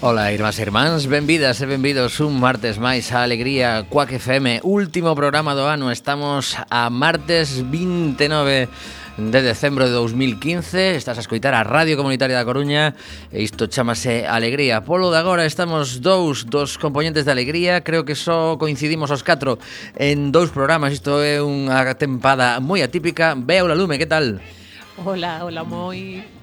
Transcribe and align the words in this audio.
Ola, 0.00 0.32
irmás 0.32 0.56
e 0.56 0.64
irmáns, 0.64 1.04
benvidas 1.04 1.60
e 1.60 1.68
benvidos 1.68 2.24
un 2.24 2.40
martes 2.40 2.80
máis 2.80 3.12
a 3.12 3.20
Alegría 3.20 3.84
Cuac 3.84 4.16
FM 4.16 4.64
Último 4.64 5.12
programa 5.12 5.52
do 5.52 5.68
ano, 5.68 5.92
estamos 5.92 6.56
a 6.56 6.88
martes 6.88 7.60
29 7.68 8.64
de 9.20 9.40
decembro 9.44 9.84
de 9.84 9.92
2015 9.92 10.96
Estás 10.96 11.20
a 11.20 11.24
escoitar 11.26 11.52
a 11.52 11.60
Radio 11.60 12.00
Comunitaria 12.00 12.40
da 12.40 12.48
Coruña. 12.48 12.96
E 13.28 13.44
isto 13.44 13.68
chamase 13.68 14.24
Alegría. 14.24 14.80
Polo 14.80 15.12
de 15.12 15.20
agora 15.20 15.44
estamos 15.44 16.00
dous 16.00 16.48
dos 16.48 16.80
componentes 16.80 17.28
de 17.28 17.36
Alegría. 17.36 17.84
Creo 17.84 18.08
que 18.08 18.16
só 18.16 18.56
coincidimos 18.56 19.12
os 19.12 19.20
catro 19.20 19.60
en 20.00 20.32
dous 20.32 20.48
programas. 20.48 20.96
Isto 20.96 21.20
é 21.20 21.44
unha 21.44 21.84
tempada 22.00 22.56
moi 22.64 22.80
atípica. 22.80 23.36
Veo 23.36 23.68
la 23.68 23.76
lume, 23.76 24.00
que 24.00 24.08
tal? 24.08 24.40
Ola, 25.04 25.44
ola, 25.44 25.60
moi 25.60 26.39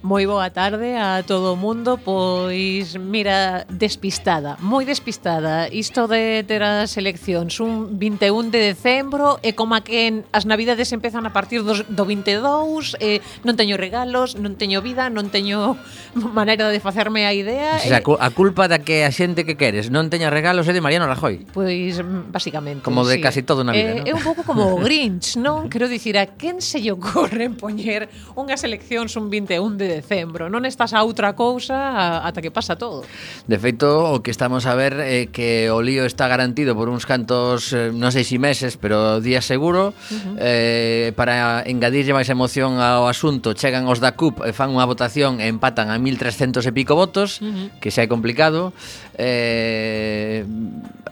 Moi 0.00 0.24
boa 0.24 0.48
tarde 0.48 0.96
a 0.96 1.20
todo 1.20 1.52
o 1.52 1.60
mundo, 1.60 2.00
pois 2.00 2.96
mira, 2.96 3.68
despistada, 3.68 4.56
moi 4.64 4.88
despistada. 4.88 5.68
Isto 5.68 6.08
de 6.08 6.40
ter 6.48 6.64
as 6.64 6.96
eleccións 6.96 7.60
un 7.60 8.00
21 8.00 8.48
de 8.48 8.72
decembro 8.72 9.36
e 9.44 9.52
como 9.52 9.76
que 9.84 10.24
as 10.32 10.48
navidades 10.48 10.96
empezan 10.96 11.28
a 11.28 11.36
partir 11.36 11.60
do, 11.68 11.84
do 11.84 12.04
22, 12.08 12.96
eh, 12.96 13.20
non 13.44 13.60
teño 13.60 13.76
regalos, 13.76 14.40
non 14.40 14.56
teño 14.56 14.80
vida, 14.80 15.12
non 15.12 15.28
teño 15.28 15.76
maneira 16.16 16.72
de 16.72 16.80
facerme 16.80 17.28
a 17.28 17.36
idea. 17.36 17.76
O 17.76 17.84
sea, 17.84 18.00
eh, 18.00 18.24
a 18.24 18.28
culpa 18.32 18.72
da 18.72 18.80
que 18.80 19.04
a 19.04 19.12
xente 19.12 19.44
que 19.44 19.60
queres 19.60 19.92
non 19.92 20.08
teña 20.08 20.32
regalos 20.32 20.64
é 20.64 20.72
de 20.72 20.80
Mariano 20.80 21.04
Rajoy. 21.12 21.44
Pois 21.52 22.00
mm, 22.00 22.32
basicamente, 22.32 22.88
Como 22.88 23.04
de 23.04 23.20
sí. 23.20 23.20
casi 23.20 23.44
todo 23.44 23.68
na 23.68 23.76
vida, 23.76 24.00
eh, 24.00 24.00
¿no? 24.00 24.08
É 24.08 24.12
un 24.16 24.24
pouco 24.24 24.48
como 24.48 24.64
o 24.64 24.80
Grinch, 24.88 25.36
non? 25.36 25.68
Quero 25.68 25.92
dicir, 25.92 26.16
a 26.16 26.24
quen 26.24 26.64
se 26.64 26.80
lle 26.80 26.96
ocorre 26.96 27.52
poñer 27.60 28.08
unhas 28.32 28.64
eleccións 28.64 29.12
un 29.20 29.28
21 29.28 29.76
de 29.76 29.89
decembro. 29.90 30.46
Non 30.46 30.62
estás 30.62 30.94
a 30.94 31.02
outra 31.02 31.34
cousa 31.34 32.22
ata 32.22 32.38
que 32.38 32.54
pasa 32.54 32.78
todo. 32.78 33.02
De 33.50 33.58
feito, 33.58 33.86
o 33.86 34.22
que 34.22 34.30
estamos 34.30 34.64
a 34.64 34.78
ver 34.78 34.96
é 35.02 35.26
que 35.26 35.68
o 35.68 35.82
lío 35.82 36.06
está 36.06 36.30
garantido 36.30 36.78
por 36.78 36.86
uns 36.86 37.04
cantos, 37.04 37.74
eh, 37.74 37.90
non 37.90 38.14
sei 38.14 38.22
se 38.22 38.34
si 38.34 38.36
meses, 38.38 38.78
pero 38.78 39.18
días 39.18 39.44
seguro. 39.44 39.90
Uh 39.90 40.14
-huh. 40.14 40.34
eh, 40.38 41.12
para 41.18 41.66
engadirlle 41.66 42.14
máis 42.14 42.30
emoción 42.30 42.78
ao 42.78 43.10
asunto, 43.10 43.52
chegan 43.58 43.90
os 43.90 43.98
da 43.98 44.14
CUP 44.14 44.46
e 44.46 44.54
fan 44.54 44.70
unha 44.70 44.86
votación 44.86 45.42
e 45.42 45.50
empatan 45.50 45.90
a 45.90 45.98
1300 45.98 46.62
e 46.64 46.72
pico 46.72 46.94
votos, 46.94 47.42
uh 47.42 47.50
-huh. 47.50 47.66
que 47.82 47.90
xa 47.90 48.06
é 48.06 48.08
complicado. 48.08 48.72
Eh, 49.18 50.46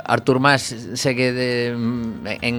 Artur 0.09 0.41
Mas 0.41 0.73
segue 0.97 1.37
de, 1.37 1.77
mm, 1.77 2.41
en, 2.41 2.57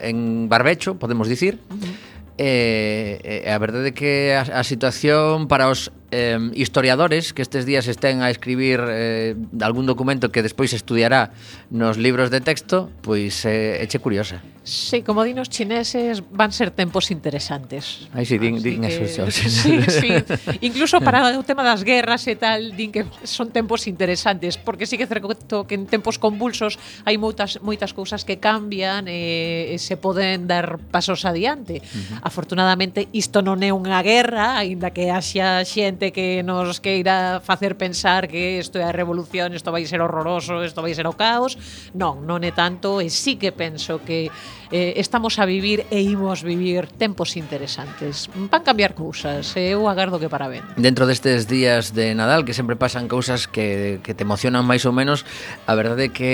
en 0.00 0.16
barbecho, 0.48 0.96
podemos 0.96 1.28
dicir. 1.28 1.60
Uh 1.68 1.76
-huh 1.76 2.11
E, 2.42 3.22
e 3.22 3.46
a 3.46 3.58
verdade 3.62 3.88
é 3.88 3.94
que 3.94 4.34
a, 4.34 4.42
a 4.58 4.66
situación 4.66 5.46
para 5.46 5.70
os 5.70 5.94
eh, 6.12 6.38
historiadores 6.54 7.32
que 7.32 7.42
estes 7.42 7.64
días 7.64 7.88
estén 7.88 8.20
a 8.20 8.30
escribir 8.30 8.78
eh, 8.86 9.34
algún 9.64 9.88
documento 9.88 10.30
que 10.30 10.44
despois 10.44 10.76
estudiará 10.76 11.32
nos 11.72 11.96
libros 11.96 12.30
de 12.30 12.44
texto, 12.44 12.92
pois 13.00 13.42
eh, 13.48 13.82
eche 13.82 13.98
curiosa. 13.98 14.44
Sí, 14.62 15.02
como 15.02 15.24
dinos 15.24 15.50
chineses, 15.50 16.22
van 16.30 16.52
ser 16.52 16.70
tempos 16.70 17.10
interesantes. 17.10 18.06
Aí 18.14 18.22
sí, 18.22 18.38
din, 18.38 18.62
din 18.62 18.82
que... 18.86 18.94
eso. 18.94 19.26
Sí, 19.32 19.82
sí. 19.82 20.12
Incluso 20.60 21.00
para 21.00 21.34
o 21.34 21.42
tema 21.42 21.64
das 21.64 21.82
guerras 21.82 22.28
e 22.28 22.36
tal, 22.38 22.76
din 22.76 22.94
que 22.94 23.02
son 23.24 23.50
tempos 23.50 23.88
interesantes, 23.90 24.60
porque 24.60 24.86
sí 24.86 24.94
que 24.94 25.10
certo 25.10 25.66
que 25.66 25.74
en 25.74 25.90
tempos 25.90 26.20
convulsos 26.20 26.78
hai 27.02 27.18
moitas 27.18 27.58
moitas 27.64 27.90
cousas 27.90 28.22
que 28.22 28.38
cambian 28.38 29.10
e, 29.10 29.74
e 29.74 29.76
se 29.82 29.98
poden 29.98 30.46
dar 30.46 30.78
pasos 30.78 31.24
adiante. 31.26 31.80
Uh 31.80 32.20
-huh. 32.20 32.28
Afortunadamente, 32.28 33.10
isto 33.10 33.42
non 33.42 33.58
é 33.64 33.74
unha 33.74 33.98
guerra, 34.04 34.62
aínda 34.62 34.94
que 34.94 35.10
haxa 35.10 35.64
xente 35.66 36.01
xente 36.02 36.12
que 36.12 36.42
nos 36.42 36.80
queira 36.80 37.40
facer 37.44 37.76
pensar 37.76 38.26
que 38.26 38.58
isto 38.58 38.78
é 38.78 38.84
a 38.84 38.90
revolución, 38.90 39.54
isto 39.54 39.70
vai 39.70 39.86
ser 39.86 40.02
horroroso, 40.02 40.64
isto 40.64 40.82
vai 40.82 40.94
ser 40.94 41.06
o 41.06 41.14
caos. 41.14 41.54
Non, 41.94 42.26
non 42.26 42.42
é 42.42 42.50
tanto, 42.50 42.98
e 42.98 43.06
sí 43.06 43.38
que 43.38 43.54
penso 43.54 44.02
que 44.02 44.26
eh, 44.72 44.94
estamos 44.96 45.38
a 45.38 45.46
vivir 45.46 45.86
e 45.92 46.02
imos 46.02 46.42
vivir 46.42 46.90
tempos 46.98 47.36
interesantes. 47.36 48.26
Van 48.34 48.64
cambiar 48.66 48.98
cousas, 48.98 49.54
e 49.54 49.76
eu 49.76 49.86
agardo 49.86 50.18
que 50.18 50.26
para 50.26 50.48
ben. 50.48 50.64
Dentro 50.74 51.06
destes 51.06 51.46
días 51.46 51.94
de 51.94 52.16
Nadal, 52.16 52.42
que 52.42 52.56
sempre 52.56 52.74
pasan 52.74 53.06
cousas 53.06 53.46
que, 53.46 54.00
que 54.02 54.16
te 54.16 54.26
emocionan 54.26 54.66
máis 54.66 54.82
ou 54.88 54.96
menos, 54.96 55.22
a 55.68 55.76
verdade 55.76 56.08
é 56.08 56.10
que 56.10 56.32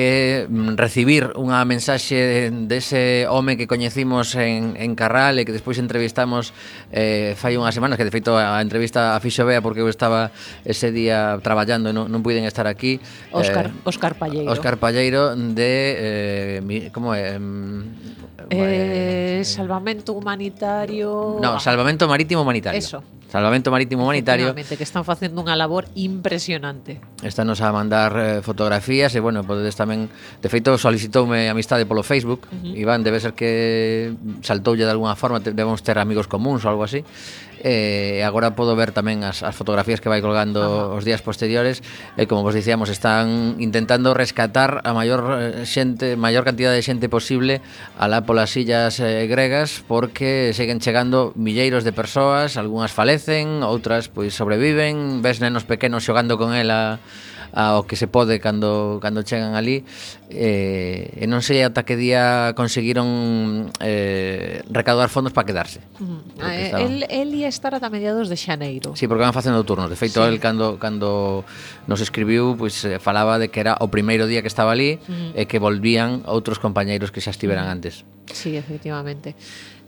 mm, 0.48 0.78
recibir 0.80 1.34
unha 1.36 1.60
mensaxe 1.68 2.48
dese 2.70 3.28
home 3.28 3.58
que 3.60 3.68
coñecimos 3.68 4.32
en, 4.38 4.78
en 4.78 4.96
Carral 4.96 5.36
e 5.36 5.44
que 5.44 5.52
despois 5.52 5.76
entrevistamos 5.76 6.54
eh, 6.94 7.34
fai 7.36 7.58
unhas 7.58 7.74
semanas, 7.74 7.98
que 7.98 8.06
de 8.06 8.14
feito 8.14 8.32
a 8.38 8.62
entrevista 8.62 9.12
a 9.12 9.20
fixo 9.20 9.42
Bea 9.44 9.57
Porque 9.60 9.80
eu 9.80 9.88
estaba 9.88 10.30
ese 10.64 10.90
día 10.90 11.38
traballando 11.42 11.90
e 11.90 11.94
non, 11.94 12.08
non 12.08 12.20
puiden 12.22 12.44
estar 12.44 12.66
aquí. 12.66 12.98
Óscar, 13.30 13.70
eh, 13.70 13.88
Óscar 13.88 14.14
Palleiro. 14.16 14.48
Óscar 14.50 14.76
Palleiro 14.80 15.34
de 15.34 15.72
eh, 15.98 16.58
mi, 16.64 16.90
como 16.90 17.14
é? 17.14 17.36
Eh, 18.50 19.40
eh, 19.40 19.44
salvamento 19.44 20.14
humanitario. 20.14 21.38
No, 21.42 21.60
salvamento 21.60 22.08
marítimo 22.08 22.42
humanitario. 22.42 22.78
Eso. 22.78 23.02
Salvamento 23.28 23.70
Marítimo 23.70 24.04
Humanitario 24.04 24.54
que 24.54 24.82
están 24.82 25.04
facendo 25.04 25.44
unha 25.44 25.52
labor 25.52 25.84
impresionante 25.92 26.96
Estános 27.20 27.60
a 27.60 27.68
mandar 27.76 28.16
eh, 28.16 28.40
fotografías 28.40 29.12
e 29.12 29.20
bueno, 29.20 29.44
podedes 29.44 29.76
tamén 29.76 30.08
de 30.40 30.48
feito 30.48 30.72
solicitoume 30.80 31.52
amistade 31.52 31.84
polo 31.84 32.00
Facebook 32.00 32.48
uh 32.48 32.56
-huh. 32.56 32.72
Iván, 32.72 33.04
debe 33.04 33.20
ser 33.20 33.36
que 33.36 34.16
saltoulle 34.40 34.88
de 34.88 34.92
alguna 34.96 35.12
forma 35.12 35.44
debemos 35.44 35.84
ter 35.84 36.00
amigos 36.00 36.24
comuns 36.24 36.64
ou 36.64 36.72
algo 36.72 36.88
así 36.88 37.04
e 37.62 38.20
eh, 38.20 38.26
agora 38.26 38.54
podo 38.54 38.78
ver 38.78 38.94
tamén 38.94 39.26
as, 39.26 39.42
as 39.42 39.54
fotografías 39.54 39.98
que 39.98 40.06
vai 40.06 40.22
colgando 40.22 40.62
Ajá. 40.62 40.96
os 40.98 41.02
días 41.02 41.22
posteriores 41.22 41.82
e 42.14 42.22
eh, 42.22 42.26
como 42.30 42.46
vos 42.46 42.54
dicíamos 42.54 42.88
están 42.90 43.58
intentando 43.58 44.14
rescatar 44.14 44.82
a 44.86 44.94
maior 44.94 45.38
eh, 45.38 45.66
xente 45.66 46.14
maior 46.14 46.46
cantidad 46.46 46.70
de 46.70 46.82
xente 46.82 47.10
posible 47.10 47.60
alá 47.98 48.22
polas 48.22 48.54
illas 48.54 49.02
eh, 49.02 49.26
gregas 49.26 49.82
porque 49.86 50.54
seguen 50.54 50.78
chegando 50.78 51.34
milleiros 51.34 51.82
de 51.82 51.90
persoas 51.90 52.54
algunhas 52.54 52.94
falecen, 52.94 53.66
outras 53.66 54.06
pois 54.06 54.34
sobreviven 54.34 55.20
ves 55.20 55.42
nenos 55.42 55.66
pequenos 55.66 56.06
xogando 56.06 56.38
con 56.38 56.54
ela 56.54 57.02
ao 57.52 57.84
que 57.88 57.96
se 57.96 58.06
pode 58.06 58.40
cando, 58.40 58.98
cando 59.00 59.22
chegan 59.22 59.54
ali 59.54 59.84
eh, 60.30 61.12
e 61.16 61.24
non 61.26 61.40
sei 61.40 61.64
ata 61.64 61.82
que 61.88 61.96
día 61.96 62.52
conseguiron 62.52 63.72
eh, 63.80 64.60
recaudar 64.68 65.08
fondos 65.08 65.32
para 65.32 65.48
quedarse. 65.48 65.80
Uh 66.00 66.04
-huh. 66.04 66.20
Ah, 66.44 66.52
eh, 66.52 66.64
estaba... 66.68 66.84
el, 66.84 67.06
el 67.08 67.28
ia 67.34 67.48
estar 67.48 67.72
ata 67.72 67.88
mediados 67.88 68.28
de 68.28 68.36
xaneiro. 68.36 68.92
Sí, 68.96 69.08
porque 69.08 69.24
van 69.24 69.32
facendo 69.32 69.64
turnos. 69.64 69.88
De 69.88 69.96
feito, 69.96 70.20
sí. 70.20 70.28
el 70.28 70.40
cando, 70.40 70.76
cando 70.76 71.44
nos 71.88 72.00
escribiu, 72.00 72.56
pois 72.56 72.84
pues, 72.84 72.84
eh, 72.84 72.98
falaba 72.98 73.38
de 73.40 73.48
que 73.48 73.60
era 73.60 73.76
o 73.80 73.88
primeiro 73.88 74.28
día 74.28 74.44
que 74.44 74.50
estaba 74.50 74.72
ali 74.72 75.00
uh 75.00 75.34
-huh. 75.34 75.40
e 75.40 75.42
que 75.48 75.58
volvían 75.58 76.22
outros 76.28 76.60
compañeiros 76.60 77.08
que 77.08 77.24
xa 77.24 77.32
estiveran 77.32 77.66
antes. 77.68 78.04
Sí, 78.28 78.56
efectivamente. 78.56 79.34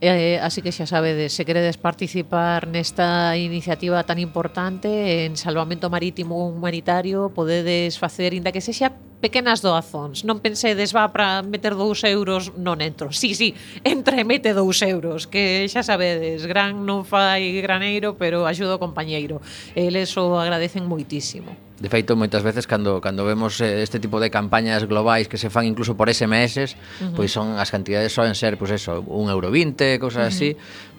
Eh, 0.02 0.40
así 0.40 0.62
que 0.64 0.72
xa 0.72 0.88
sabedes, 0.88 1.36
se 1.36 1.44
queredes 1.44 1.76
participar 1.76 2.64
nesta 2.64 3.36
iniciativa 3.36 4.00
tan 4.08 4.16
importante 4.16 5.28
en 5.28 5.36
salvamento 5.36 5.92
marítimo 5.92 6.48
humanitario, 6.48 7.28
podedes 7.36 8.00
facer, 8.00 8.32
inda 8.32 8.48
que 8.48 8.64
sexa 8.64 8.96
pequenas 9.20 9.60
doazóns. 9.60 10.24
Non 10.24 10.40
pensedes, 10.40 10.96
va, 10.96 11.12
para 11.12 11.44
meter 11.44 11.76
dous 11.76 12.02
euros, 12.08 12.50
non 12.56 12.80
entro. 12.80 13.12
Sí, 13.12 13.36
sí, 13.36 13.52
entra 13.84 14.16
e 14.18 14.24
mete 14.24 14.56
dous 14.56 14.80
euros, 14.82 15.28
que 15.28 15.68
xa 15.68 15.84
sabedes, 15.84 16.48
gran 16.48 16.82
non 16.88 17.04
fai 17.04 17.60
graneiro, 17.60 18.16
pero 18.16 18.48
axuda 18.48 18.80
o 18.80 18.82
compañeiro. 18.82 19.44
Eles 19.76 20.16
o 20.16 20.40
agradecen 20.40 20.88
moitísimo. 20.88 21.52
De 21.80 21.88
feito, 21.88 22.12
moitas 22.12 22.44
veces 22.44 22.68
cando 22.68 23.00
cando 23.00 23.24
vemos 23.24 23.56
eh, 23.64 23.80
este 23.80 23.96
tipo 23.96 24.20
de 24.20 24.28
campañas 24.28 24.84
globais 24.84 25.32
que 25.32 25.40
se 25.40 25.48
fan 25.48 25.64
incluso 25.64 25.96
por 25.96 26.12
SMS, 26.12 26.60
uh 26.60 26.68
-huh. 26.68 27.16
pois 27.16 27.32
son 27.32 27.56
as 27.56 27.72
cantidades 27.72 28.12
soen 28.12 28.36
ser, 28.36 28.60
pois 28.60 28.68
eso, 28.68 29.00
un 29.08 29.32
euro 29.32 29.48
20, 29.48 29.96
cosas 29.96 30.20
uh 30.20 30.24
-huh. 30.28 30.36
así, 30.36 30.50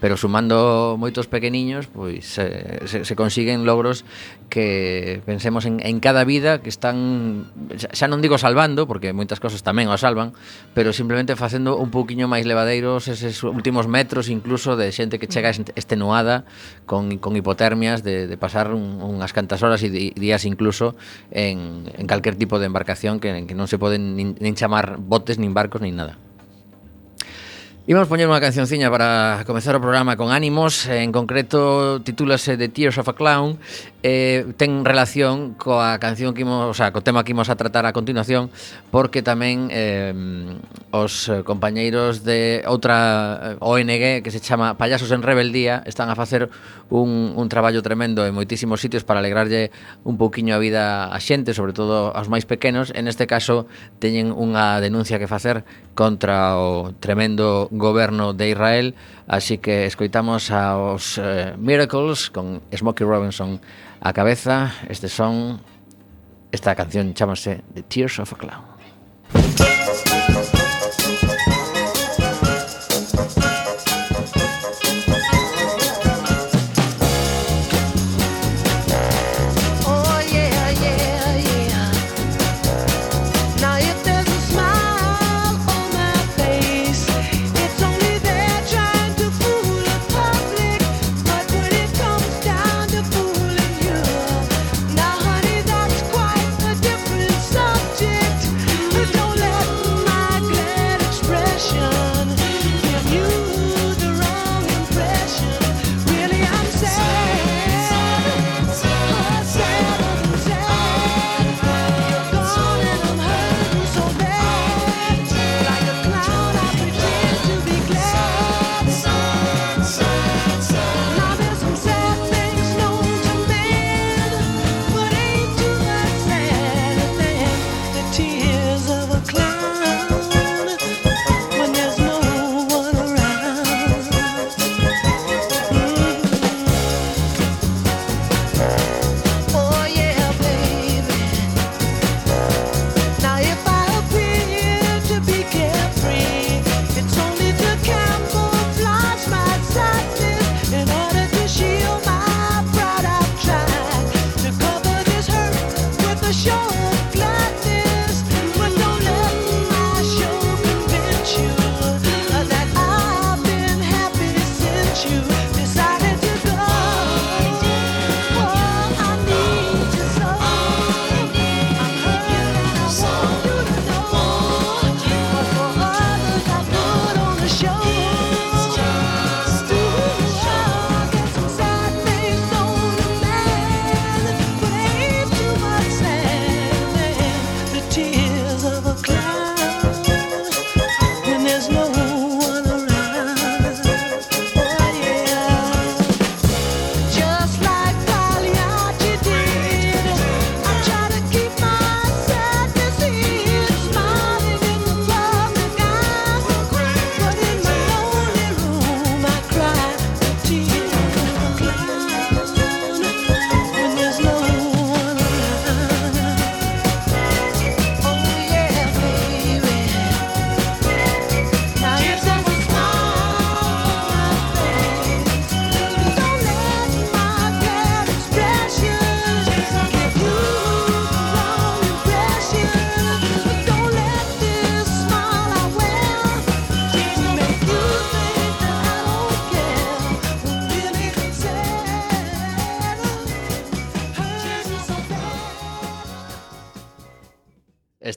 pero 0.02 0.18
sumando 0.18 0.98
moitos 0.98 1.30
pequeniños, 1.30 1.86
pois 1.86 2.26
se, 2.26 2.82
se, 2.90 3.06
se 3.06 3.14
consiguen 3.14 3.62
logros 3.62 4.10
que 4.50 5.22
pensemos 5.22 5.70
en, 5.70 5.86
en 5.86 6.02
cada 6.02 6.26
vida 6.26 6.66
que 6.66 6.74
están 6.74 7.46
xa, 7.78 7.94
xa 7.94 8.08
non 8.12 8.20
digo 8.20 8.36
salvando, 8.36 8.84
porque 8.84 9.16
moitas 9.16 9.40
cosas 9.40 9.64
tamén 9.64 9.88
o 9.88 9.96
salvan, 9.96 10.36
pero 10.76 10.92
simplemente 10.92 11.40
facendo 11.40 11.80
un 11.80 11.88
pouquiño 11.88 12.28
máis 12.28 12.44
levadeiros 12.44 13.08
eses 13.08 13.40
últimos 13.48 13.88
metros 13.88 14.28
incluso 14.28 14.76
de 14.76 14.92
xente 14.92 15.16
que 15.16 15.32
chega 15.32 15.56
estenuada 15.56 16.44
con, 16.84 17.16
con 17.24 17.40
hipotermias 17.40 18.04
de, 18.04 18.28
de 18.28 18.36
pasar 18.36 18.76
un, 18.76 19.00
unhas 19.00 19.32
cantas 19.32 19.64
horas 19.64 19.80
e 19.88 20.12
días 20.12 20.44
incluso 20.44 21.00
en, 21.32 21.88
en 21.96 22.06
calquer 22.12 22.36
tipo 22.36 22.60
de 22.60 22.68
embarcación 22.68 23.24
que, 23.24 23.32
que 23.48 23.56
non 23.56 23.72
se 23.72 23.80
poden 23.80 24.20
nin, 24.20 24.36
nin 24.36 24.60
chamar 24.60 25.00
botes, 25.00 25.40
nin 25.40 25.56
barcos, 25.56 25.80
nin 25.80 25.96
nada. 25.96 26.20
Imos 27.92 28.08
poñer 28.08 28.32
unha 28.32 28.40
cancionciña 28.40 28.88
para 28.88 29.44
comezar 29.44 29.76
o 29.76 29.84
programa 29.84 30.16
con 30.16 30.32
ánimos. 30.32 30.88
En 30.88 31.12
concreto 31.12 32.00
titúlase 32.00 32.56
The 32.56 32.72
Tears 32.72 32.96
of 32.96 33.12
a 33.12 33.16
Clown. 33.20 33.60
Eh, 34.00 34.48
Ten 34.56 34.88
relación 34.88 35.60
coa 35.60 36.00
canción 36.00 36.32
que 36.32 36.48
imos, 36.48 36.72
o 36.72 36.74
sea, 36.74 36.96
co 36.96 37.04
tema 37.04 37.28
que 37.28 37.36
imos 37.36 37.52
a 37.52 37.60
tratar 37.60 37.86
a 37.86 37.94
continuación 37.94 38.50
Porque 38.90 39.22
tamén 39.22 39.70
eh, 39.70 40.10
os 40.90 41.30
compañeiros 41.46 42.26
de 42.26 42.66
outra 42.66 43.60
eh, 43.60 43.62
ONG 43.62 44.26
que 44.26 44.32
se 44.34 44.42
chama 44.42 44.74
Payasos 44.80 45.14
en 45.14 45.22
Rebeldía 45.22 45.86
Están 45.86 46.10
a 46.10 46.18
facer 46.18 46.50
un, 46.90 47.38
un 47.38 47.48
traballo 47.52 47.86
tremendo 47.86 48.26
en 48.26 48.34
moitísimos 48.34 48.82
sitios 48.82 49.06
Para 49.06 49.22
alegrarlle 49.22 49.70
un 50.02 50.18
pouquiño 50.18 50.56
a 50.56 50.64
vida 50.64 51.12
a 51.12 51.20
xente, 51.22 51.54
sobre 51.54 51.76
todo 51.76 52.16
aos 52.16 52.32
máis 52.32 52.48
pequenos. 52.48 52.90
En 52.96 53.06
este 53.12 53.30
caso 53.30 53.70
teñen 54.02 54.34
unha 54.34 54.82
denuncia 54.82 55.22
que 55.22 55.30
facer 55.30 55.62
contra 55.94 56.58
o 56.58 56.96
tremendo 56.98 57.70
goberno 57.82 58.34
de 58.34 58.50
Israel, 58.50 58.96
así 59.28 59.58
que 59.58 59.86
escoitamos 59.86 60.52
aos 60.52 61.18
eh, 61.18 61.54
Miracles 61.58 62.30
con 62.30 62.62
Smokey 62.74 63.06
Robinson 63.06 63.60
a 64.00 64.14
cabeza. 64.14 64.74
Este 64.88 65.10
son 65.10 65.60
esta 66.52 66.76
canción 66.76 67.14
chamase 67.14 67.64
The 67.74 67.84
Tears 67.84 68.20
of 68.20 68.34
a 68.34 68.38
Clown. 68.38 68.71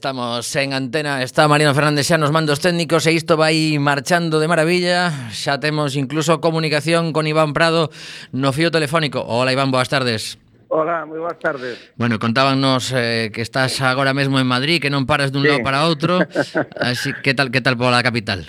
Estamos 0.05 0.55
en 0.55 0.73
antena, 0.73 1.23
está 1.23 1.47
Mariano 1.47 1.73
Fernández 1.73 2.05
xa 2.05 2.21
nos 2.21 2.29
mandos 2.29 2.61
técnicos 2.61 3.09
e 3.09 3.17
isto 3.17 3.41
vai 3.41 3.81
marchando 3.81 4.37
de 4.37 4.45
maravilla. 4.45 5.09
Xa 5.33 5.57
temos 5.57 5.97
incluso 5.97 6.37
comunicación 6.45 7.09
con 7.09 7.25
Iván 7.25 7.57
Prado 7.57 7.89
no 8.29 8.53
fío 8.53 8.69
telefónico. 8.69 9.25
Hola 9.25 9.49
Iván, 9.49 9.73
boas 9.73 9.89
tardes. 9.89 10.37
Hola, 10.69 11.09
moi 11.09 11.17
boas 11.17 11.41
tardes. 11.41 11.81
Bueno, 11.97 12.21
contábanos 12.21 12.93
eh, 12.93 13.33
que 13.33 13.41
estás 13.41 13.81
agora 13.81 14.13
mesmo 14.13 14.37
en 14.37 14.45
Madrid, 14.45 14.77
que 14.77 14.93
non 14.93 15.09
paras 15.09 15.33
dun 15.33 15.41
sí. 15.41 15.49
lado 15.49 15.65
para 15.65 15.89
outro. 15.89 16.21
Así 16.77 17.09
que 17.25 17.33
tal, 17.33 17.49
que 17.49 17.65
tal 17.65 17.73
pola 17.73 18.05
capital? 18.05 18.45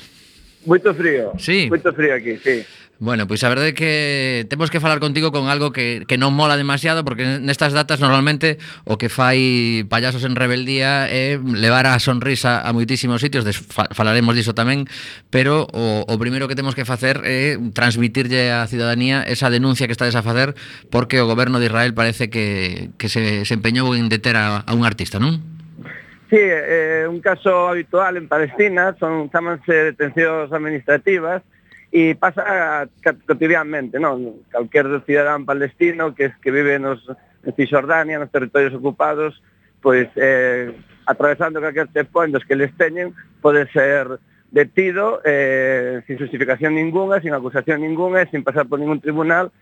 Moito 0.68 0.92
frío. 0.92 1.32
Sí. 1.40 1.72
Moito 1.72 1.88
frío 1.96 2.20
aquí, 2.20 2.36
sí. 2.36 2.68
Bueno, 2.98 3.28
pois 3.28 3.40
pues 3.40 3.44
a 3.44 3.52
verdade 3.52 3.68
é 3.68 3.76
que 3.76 3.92
temos 4.48 4.72
que 4.72 4.80
falar 4.80 5.04
contigo 5.04 5.28
con 5.28 5.52
algo 5.52 5.68
que, 5.68 6.08
que 6.08 6.16
non 6.16 6.32
mola 6.32 6.56
demasiado 6.56 7.04
porque 7.04 7.28
nestas 7.44 7.76
datas 7.76 8.00
normalmente 8.00 8.56
o 8.88 8.96
que 8.96 9.12
fai 9.12 9.84
payasos 9.84 10.24
en 10.24 10.32
rebeldía 10.32 11.04
é 11.04 11.36
levar 11.36 11.84
a 11.84 12.00
sonrisa 12.00 12.64
a 12.64 12.72
moitísimos 12.72 13.20
sitios, 13.20 13.44
des, 13.44 13.60
falaremos 13.92 14.32
diso 14.32 14.56
tamén, 14.56 14.88
pero 15.28 15.68
o, 15.76 16.08
o 16.08 16.14
primeiro 16.16 16.48
que 16.48 16.56
temos 16.56 16.72
que 16.72 16.88
facer 16.88 17.20
é 17.28 17.60
transmitirlle 17.76 18.48
á 18.48 18.64
ciudadanía 18.64 19.20
esa 19.28 19.52
denuncia 19.52 19.84
que 19.84 19.92
estades 19.92 20.16
a 20.16 20.24
facer 20.24 20.56
porque 20.88 21.20
o 21.20 21.28
goberno 21.28 21.60
de 21.60 21.68
Israel 21.68 21.92
parece 21.92 22.32
que, 22.32 22.96
que 22.96 23.12
se, 23.12 23.44
se 23.44 23.52
empeñou 23.52 23.92
en 23.92 24.08
deter 24.08 24.40
a, 24.40 24.64
a 24.64 24.72
un 24.72 24.88
artista, 24.88 25.20
non? 25.20 25.44
Sí, 26.32 26.40
é 26.40 27.04
eh, 27.04 27.12
un 27.12 27.20
caso 27.20 27.68
habitual 27.68 28.16
en 28.16 28.24
Palestina, 28.24 28.96
son 28.96 29.28
chamanse 29.28 29.92
detencións 29.92 30.48
administrativas, 30.48 31.44
e 31.92 32.14
pasa 32.18 32.90
cotidianamente, 33.26 33.98
non? 34.02 34.42
Calquer 34.50 34.86
cidadán 35.06 35.46
palestino 35.46 36.14
que 36.14 36.34
que 36.42 36.50
vive 36.50 36.78
nos 36.78 37.02
en 37.46 37.54
Cisjordania, 37.54 38.18
nos 38.18 38.30
territorios 38.30 38.74
ocupados, 38.74 39.38
pois 39.80 40.10
eh, 40.16 40.74
atravesando 41.06 41.62
calquer 41.62 41.88
checkpoint 41.94 42.34
que 42.42 42.58
les 42.58 42.74
teñen, 42.74 43.14
pode 43.40 43.70
ser 43.70 44.18
detido 44.50 45.22
eh, 45.24 46.02
sin 46.06 46.18
justificación 46.18 46.74
ninguna, 46.74 47.20
sin 47.20 47.32
acusación 47.32 47.80
ninguna 47.80 48.22
e 48.22 48.30
sin 48.30 48.42
pasar 48.42 48.66
por 48.66 48.78
ningún 48.82 49.00
tribunal, 49.00 49.52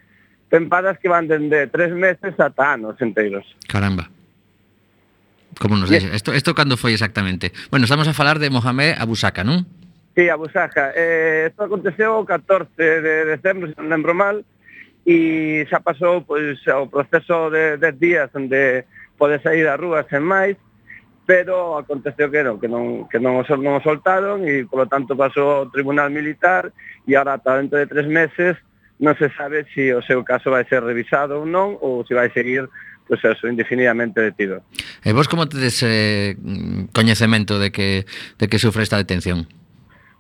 tempadas 0.49 0.99
que 0.99 1.09
van 1.09 1.29
dende 1.29 1.69
tres 1.69 1.93
meses 1.93 2.33
ata 2.41 2.73
anos 2.73 2.97
enteiros. 3.01 3.45
Caramba. 3.69 4.09
Como 5.61 5.77
nos 5.77 5.91
yes. 5.91 6.03
dixen? 6.03 6.17
Isto, 6.17 6.35
isto 6.35 6.55
cando 6.55 6.77
foi 6.77 6.97
exactamente? 6.97 7.53
Bueno, 7.71 7.85
estamos 7.85 8.09
a 8.09 8.15
falar 8.17 8.39
de 8.41 8.51
Mohamed 8.51 8.97
Abusaka, 8.99 9.45
non? 9.45 9.69
Sí, 10.15 10.29
a 10.29 10.37
Busaja. 10.37 10.93
Eh, 10.95 11.51
isto 11.51 11.65
aconteceu 11.65 12.23
o 12.23 12.25
14 12.25 12.71
de 12.79 13.25
decembro, 13.35 13.67
se 13.69 13.75
non 13.83 13.91
lembro 13.91 14.15
mal, 14.15 14.47
e 15.05 15.67
xa 15.67 15.83
pasou 15.83 16.23
pois, 16.23 16.63
o 16.71 16.87
proceso 16.87 17.51
de 17.51 17.77
10 17.77 17.99
días 17.99 18.31
onde 18.33 18.87
pode 19.19 19.43
sair 19.43 19.67
a 19.67 19.77
rúa 19.77 20.07
sen 20.07 20.23
máis, 20.23 20.57
pero 21.27 21.77
aconteceu 21.77 22.31
que 22.31 22.47
non, 22.47 22.57
que 22.63 22.69
non, 22.71 23.11
que 23.11 23.19
non, 23.19 23.43
non 23.43 23.75
o 23.79 23.85
soltaron 23.85 24.47
e, 24.47 24.65
polo 24.71 24.87
tanto, 24.87 25.19
pasou 25.19 25.67
ao 25.67 25.71
Tribunal 25.75 26.15
Militar 26.15 26.71
e 27.05 27.19
agora, 27.19 27.37
ata 27.37 27.59
dentro 27.59 27.83
de 27.83 27.91
tres 27.91 28.07
meses, 28.07 28.55
non 29.03 29.19
se 29.19 29.29
sabe 29.35 29.67
se 29.75 29.91
si 29.91 29.93
o 29.93 30.01
seu 30.01 30.23
caso 30.23 30.55
vai 30.55 30.63
ser 30.71 30.87
revisado 30.87 31.43
ou 31.43 31.45
non 31.45 31.75
ou 31.83 32.07
se 32.07 32.15
vai 32.15 32.31
seguir 32.31 32.71
pois 33.05 33.21
pues 33.21 33.37
eso, 33.37 33.49
indefinidamente 33.49 34.21
detido. 34.21 34.65
E 35.05 35.13
vos 35.13 35.29
como 35.29 35.45
tedes 35.45 35.85
eh, 35.85 36.41
coñecemento 36.97 37.61
de 37.61 37.69
que, 37.69 38.09
de 38.41 38.49
que 38.49 38.57
sufre 38.57 38.81
esta 38.81 38.97
detención? 38.97 39.45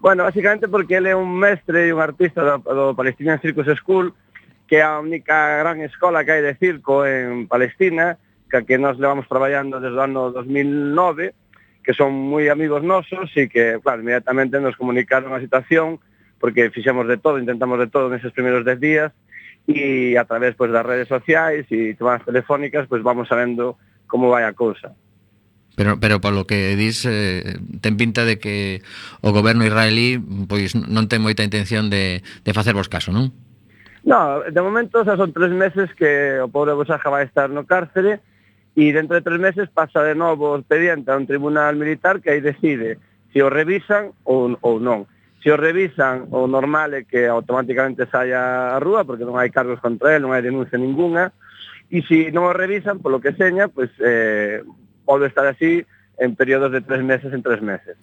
Bueno, 0.04 0.25
basicamente 0.25 0.68
porque 0.68 0.96
ele 0.96 1.08
é 1.08 1.16
un 1.16 1.32
mestre 1.32 1.88
e 1.88 1.94
un 1.96 1.99
artista 1.99 2.44
do, 2.44 2.61
do 2.61 2.92
Palestinian 2.92 3.40
Circus 3.40 3.73
School, 3.80 4.12
que 4.68 4.76
é 4.76 4.82
a 4.84 5.00
única 5.00 5.64
gran 5.64 5.80
escola 5.80 6.28
que 6.28 6.32
hai 6.37 6.44
de 6.44 6.52
circo 6.61 7.08
en 7.08 7.49
Palestina, 7.49 8.20
que, 8.52 8.68
que 8.68 8.76
nos 8.76 9.00
levamos 9.00 9.25
traballando 9.32 9.80
desde 9.80 9.96
o 9.96 10.04
ano 10.04 10.28
2009, 10.28 11.32
que 11.80 11.96
son 11.96 12.12
moi 12.12 12.52
amigos 12.52 12.84
nosos 12.84 13.32
e 13.32 13.49
que, 13.49 13.80
claro, 13.80 14.04
inmediatamente 14.04 14.61
nos 14.61 14.76
comunicaron 14.76 15.32
a 15.32 15.40
situación, 15.40 15.96
porque 16.37 16.68
fixemos 16.68 17.08
de 17.08 17.16
todo, 17.16 17.40
intentamos 17.40 17.80
de 17.80 17.88
todo 17.88 18.12
neses 18.12 18.37
primeiros 18.37 18.61
10 18.61 18.76
días, 18.84 19.08
e 19.64 20.20
a 20.20 20.28
través 20.28 20.52
pois, 20.52 20.68
das 20.68 20.84
redes 20.84 21.08
sociais 21.08 21.64
e 21.73 21.96
chamadas 21.96 22.28
telefónicas 22.28 22.84
pois, 22.92 23.00
vamos 23.00 23.25
sabendo 23.25 23.80
como 24.04 24.28
vai 24.28 24.44
a 24.44 24.52
cousa. 24.52 24.92
Pero, 25.75 25.99
pero 25.99 26.23
polo 26.23 26.47
que 26.47 26.78
dis 26.78 27.02
eh, 27.02 27.59
ten 27.83 27.99
pinta 27.99 28.23
de 28.23 28.38
que 28.38 28.83
o 29.26 29.35
goberno 29.35 29.66
israelí 29.66 30.23
pois 30.47 30.78
non 30.78 31.11
ten 31.11 31.19
moita 31.19 31.43
intención 31.43 31.90
de, 31.90 32.23
de 32.23 32.52
facervos 32.54 32.87
caso, 32.87 33.11
non? 33.11 33.35
No, 34.07 34.45
de 34.45 34.62
momento 34.62 35.02
xa 35.02 35.19
son 35.19 35.35
tres 35.35 35.50
meses 35.50 35.90
que 35.99 36.38
o 36.38 36.47
pobre 36.47 36.78
Bosaja 36.78 37.11
vai 37.11 37.26
estar 37.26 37.50
no 37.50 37.66
cárcere 37.66 38.23
e 38.78 38.95
dentro 38.95 39.19
de 39.19 39.26
tres 39.26 39.40
meses 39.40 39.66
pasa 39.73 40.07
de 40.07 40.14
novo 40.14 40.54
o 40.54 40.59
expediente 40.61 41.11
a 41.11 41.19
un 41.19 41.26
tribunal 41.26 41.75
militar 41.75 42.23
que 42.23 42.31
aí 42.31 42.40
decide 42.45 43.02
se 43.35 43.43
o 43.43 43.50
revisan 43.50 44.14
ou, 44.23 44.54
ou 44.62 44.78
non. 44.78 45.11
Se 45.43 45.50
o 45.50 45.59
revisan, 45.59 46.31
o 46.31 46.47
normal 46.47 46.95
é 46.95 47.02
que 47.02 47.26
automáticamente 47.26 48.07
saia 48.07 48.73
a 48.73 48.78
rúa, 48.78 49.02
porque 49.02 49.26
non 49.26 49.37
hai 49.37 49.50
cargos 49.50 49.83
contra 49.83 50.14
ele, 50.14 50.25
non 50.25 50.33
hai 50.33 50.40
denuncia 50.40 50.78
ninguna, 50.78 51.35
e 51.90 52.00
se 52.07 52.31
non 52.31 52.47
o 52.47 52.54
revisan, 52.54 53.02
polo 53.02 53.19
que 53.19 53.35
seña, 53.37 53.69
pois, 53.69 53.90
eh, 54.00 54.62
pode 55.04 55.28
estar 55.28 55.46
así 55.46 55.84
en 56.18 56.37
períodos 56.37 56.73
de 56.73 56.80
tres 56.80 57.02
meses 57.02 57.32
en 57.32 57.42
tres 57.42 57.61
meses. 57.62 57.96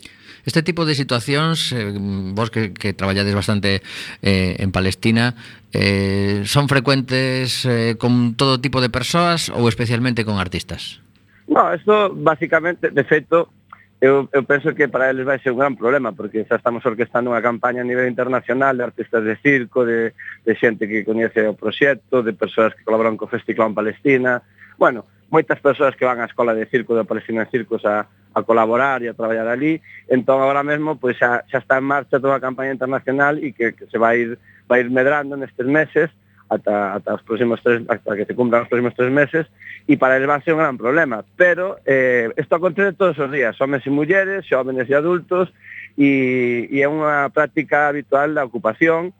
Este 0.46 0.64
tipo 0.64 0.86
de 0.86 0.96
situacións, 0.96 1.72
eh, 1.72 1.94
vos 2.34 2.50
que, 2.50 2.74
que 2.74 2.94
traballades 2.94 3.36
bastante 3.36 3.82
eh, 4.22 4.58
en 4.58 4.72
Palestina, 4.72 5.36
eh, 5.72 6.42
son 6.46 6.68
frecuentes 6.68 7.66
eh, 7.66 7.96
con 7.98 8.34
todo 8.36 8.60
tipo 8.60 8.82
de 8.82 8.90
persoas 8.90 9.54
ou 9.54 9.70
especialmente 9.70 10.26
con 10.26 10.42
artistas? 10.42 11.00
No, 11.46 11.70
esto 11.70 12.10
basicamente, 12.16 12.90
de 12.90 13.04
feito, 13.06 13.54
eu, 14.02 14.26
eu 14.34 14.42
penso 14.42 14.74
que 14.74 14.90
para 14.90 15.14
eles 15.14 15.30
vai 15.30 15.38
ser 15.38 15.54
un 15.54 15.62
gran 15.62 15.78
problema, 15.78 16.10
porque 16.10 16.42
xa 16.50 16.58
estamos 16.58 16.82
orquestando 16.90 17.30
unha 17.30 17.46
campaña 17.46 17.86
a 17.86 17.88
nivel 17.88 18.10
internacional 18.10 18.74
de 18.74 18.90
artistas 18.90 19.22
de 19.22 19.38
circo, 19.38 19.86
de, 19.86 20.18
de 20.42 20.54
xente 20.58 20.90
que 20.90 21.06
coñece 21.06 21.46
o 21.46 21.54
proxecto, 21.54 22.26
de 22.26 22.34
persoas 22.34 22.74
que 22.74 22.82
colaboran 22.82 23.14
co 23.14 23.30
Festival 23.30 23.70
en 23.70 23.78
Palestina. 23.78 24.42
Bueno, 24.82 25.06
moitas 25.32 25.64
persoas 25.64 25.96
que 25.96 26.04
van 26.04 26.20
á 26.20 26.28
escola 26.28 26.52
de 26.52 26.68
circo 26.68 26.94
de 26.94 27.08
Palestina 27.08 27.48
Circos 27.48 27.88
a, 27.88 28.06
a 28.36 28.40
colaborar 28.44 29.00
e 29.02 29.08
a 29.08 29.16
traballar 29.16 29.48
ali, 29.48 29.80
entón 30.12 30.44
agora 30.44 30.62
mesmo 30.62 31.00
pois, 31.00 31.16
xa, 31.16 31.48
xa 31.48 31.64
está 31.64 31.80
en 31.80 31.88
marcha 31.88 32.20
toda 32.20 32.36
a 32.36 32.44
campaña 32.44 32.76
internacional 32.76 33.40
e 33.40 33.56
que, 33.56 33.72
que 33.72 33.88
se 33.88 33.96
vai 33.96 34.28
ir, 34.28 34.32
vai 34.68 34.84
ir 34.84 34.92
medrando 34.92 35.40
nestes 35.40 35.66
meses 35.66 36.12
ata, 36.52 37.00
ata 37.00 37.16
os 37.16 37.24
próximos 37.24 37.64
tres, 37.64 37.88
hasta 37.88 38.12
que 38.16 38.28
se 38.28 38.36
cumplan 38.36 38.68
os 38.68 38.70
próximos 38.70 38.94
tres 38.94 39.08
meses 39.08 39.48
e 39.88 39.96
para 39.96 40.20
eles 40.20 40.28
va 40.28 40.36
a 40.36 40.44
ser 40.44 40.54
un 40.54 40.60
gran 40.60 40.76
problema. 40.76 41.24
Pero 41.40 41.80
eh, 41.88 42.28
isto 42.36 42.60
acontece 42.60 42.92
todos 42.94 43.16
os 43.16 43.32
días 43.32 43.56
homens 43.64 43.88
e 43.88 43.90
mulleres, 43.90 44.44
xóvenes 44.44 44.92
e 44.92 44.94
adultos 44.94 45.48
e, 45.96 46.68
e 46.68 46.84
é 46.84 46.88
unha 46.92 47.32
práctica 47.32 47.88
habitual 47.88 48.36
da 48.36 48.44
ocupación 48.44 49.16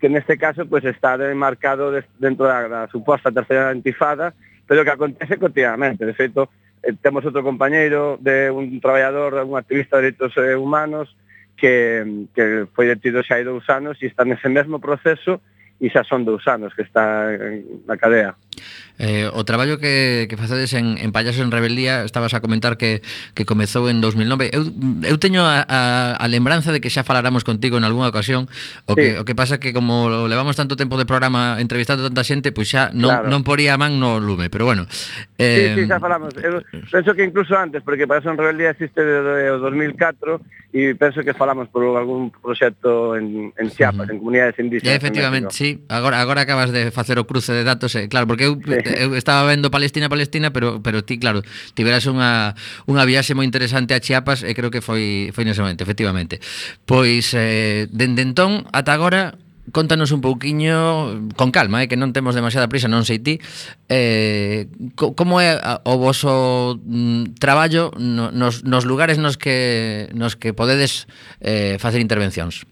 que 0.00 0.08
neste 0.08 0.40
caso 0.40 0.64
pues, 0.64 0.88
está 0.88 1.20
marcado 1.36 1.92
dentro 2.16 2.48
da, 2.48 2.64
da 2.64 2.80
suposta 2.88 3.28
terceira 3.28 3.68
antifada 3.68 4.32
pero 4.70 4.84
que 4.84 4.90
acontece 4.90 5.36
cotidianamente. 5.36 6.06
De 6.06 6.14
feito, 6.14 6.48
eh, 6.86 6.94
temos 7.02 7.26
outro 7.26 7.42
compañeiro 7.42 8.22
de 8.22 8.54
un 8.54 8.78
traballador, 8.78 9.34
un 9.42 9.58
activista 9.58 9.98
de 9.98 10.14
direitos 10.14 10.30
eh, 10.38 10.54
humanos, 10.54 11.10
que, 11.58 12.30
que 12.30 12.70
foi 12.70 12.86
detido 12.86 13.18
xa 13.26 13.34
hai 13.34 13.42
dous 13.42 13.66
anos 13.66 13.98
e 13.98 14.06
está 14.06 14.22
nese 14.22 14.46
mesmo 14.46 14.78
proceso 14.78 15.42
e 15.82 15.90
xa 15.90 16.06
son 16.06 16.22
dous 16.22 16.46
anos 16.46 16.70
que 16.70 16.86
está 16.86 17.34
na 17.82 17.98
cadea. 17.98 18.38
Eh, 19.00 19.32
o 19.32 19.48
traballo 19.48 19.80
que, 19.80 20.28
que 20.28 20.36
facedes 20.36 20.76
en, 20.76 21.00
en 21.00 21.08
Payasos 21.08 21.40
en 21.40 21.48
Rebeldía 21.50 22.04
Estabas 22.04 22.34
a 22.34 22.44
comentar 22.44 22.76
que, 22.76 23.00
que 23.32 23.48
comezou 23.48 23.88
en 23.88 24.04
2009 24.04 24.52
Eu, 24.52 24.68
eu 25.08 25.16
teño 25.16 25.40
a, 25.40 25.64
a, 25.64 25.80
a 26.20 26.26
lembranza 26.28 26.68
de 26.68 26.84
que 26.84 26.92
xa 26.92 27.00
faláramos 27.00 27.40
contigo 27.40 27.80
en 27.80 27.88
algunha 27.88 28.12
ocasión. 28.12 28.44
O 28.84 28.92
que, 28.92 29.16
sí. 29.16 29.16
o 29.16 29.24
que 29.24 29.32
pasa 29.32 29.56
que 29.56 29.72
como 29.72 30.28
levamos 30.28 30.52
tanto 30.52 30.76
tempo 30.76 31.00
de 31.00 31.08
programa 31.08 31.56
entrevistando 31.64 32.04
tanta 32.04 32.28
xente 32.28 32.52
Pois 32.52 32.68
xa 32.68 32.92
non, 32.92 33.08
claro. 33.08 33.32
non 33.32 33.40
poría 33.40 33.72
a 33.72 33.80
man 33.80 33.96
no 33.96 34.20
lume 34.20 34.52
Pero 34.52 34.68
bueno. 34.68 34.84
Eh... 35.40 35.72
Sí, 35.72 35.80
sí, 35.80 35.88
xa 35.88 35.96
falamos. 35.96 36.36
Eu 36.36 36.60
Penso 36.92 37.16
que 37.16 37.24
incluso 37.24 37.56
antes, 37.56 37.80
porque 37.80 38.04
Payasos 38.04 38.36
en 38.36 38.38
Rebeldía 38.38 38.76
existe 38.76 39.00
desde 39.00 39.48
o 39.48 39.64
2004 39.64 40.60
E 40.70 40.94
penso 40.94 41.26
que 41.26 41.34
falamos 41.34 41.66
por 41.66 41.82
algún 41.98 42.30
proxecto 42.30 43.18
en, 43.18 43.50
en 43.58 43.66
Chiapas, 43.74 44.06
uh 44.06 44.10
-huh. 44.10 44.12
en 44.14 44.18
comunidades 44.22 44.54
indígenas 44.60 44.86
Ya, 44.86 44.94
efectivamente, 44.94 45.50
sí. 45.50 45.82
Agora, 45.88 46.20
agora 46.20 46.46
acabas 46.46 46.70
de 46.70 46.94
facer 46.94 47.18
o 47.18 47.26
cruce 47.26 47.50
de 47.50 47.64
datos 47.66 47.90
eh, 47.98 48.06
Claro, 48.06 48.30
porque 48.30 48.46
eu 48.46 48.54
sí 48.54 48.78
eu 48.96 49.14
estaba 49.14 49.46
vendo 49.46 49.70
Palestina, 49.70 50.08
Palestina, 50.08 50.50
pero 50.50 50.82
pero 50.82 51.04
ti, 51.04 51.18
claro, 51.18 51.42
tiveras 51.74 52.06
unha 52.10 52.54
unha 52.90 53.04
viaxe 53.06 53.36
moi 53.38 53.46
interesante 53.46 53.94
a 53.94 54.02
Chiapas 54.02 54.42
e 54.42 54.52
creo 54.56 54.72
que 54.72 54.82
foi 54.82 55.30
foi 55.30 55.44
nese 55.46 55.62
momento, 55.62 55.86
efectivamente. 55.86 56.42
Pois 56.88 57.32
eh, 57.36 57.86
dende 57.90 58.26
entón 58.26 58.66
ata 58.74 58.92
agora 58.96 59.38
contanos 59.72 60.10
un 60.10 60.20
pouquiño 60.20 61.30
con 61.36 61.50
calma, 61.50 61.82
eh, 61.82 61.88
que 61.88 61.96
non 61.96 62.12
temos 62.12 62.34
demasiada 62.34 62.66
prisa, 62.66 62.90
non 62.90 63.06
sei 63.06 63.22
ti, 63.22 63.38
eh, 63.86 64.66
co, 64.98 65.14
como 65.14 65.38
é 65.38 65.56
o 65.86 65.94
voso 65.96 66.80
mm, 66.82 67.38
traballo 67.38 67.94
no, 67.96 68.34
nos, 68.34 68.66
nos 68.66 68.84
lugares 68.84 69.18
nos 69.18 69.38
que 69.38 70.10
nos 70.12 70.34
que 70.34 70.52
podedes 70.52 71.06
eh, 71.40 71.78
facer 71.78 72.02
intervencións? 72.02 72.66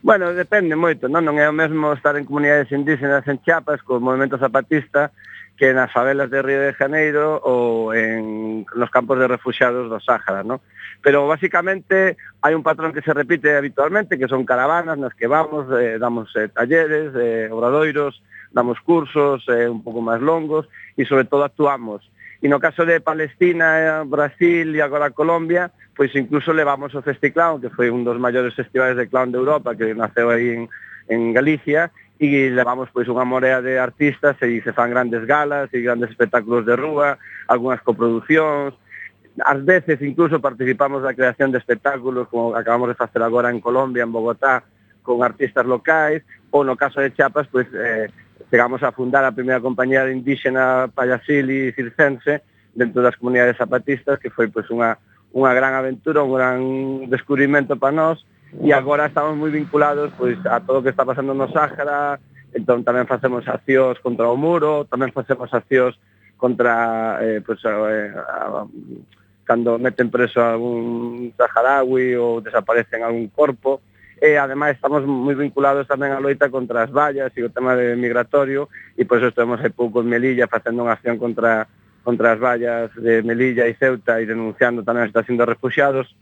Bueno, 0.00 0.32
depende 0.32 0.80
moito, 0.80 1.12
non? 1.12 1.28
Non 1.28 1.36
é 1.36 1.44
o 1.44 1.52
mesmo 1.52 1.92
estar 1.92 2.16
en 2.16 2.24
comunidades 2.24 2.72
indígenas 2.72 3.26
en 3.28 3.36
Chiapas 3.44 3.84
co 3.84 4.00
movimento 4.00 4.40
zapatista 4.40 5.12
que 5.60 5.76
nas 5.76 5.92
favelas 5.92 6.32
de 6.32 6.40
Río 6.40 6.64
de 6.64 6.72
Janeiro 6.72 7.36
ou 7.44 7.92
en 7.92 8.64
nos 8.64 8.88
campos 8.88 9.20
de 9.20 9.28
refugiados 9.28 9.92
do 9.92 10.00
Sáhara, 10.00 10.40
¿no? 10.40 10.64
Pero 11.04 11.28
basicamente 11.28 12.16
hai 12.40 12.56
un 12.56 12.64
patrón 12.64 12.96
que 12.96 13.04
se 13.04 13.12
repite 13.12 13.52
habitualmente, 13.52 14.16
que 14.16 14.24
son 14.24 14.48
caravanas 14.48 14.96
nas 14.96 15.12
que 15.12 15.28
vamos, 15.28 15.68
eh, 15.76 16.00
damos 16.00 16.32
eh, 16.32 16.48
talleres, 16.48 17.12
eh, 17.12 17.52
obradoiros, 17.52 18.24
damos 18.56 18.80
cursos 18.80 19.44
eh, 19.52 19.68
un 19.68 19.84
pouco 19.84 20.00
máis 20.00 20.24
longos 20.24 20.64
e 20.96 21.04
sobre 21.04 21.28
todo 21.28 21.44
actuamos. 21.44 22.08
E 22.40 22.48
no 22.48 22.56
caso 22.56 22.88
de 22.88 23.04
Palestina, 23.04 24.00
Brasil 24.08 24.72
e 24.72 24.80
agora 24.80 25.12
Colombia, 25.12 25.68
pois 25.92 26.08
incluso 26.16 26.56
levamos 26.56 26.96
o 26.96 27.04
Festiclown, 27.04 27.60
que 27.60 27.68
foi 27.68 27.92
un 27.92 28.00
dos 28.00 28.16
maiores 28.16 28.56
festivales 28.56 28.96
de 28.96 29.12
clown 29.12 29.28
de 29.28 29.36
Europa, 29.36 29.76
que 29.76 29.92
naceu 29.92 30.32
aí 30.32 30.56
en, 30.56 30.72
en 31.12 31.36
Galicia, 31.36 31.92
e 32.20 32.52
levamos 32.52 32.92
pois 32.92 33.08
unha 33.08 33.24
morea 33.24 33.64
de 33.64 33.80
artistas 33.80 34.36
e 34.44 34.60
se 34.60 34.76
fan 34.76 34.92
grandes 34.92 35.24
galas 35.24 35.72
e 35.72 35.80
grandes 35.80 36.12
espectáculos 36.12 36.68
de 36.68 36.76
rúa, 36.76 37.16
algunhas 37.48 37.80
coproduccións, 37.80 38.76
ás 39.40 39.60
veces 39.64 40.04
incluso 40.04 40.36
participamos 40.36 41.00
na 41.00 41.16
creación 41.16 41.48
de 41.48 41.56
espectáculos 41.56 42.28
como 42.28 42.52
acabamos 42.52 42.92
de 42.92 43.00
facer 43.00 43.24
agora 43.24 43.48
en 43.48 43.64
Colombia, 43.64 44.04
en 44.04 44.12
Bogotá, 44.12 44.68
con 45.00 45.24
artistas 45.24 45.64
locais, 45.64 46.20
ou 46.52 46.60
no 46.60 46.76
caso 46.76 47.00
de 47.00 47.08
Chiapas, 47.16 47.48
pois 47.48 47.64
eh, 47.72 48.12
chegamos 48.52 48.84
a 48.84 48.92
fundar 48.92 49.24
a 49.24 49.32
primeira 49.32 49.64
compañía 49.64 50.04
de 50.04 50.12
indígena 50.12 50.92
payasil 50.92 51.48
e 51.48 51.72
circense 51.72 52.44
dentro 52.76 53.00
das 53.00 53.16
comunidades 53.16 53.56
zapatistas, 53.56 54.20
que 54.20 54.28
foi 54.28 54.52
pois 54.52 54.68
unha, 54.68 55.00
unha 55.32 55.56
gran 55.56 55.72
aventura, 55.72 56.20
un 56.20 56.36
gran 56.36 56.60
descubrimento 57.08 57.80
para 57.80 57.96
nós, 57.96 58.20
e 58.58 58.74
agora 58.74 59.06
estamos 59.06 59.38
moi 59.38 59.54
vinculados 59.54 60.10
pois 60.18 60.34
a 60.46 60.58
todo 60.58 60.80
o 60.80 60.84
que 60.84 60.90
está 60.90 61.06
pasando 61.06 61.30
no 61.30 61.46
Sáhara, 61.54 62.18
entón 62.50 62.82
tamén 62.82 63.06
facemos 63.06 63.46
accións 63.46 64.02
contra 64.02 64.26
o 64.26 64.34
muro, 64.34 64.88
tamén 64.90 65.14
facemos 65.14 65.54
accións 65.54 65.94
contra 66.34 67.20
eh, 67.22 67.38
pois, 67.46 67.62
eh, 67.62 67.70
eh 67.70 68.08
a, 68.16 68.64
a, 68.64 68.68
cando 69.46 69.78
meten 69.78 70.10
preso 70.10 70.38
a 70.38 70.54
algún 70.54 71.34
saharaui 71.34 72.14
ou 72.14 72.38
desaparecen 72.42 73.02
algún 73.02 73.30
corpo, 73.34 73.82
e 74.20 74.34
eh, 74.34 74.38
ademais 74.38 74.76
estamos 74.76 75.02
moi 75.08 75.32
vinculados 75.32 75.88
tamén 75.88 76.12
á 76.12 76.20
loita 76.20 76.52
contra 76.52 76.84
as 76.84 76.92
vallas 76.92 77.32
e 77.34 77.40
o 77.40 77.48
tema 77.48 77.72
de 77.72 77.96
migratorio. 77.96 78.68
E 78.92 79.08
por 79.08 79.16
eso 79.16 79.32
estamos 79.32 79.56
hai 79.64 79.72
pouco 79.72 80.04
en 80.04 80.12
Melilla 80.12 80.44
facendo 80.44 80.84
unha 80.84 80.92
acción 80.92 81.16
contra 81.16 81.64
contra 82.04 82.36
as 82.36 82.40
vallas 82.40 82.92
de 83.00 83.24
Melilla 83.24 83.64
e 83.64 83.72
Ceuta 83.80 84.20
e 84.20 84.28
denunciando 84.28 84.84
tamén 84.84 85.08
a 85.08 85.10
situación 85.10 85.40
dos 85.40 85.48
refugiados 85.48 86.12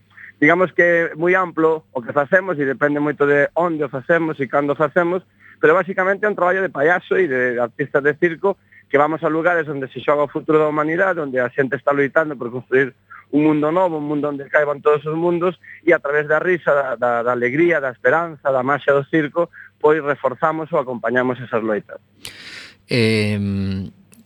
digamos 0.41 0.73
que 0.73 1.11
moi 1.19 1.35
amplo 1.35 1.85
o 1.91 1.99
que 2.03 2.15
facemos 2.15 2.55
e 2.59 2.65
depende 2.65 3.03
moito 3.03 3.27
de 3.27 3.51
onde 3.59 3.83
o 3.83 3.91
facemos 3.91 4.39
e 4.39 4.47
cando 4.47 4.73
o 4.75 4.79
facemos, 4.79 5.27
pero 5.59 5.75
basicamente 5.75 6.23
é 6.23 6.31
un 6.31 6.39
traballo 6.39 6.63
de 6.63 6.71
payaso 6.71 7.19
e 7.19 7.27
de 7.27 7.59
artistas 7.59 8.03
de 8.03 8.15
circo 8.15 8.57
que 8.89 8.97
vamos 8.97 9.21
a 9.27 9.29
lugares 9.29 9.69
onde 9.69 9.91
se 9.91 10.01
xoga 10.01 10.25
o 10.25 10.33
futuro 10.33 10.59
da 10.59 10.71
humanidade, 10.71 11.21
onde 11.21 11.43
a 11.43 11.51
xente 11.51 11.77
está 11.77 11.93
loitando 11.93 12.39
por 12.39 12.55
construir 12.55 12.95
un 13.31 13.45
mundo 13.45 13.69
novo, 13.75 13.99
un 13.99 14.09
mundo 14.09 14.31
onde 14.31 14.49
caiban 14.49 14.81
todos 14.81 15.05
os 15.05 15.19
mundos 15.19 15.61
e 15.85 15.93
a 15.93 15.99
través 15.99 16.31
da 16.31 16.39
risa, 16.39 16.73
da, 16.73 16.97
da, 16.97 17.23
da 17.27 17.33
alegría, 17.35 17.83
da 17.83 17.91
esperanza, 17.91 18.49
da 18.49 18.63
máxia 18.63 18.95
do 18.95 19.05
circo, 19.05 19.51
pois 19.83 20.01
reforzamos 20.01 20.73
ou 20.73 20.79
acompañamos 20.81 21.37
esas 21.43 21.61
loitas. 21.61 22.01
Eh, 22.89 23.37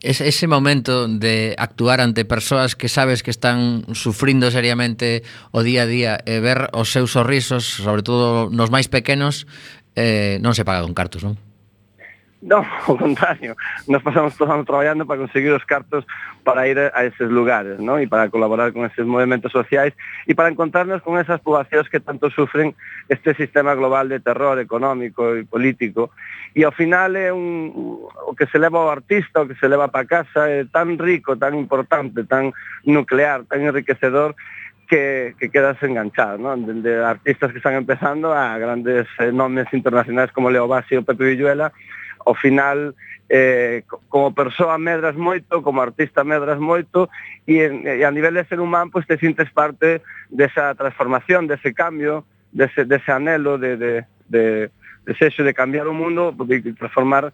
ese, 0.03 0.27
ese 0.27 0.45
momento 0.47 1.07
de 1.07 1.55
actuar 1.57 2.01
ante 2.03 2.25
persoas 2.27 2.75
que 2.75 2.91
sabes 2.91 3.23
que 3.23 3.31
están 3.31 3.87
sufrindo 3.95 4.51
seriamente 4.51 5.23
o 5.55 5.63
día 5.63 5.83
a 5.83 5.89
día 5.89 6.13
e 6.27 6.43
ver 6.43 6.67
os 6.75 6.91
seus 6.91 7.15
sorrisos, 7.15 7.63
sobre 7.63 8.03
todo 8.03 8.51
nos 8.51 8.67
máis 8.67 8.91
pequenos, 8.91 9.47
eh, 9.95 10.37
non 10.43 10.51
se 10.51 10.67
paga 10.67 10.83
con 10.83 10.91
cartos, 10.91 11.23
non? 11.23 11.39
Non, 12.43 12.67
ao 12.91 12.99
contrario, 12.99 13.55
nos 13.87 14.03
pasamos 14.03 14.35
todo 14.35 14.51
ano 14.51 14.67
traballando 14.67 15.07
para 15.07 15.23
conseguir 15.23 15.55
os 15.55 15.63
cartos 15.63 16.03
para 16.43 16.67
ir 16.67 16.75
a 16.75 16.99
eses 17.07 17.31
lugares, 17.31 17.79
non? 17.79 18.03
E 18.03 18.07
para 18.11 18.27
colaborar 18.27 18.75
con 18.75 18.83
eses 18.83 19.07
movimentos 19.07 19.47
sociais 19.47 19.95
e 20.27 20.35
para 20.35 20.51
encontrarnos 20.51 20.99
con 20.99 21.15
esas 21.15 21.39
poboacións 21.39 21.87
que 21.87 22.03
tanto 22.03 22.27
sufren 22.35 22.75
este 23.07 23.31
sistema 23.39 23.71
global 23.79 24.11
de 24.11 24.19
terror 24.19 24.59
económico 24.59 25.39
e 25.39 25.47
político. 25.47 26.11
E 26.51 26.67
ao 26.67 26.75
final 26.75 27.15
é 27.15 27.31
un, 27.31 27.71
o 28.27 28.35
que 28.35 28.43
se 28.51 28.59
leva 28.59 28.83
ao 28.83 28.91
artista, 28.91 29.39
o 29.39 29.47
que 29.47 29.55
se 29.55 29.71
leva 29.71 29.87
para 29.87 30.03
casa, 30.03 30.51
é 30.51 30.67
tan 30.67 30.99
rico, 30.99 31.39
tan 31.39 31.55
importante, 31.55 32.27
tan 32.27 32.51
nuclear, 32.83 33.47
tan 33.47 33.63
enriquecedor, 33.63 34.35
que, 34.83 35.33
que 35.39 35.47
quedas 35.47 35.81
enganchado, 35.81 36.37
¿no? 36.37 36.59
De 36.59 36.99
artistas 36.99 37.55
que 37.55 37.63
están 37.63 37.79
empezando 37.79 38.35
a 38.35 38.59
grandes 38.59 39.07
eh, 39.17 39.31
nomes 39.31 39.71
internacionales 39.71 40.35
como 40.35 40.51
Leo 40.51 40.67
Bassi 40.67 40.99
ou 40.99 41.07
Pepe 41.07 41.23
Villuela, 41.23 41.71
ao 42.25 42.35
final 42.35 42.95
eh, 43.29 43.83
como 44.09 44.33
persoa 44.33 44.77
medras 44.77 45.15
moito, 45.15 45.61
como 45.61 45.81
artista 45.81 46.23
medras 46.23 46.59
moito 46.59 47.09
e, 47.47 47.65
e 47.65 48.03
a 48.03 48.11
nivel 48.11 48.35
de 48.35 48.45
ser 48.45 48.59
humano 48.59 48.91
pues, 48.91 49.07
te 49.07 49.17
sintes 49.17 49.49
parte 49.51 50.01
desa 50.29 50.75
transformación, 50.75 51.47
dese 51.47 51.73
cambio, 51.73 52.25
dese, 52.51 52.85
dese 52.85 53.11
anelo 53.11 53.57
de, 53.57 53.77
de, 53.77 53.91
de 54.29 54.69
desexo 55.05 55.43
de 55.43 55.53
cambiar 55.53 55.87
o 55.87 55.93
mundo, 55.93 56.31
de 56.31 56.73
transformar 56.73 57.33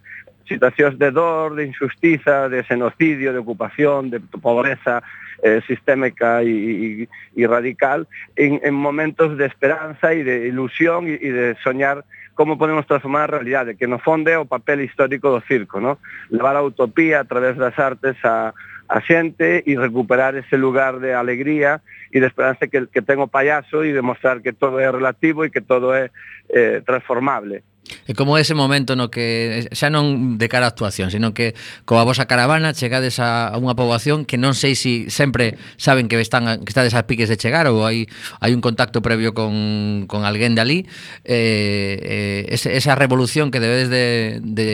situacións 0.49 0.97
de 0.97 1.11
dor, 1.11 1.53
de 1.55 1.69
injustiza, 1.69 2.49
de 2.49 2.63
xenocidio, 2.65 3.33
de 3.33 3.39
ocupación, 3.39 4.09
de 4.09 4.19
pobreza 4.19 5.03
eh, 5.43 5.61
sistémica 5.67 6.41
e, 6.43 7.05
e, 7.05 7.09
e 7.37 7.43
radical 7.47 8.07
en, 8.35 8.59
en 8.63 8.73
momentos 8.73 9.37
de 9.37 9.45
esperanza 9.45 10.11
e 10.11 10.25
de 10.25 10.49
ilusión 10.49 11.07
e, 11.07 11.21
e 11.21 11.29
de 11.29 11.47
soñar 11.61 12.03
como 12.39 12.57
podemos 12.57 12.87
transformar 12.87 13.23
a 13.23 13.39
realidade, 13.39 13.75
que 13.75 13.85
no 13.85 13.99
fondo 13.99 14.29
é 14.29 14.37
o 14.39 14.45
papel 14.45 14.79
histórico 14.79 15.27
do 15.29 15.41
circo, 15.41 15.81
no? 15.81 15.99
levar 16.31 16.55
a 16.55 16.63
utopía 16.63 17.19
a 17.19 17.25
través 17.25 17.57
das 17.57 17.77
artes 17.77 18.15
a, 18.23 18.53
a 18.89 18.99
xente 19.05 19.61
e 19.69 19.77
recuperar 19.77 20.33
ese 20.33 20.57
lugar 20.57 20.97
de 20.97 21.13
alegría 21.13 21.85
e 22.09 22.17
de 22.17 22.25
esperanza 22.25 22.65
que, 22.65 22.89
que 22.89 23.05
ten 23.05 23.21
o 23.21 23.29
payaso 23.29 23.85
e 23.85 23.93
demostrar 23.93 24.41
que 24.41 24.49
todo 24.49 24.81
é 24.81 24.89
relativo 24.89 25.45
e 25.45 25.53
que 25.53 25.61
todo 25.61 25.93
é 25.93 26.09
eh, 26.49 26.81
transformable. 26.81 27.61
E 28.09 28.13
como 28.13 28.37
ese 28.37 28.53
momento 28.53 28.97
no 28.97 29.09
que 29.09 29.69
eh, 29.69 29.75
xa 29.77 29.89
non 29.89 30.37
de 30.41 30.49
cara 30.49 30.69
a 30.69 30.73
actuación, 30.73 31.13
sino 31.13 31.33
que 31.33 31.53
coa 31.85 32.05
vosa 32.05 32.25
caravana 32.25 32.73
chegades 32.73 33.21
a, 33.21 33.53
unha 33.57 33.77
poboación 33.77 34.25
que 34.25 34.37
non 34.37 34.53
sei 34.57 34.73
se 34.73 35.09
si 35.09 35.13
sempre 35.13 35.57
saben 35.77 36.09
que 36.09 36.17
están 36.17 36.65
que 36.65 36.71
estades 36.73 36.93
a 36.97 37.05
piques 37.05 37.29
de 37.29 37.37
chegar 37.37 37.69
ou 37.69 37.85
hai 37.85 38.09
hai 38.41 38.51
un 38.53 38.61
contacto 38.61 39.05
previo 39.05 39.37
con, 39.37 40.05
con 40.09 40.25
alguén 40.25 40.53
de 40.57 40.61
alí, 40.65 40.79
eh, 41.25 42.49
eh, 42.49 42.57
esa 42.57 42.97
revolución 42.97 43.53
que 43.53 43.61
debedes 43.61 43.89
de, 43.89 44.41
de 44.41 44.69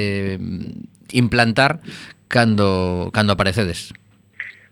implantar 1.11 1.83
cando 2.27 3.11
cando 3.11 3.35
aparecedes. 3.35 3.95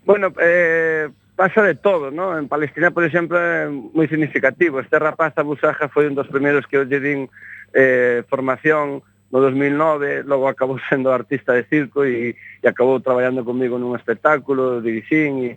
Bueno, 0.06 0.34
eh, 0.40 1.10
pasa 1.36 1.62
de 1.64 1.76
todo, 1.76 2.12
¿no? 2.12 2.38
En 2.38 2.48
Palestina, 2.48 2.92
por 2.92 3.04
exemplo, 3.04 3.40
é 3.40 3.66
eh, 3.66 3.70
moi 3.70 4.08
significativo. 4.12 4.84
Este 4.84 5.00
rapaz, 5.00 5.32
Abusaja, 5.40 5.88
foi 5.88 6.12
un 6.12 6.16
dos 6.16 6.28
primeiros 6.28 6.68
que 6.68 6.78
hoxe 6.78 7.00
din 7.00 7.32
eh, 7.72 8.22
formación 8.28 9.02
no 9.34 9.40
2009, 9.42 10.28
logo 10.30 10.46
acabou 10.46 10.78
sendo 10.92 11.10
artista 11.10 11.58
de 11.58 11.66
circo 11.66 12.06
e, 12.06 12.36
e 12.36 12.66
acabou 12.68 13.02
traballando 13.02 13.42
comigo 13.42 13.82
nun 13.82 13.98
espectáculo, 13.98 14.84
dirixín 14.84 15.42
e, 15.42 15.50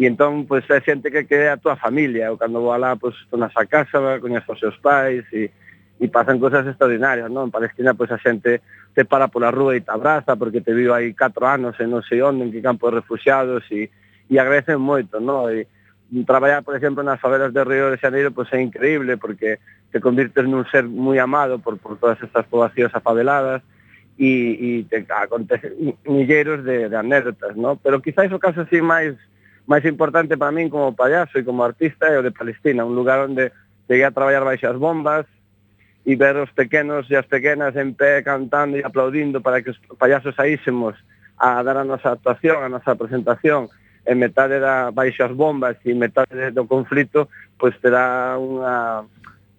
e 0.00 0.06
entón, 0.08 0.48
pois, 0.48 0.64
pues, 0.64 0.80
é 0.80 0.94
xente 0.94 1.12
que, 1.12 1.28
que 1.28 1.36
é 1.44 1.52
a 1.52 1.60
tua 1.60 1.76
familia. 1.76 2.32
Eu, 2.32 2.40
cando 2.40 2.62
vou 2.62 2.72
alá, 2.72 2.96
pois, 2.96 3.18
estou 3.18 3.36
na 3.36 3.52
sa 3.52 3.68
casa, 3.68 4.22
coñezo 4.22 4.54
os 4.54 4.62
seus 4.62 4.78
pais 4.80 5.26
e, 5.34 5.50
e 5.98 6.06
pasan 6.06 6.38
cosas 6.38 6.62
extraordinarias, 6.66 7.26
non? 7.26 7.50
En 7.50 7.54
Palestina, 7.54 7.94
pois 7.94 8.10
a 8.14 8.22
xente 8.22 8.62
te 8.94 9.02
para 9.02 9.26
pola 9.26 9.50
rúa 9.50 9.74
e 9.74 9.82
te 9.82 9.90
abraza 9.90 10.38
porque 10.38 10.62
te 10.62 10.70
vivo 10.70 10.94
aí 10.94 11.10
4 11.10 11.42
anos 11.42 11.74
e 11.82 11.86
non 11.90 12.06
sei 12.06 12.22
onde, 12.22 12.46
en 12.46 12.50
que 12.54 12.62
campo 12.62 12.86
de 12.86 13.02
refugiados 13.02 13.66
e, 13.74 13.90
e 14.30 14.34
agradecen 14.38 14.78
moito, 14.78 15.18
non? 15.18 15.50
E, 15.50 15.66
traballar, 16.24 16.62
por 16.62 16.78
exemplo, 16.78 17.02
nas 17.02 17.20
favelas 17.20 17.52
de 17.52 17.62
Río 17.64 17.90
de 17.90 17.98
Janeiro 17.98 18.32
pois 18.32 18.48
é 18.54 18.62
increíble 18.62 19.18
porque 19.18 19.58
te 19.90 20.00
convirtes 20.00 20.46
nun 20.46 20.64
ser 20.70 20.86
moi 20.86 21.18
amado 21.18 21.58
por, 21.58 21.76
por 21.82 21.98
todas 21.98 22.16
estas 22.22 22.46
poboacións 22.46 22.94
afabeladas 22.94 23.60
e, 24.16 24.56
e 24.56 24.68
te 24.88 25.04
acontecen 25.10 25.98
milleiros 26.06 26.64
de, 26.64 26.88
de 26.88 26.96
anécdotas, 26.96 27.56
¿no? 27.56 27.76
Pero 27.76 28.00
quizás 28.00 28.30
o 28.32 28.38
caso 28.38 28.62
así 28.62 28.80
máis 28.80 29.18
máis 29.68 29.84
importante 29.84 30.40
para 30.40 30.54
min 30.54 30.72
como 30.72 30.96
payaso 30.96 31.36
e 31.36 31.44
como 31.44 31.60
artista 31.60 32.08
é 32.08 32.16
o 32.16 32.24
de 32.24 32.32
Palestina, 32.32 32.88
un 32.88 32.96
lugar 32.96 33.20
onde 33.20 33.52
cheguei 33.84 34.06
a 34.06 34.14
traballar 34.14 34.46
baixo 34.46 34.64
as 34.64 34.80
bombas, 34.80 35.28
e 36.08 36.16
ver 36.16 36.40
os 36.40 36.48
pequenos 36.56 37.04
e 37.12 37.20
as 37.20 37.28
pequenas 37.28 37.76
en 37.76 37.92
pé 37.92 38.24
cantando 38.24 38.80
e 38.80 38.82
aplaudindo 38.82 39.44
para 39.44 39.60
que 39.60 39.76
os 39.76 39.78
payasos 40.00 40.32
saísemos 40.32 40.96
a 41.36 41.60
dar 41.60 41.76
a 41.76 41.84
nosa 41.84 42.16
actuación, 42.16 42.64
a 42.64 42.72
nosa 42.72 42.96
presentación 42.96 43.68
e 44.08 44.16
metade 44.16 44.56
da 44.56 44.88
baixo 44.88 45.20
as 45.20 45.36
bombas 45.36 45.76
e 45.84 45.92
metade 45.92 46.48
do 46.56 46.64
conflito 46.64 47.28
pois 47.60 47.76
te 47.76 47.92
dá 47.92 48.40
unha 48.40 49.04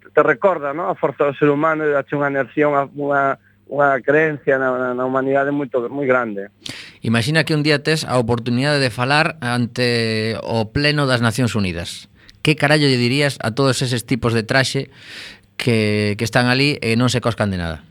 te 0.09 0.21
recorda 0.25 0.73
no? 0.73 0.89
a 0.89 0.97
forza 0.97 1.29
do 1.29 1.37
ser 1.37 1.53
humano 1.53 1.85
e 1.85 1.93
dache 1.93 2.17
unha 2.17 2.33
enerxía, 2.33 2.65
unha, 2.65 2.89
unha, 2.97 3.37
unha 3.69 3.89
creencia 4.01 4.57
na, 4.57 4.97
na 4.97 5.05
humanidade 5.05 5.53
moito 5.53 5.85
moi 5.85 6.09
grande. 6.09 6.49
Imagina 7.05 7.45
que 7.45 7.53
un 7.53 7.61
día 7.61 7.85
tes 7.85 8.09
a 8.09 8.17
oportunidade 8.17 8.81
de 8.81 8.89
falar 8.89 9.37
ante 9.37 10.33
o 10.41 10.73
Pleno 10.73 11.05
das 11.05 11.21
Nacións 11.21 11.53
Unidas. 11.53 12.09
Que 12.41 12.57
carallo 12.57 12.89
lle 12.89 12.97
dirías 12.97 13.37
a 13.45 13.53
todos 13.53 13.85
eses 13.85 14.09
tipos 14.09 14.33
de 14.33 14.41
traxe 14.41 14.89
que, 15.59 16.15
que 16.17 16.23
están 16.23 16.47
ali 16.47 16.79
e 16.79 16.95
non 16.95 17.11
se 17.11 17.19
coscan 17.19 17.51
de 17.51 17.59
nada? 17.59 17.83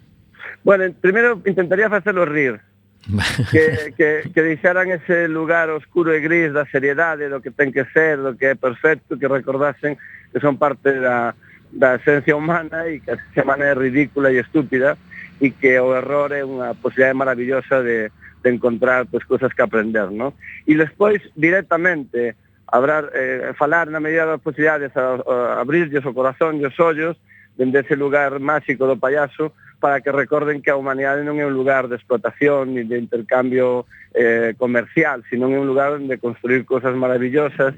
Bueno, 0.65 0.89
primeiro 1.05 1.45
intentaría 1.45 1.93
facelo 1.93 2.25
rir, 2.25 2.65
que, 3.53 3.93
que, 3.93 4.33
que 4.33 4.43
deixaran 4.43 4.89
ese 4.91 5.29
lugar 5.29 5.69
oscuro 5.69 6.17
e 6.17 6.25
gris 6.25 6.51
da 6.57 6.65
seriedade, 6.65 7.29
do 7.29 7.45
que 7.45 7.53
ten 7.53 7.71
que 7.71 7.85
ser, 7.93 8.17
do 8.19 8.35
que 8.41 8.53
é 8.53 8.57
perfecto, 8.57 9.21
que 9.21 9.29
recordasen 9.29 10.01
que 10.33 10.41
son 10.41 10.57
parte 10.57 10.97
da, 10.97 11.37
da 11.71 12.01
esencia 12.01 12.35
humana 12.35 12.89
e 12.89 13.05
que 13.05 13.13
a 13.13 13.21
semana 13.37 13.69
é 13.69 13.77
ridícula 13.77 14.33
e 14.33 14.41
estúpida 14.41 14.97
e 15.39 15.53
que 15.53 15.77
o 15.77 15.93
error 15.93 16.33
é 16.33 16.43
unha 16.43 16.73
posibilidade 16.73 17.21
maravillosa 17.21 17.85
de, 17.85 18.09
de 18.43 18.49
encontrar 18.49 19.07
pues, 19.07 19.29
cousas 19.29 19.53
que 19.53 19.63
aprender, 19.63 20.09
¿no? 20.09 20.35
E 20.65 20.75
despois, 20.75 21.21
directamente, 21.37 22.35
hablar, 22.67 23.13
eh, 23.15 23.53
falar 23.57 23.89
na 23.93 24.01
medida 24.01 24.27
das 24.27 24.43
posibilidades, 24.43 24.93
a, 24.97 25.21
a 25.21 25.61
abrirlles 25.63 26.05
o 26.05 26.17
corazón 26.17 26.61
e 26.61 26.67
os 26.67 26.77
ollos, 26.77 27.17
dende 27.59 27.83
ese 27.83 27.99
lugar 27.99 28.38
máxico 28.38 28.87
do 28.87 28.97
payaso 28.97 29.53
para 29.83 30.01
que 30.01 30.14
recorden 30.14 30.62
que 30.62 30.71
a 30.71 30.79
humanidade 30.79 31.27
non 31.27 31.38
é 31.38 31.44
un 31.47 31.55
lugar 31.55 31.90
de 31.90 31.99
explotación 31.99 32.75
ni 32.75 32.87
de 32.87 32.99
intercambio 32.99 33.87
eh, 34.14 34.55
comercial, 34.59 35.27
sino 35.27 35.51
é 35.51 35.59
un 35.59 35.66
lugar 35.66 35.99
onde 35.99 36.23
construir 36.23 36.62
cosas 36.62 36.94
maravillosas 36.94 37.75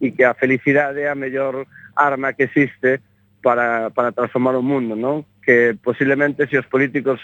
e 0.00 0.12
que 0.12 0.24
a 0.28 0.36
felicidade 0.36 1.00
é 1.00 1.08
a 1.08 1.16
mellor 1.16 1.64
arma 1.96 2.36
que 2.36 2.48
existe 2.48 3.00
para, 3.40 3.90
para 3.90 4.12
transformar 4.12 4.56
o 4.56 4.64
mundo, 4.64 4.96
non? 4.96 5.24
Que 5.44 5.76
posiblemente 5.76 6.46
se 6.48 6.60
os 6.60 6.68
políticos 6.68 7.20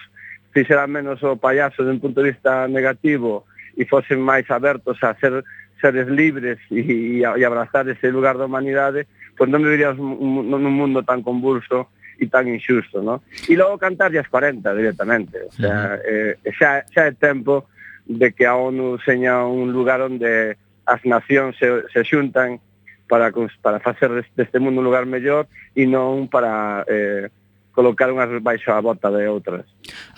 fixeran 0.52 0.92
menos 0.92 1.20
o 1.24 1.36
payaso 1.36 1.84
de 1.84 1.92
un 1.92 2.00
punto 2.00 2.24
de 2.24 2.32
vista 2.32 2.68
negativo 2.68 3.48
e 3.76 3.84
fosen 3.84 4.20
máis 4.20 4.48
abertos 4.48 4.96
a 5.04 5.12
ser 5.20 5.44
seres 5.80 6.08
libres 6.08 6.58
e, 6.68 7.22
e 7.22 7.42
abrazar 7.44 7.88
ese 7.88 8.10
lugar 8.10 8.36
da 8.36 8.48
humanidade, 8.48 9.06
pois 9.38 9.48
non 9.48 9.62
viviríamos 9.62 10.00
nun 10.00 10.74
mundo 10.74 11.00
tan 11.06 11.22
convulso 11.22 11.88
e 12.18 12.26
tan 12.26 12.50
injusto, 12.50 13.00
no? 13.00 13.22
E 13.46 13.54
logo 13.54 13.78
cantar 13.78 14.10
as 14.10 14.26
40 14.26 14.74
directamente, 14.74 15.38
o 15.46 15.52
sea, 15.54 16.02
eh, 16.02 16.36
xa, 16.58 16.82
xa 16.90 17.06
é 17.06 17.14
tempo 17.14 17.70
de 18.08 18.32
que 18.34 18.44
a 18.44 18.58
ONU 18.58 18.98
seña 19.06 19.46
un 19.46 19.70
lugar 19.70 20.02
onde 20.02 20.58
as 20.88 21.00
nacións 21.04 21.54
se, 21.60 21.86
se 21.92 22.02
xuntan 22.02 22.58
para 23.06 23.32
para 23.62 23.80
facer 23.80 24.10
deste 24.36 24.58
mundo 24.58 24.80
un 24.80 24.86
lugar 24.88 25.06
mellor 25.06 25.46
e 25.76 25.86
non 25.86 26.28
para 26.28 26.84
eh, 26.88 27.30
colocar 27.72 28.10
unhas 28.10 28.26
baixo 28.42 28.74
a 28.74 28.82
bota 28.82 29.06
de 29.14 29.30
outras. 29.30 29.62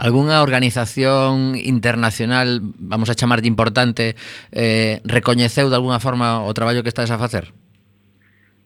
Algúnha 0.01 0.41
organización 0.41 1.61
internacional, 1.61 2.65
vamos 2.81 3.13
a 3.13 3.19
chamar 3.19 3.45
de 3.45 3.53
importante, 3.53 4.17
eh, 4.49 5.05
recoñeceu 5.05 5.69
de 5.69 5.77
alguna 5.77 6.01
forma 6.01 6.41
o 6.41 6.51
traballo 6.57 6.81
que 6.81 6.89
estades 6.89 7.13
a 7.13 7.21
facer? 7.21 7.53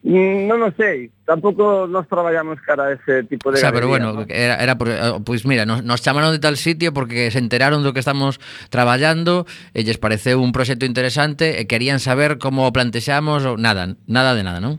Non 0.04 0.60
o 0.60 0.68
sei, 0.76 1.08
tampouco 1.24 1.88
nos 1.88 2.04
traballamos 2.12 2.60
cara 2.60 2.92
a 2.92 2.92
ese 2.92 3.24
tipo 3.24 3.48
de... 3.48 3.56
O 3.56 3.60
sea, 3.64 3.72
galería, 3.72 3.72
pero 3.72 3.88
bueno, 3.88 4.08
¿no? 4.12 4.28
era, 4.28 4.60
era 4.60 4.76
por, 4.76 4.92
pois 5.24 5.40
pues 5.40 5.48
mira, 5.48 5.64
nos, 5.64 5.80
nos 5.80 6.04
chamaron 6.04 6.28
de 6.28 6.44
tal 6.44 6.60
sitio 6.60 6.92
porque 6.92 7.32
se 7.32 7.40
enteraron 7.40 7.80
do 7.80 7.96
que 7.96 8.04
estamos 8.04 8.36
traballando 8.68 9.48
e 9.72 9.80
eh, 9.80 9.82
lles 9.88 9.96
pareceu 9.96 10.44
un 10.44 10.52
proxecto 10.52 10.84
interesante 10.84 11.56
e 11.56 11.64
querían 11.64 12.04
saber 12.04 12.36
como 12.36 12.68
plantexamos 12.68 13.48
ou 13.48 13.56
nada, 13.56 13.96
nada 14.04 14.36
de 14.36 14.44
nada, 14.44 14.60
non? 14.60 14.76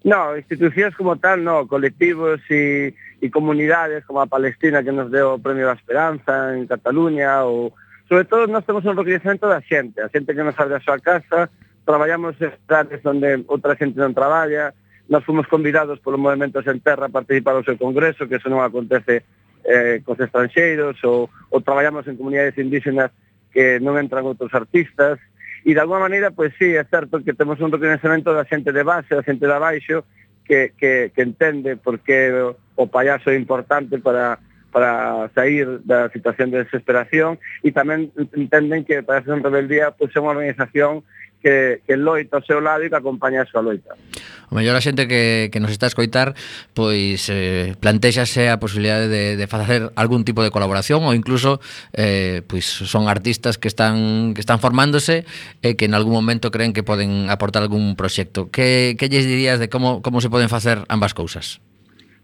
No, 0.00 0.32
institucións 0.32 0.96
como 0.96 1.20
tal, 1.20 1.44
no, 1.44 1.68
colectivos 1.68 2.40
e, 2.48 2.96
e 3.20 3.28
comunidades 3.28 4.00
como 4.08 4.24
a 4.24 4.32
Palestina 4.32 4.80
que 4.80 4.96
nos 4.96 5.12
deu 5.12 5.36
o 5.36 5.42
Premio 5.44 5.68
da 5.68 5.76
Esperanza 5.76 6.56
en 6.56 6.64
Cataluña 6.64 7.44
ou... 7.44 7.76
Sobre 8.08 8.24
todo 8.24 8.48
nós 8.48 8.64
temos 8.64 8.84
un 8.88 8.96
reconhecimento 8.96 9.44
da 9.44 9.60
xente, 9.60 10.00
a 10.00 10.08
xente 10.08 10.32
que 10.32 10.40
nos 10.40 10.56
abre 10.56 10.80
a 10.80 10.84
súa 10.84 10.96
casa, 10.96 11.52
traballamos 11.84 12.34
en 12.40 12.52
cidades 12.64 13.04
onde 13.04 13.44
outra 13.46 13.76
xente 13.76 14.00
non 14.00 14.16
traballa, 14.16 14.72
nós 15.08 15.24
fomos 15.24 15.46
convidados 15.46 16.00
polo 16.00 16.16
Movimento 16.16 16.64
Sen 16.64 16.80
Terra 16.80 17.06
a 17.06 17.12
participar 17.12 17.54
ao 17.54 17.66
seu 17.66 17.76
congreso, 17.76 18.24
que 18.24 18.40
eso 18.40 18.48
non 18.48 18.64
acontece 18.64 19.28
eh, 19.64 20.00
cos 20.04 20.20
estranxeiros, 20.20 20.96
ou, 21.04 21.28
ou 21.52 21.60
traballamos 21.60 22.08
en 22.08 22.16
comunidades 22.16 22.56
indígenas 22.56 23.12
que 23.52 23.78
non 23.84 24.00
entran 24.00 24.24
outros 24.24 24.52
artistas, 24.56 25.20
e 25.64 25.72
de 25.72 25.80
alguma 25.80 26.08
maneira, 26.08 26.32
pois 26.32 26.52
sí, 26.56 26.76
é 26.76 26.84
certo 26.84 27.24
que 27.24 27.36
temos 27.36 27.60
un 27.60 27.72
reconhecimento 27.72 28.32
da 28.32 28.44
xente 28.44 28.72
de 28.72 28.84
base, 28.84 29.16
da 29.16 29.24
xente 29.24 29.44
de 29.44 29.56
abaixo, 29.56 30.04
que, 30.44 30.72
que, 30.76 31.12
que 31.14 31.22
entende 31.22 31.76
por 31.76 32.00
que 32.00 32.32
o, 32.32 32.56
o 32.76 32.84
payaso 32.86 33.32
é 33.32 33.36
importante 33.36 33.96
para, 33.98 34.38
para 34.72 35.30
sair 35.34 35.80
da 35.84 36.10
situación 36.10 36.50
de 36.50 36.64
desesperación 36.64 37.40
e 37.64 37.72
tamén 37.72 38.12
entenden 38.36 38.84
que 38.84 39.00
para 39.00 39.24
esa 39.24 39.40
rebeldía 39.40 39.96
pois, 39.96 40.12
é 40.12 40.20
unha 40.20 40.36
organización 40.36 41.00
que, 41.44 41.84
que 41.86 42.00
loita 42.00 42.40
ao 42.40 42.46
seu 42.48 42.64
lado 42.64 42.80
e 42.80 42.88
que 42.88 42.96
acompaña 42.96 43.44
a 43.44 43.46
súa 43.46 43.60
loita. 43.60 43.92
O 44.48 44.56
mellor 44.56 44.72
a 44.72 44.80
xente 44.80 45.04
que, 45.04 45.52
que 45.52 45.60
nos 45.60 45.68
está 45.68 45.84
a 45.84 45.92
escoitar 45.92 46.32
pois 46.72 47.28
eh, 47.28 47.76
plantexase 47.76 48.48
a 48.48 48.56
posibilidade 48.56 49.12
de, 49.12 49.36
de 49.36 49.44
facer 49.44 49.92
algún 49.92 50.24
tipo 50.24 50.40
de 50.40 50.48
colaboración 50.48 51.04
ou 51.04 51.12
incluso 51.12 51.60
eh, 51.92 52.40
pois 52.48 52.64
son 52.64 53.12
artistas 53.12 53.60
que 53.60 53.68
están 53.68 54.32
que 54.32 54.40
están 54.40 54.56
formándose 54.56 55.28
e 55.60 55.68
eh, 55.68 55.74
que 55.76 55.84
en 55.84 55.92
algún 55.92 56.16
momento 56.16 56.48
creen 56.48 56.72
que 56.72 56.80
poden 56.80 57.28
aportar 57.28 57.60
algún 57.60 57.92
proxecto. 57.92 58.48
Que, 58.48 58.96
que 58.96 59.12
lles 59.12 59.28
dirías 59.28 59.60
de 59.60 59.68
como, 59.68 60.00
como 60.00 60.24
se 60.24 60.32
poden 60.32 60.48
facer 60.48 60.88
ambas 60.88 61.12
cousas? 61.12 61.60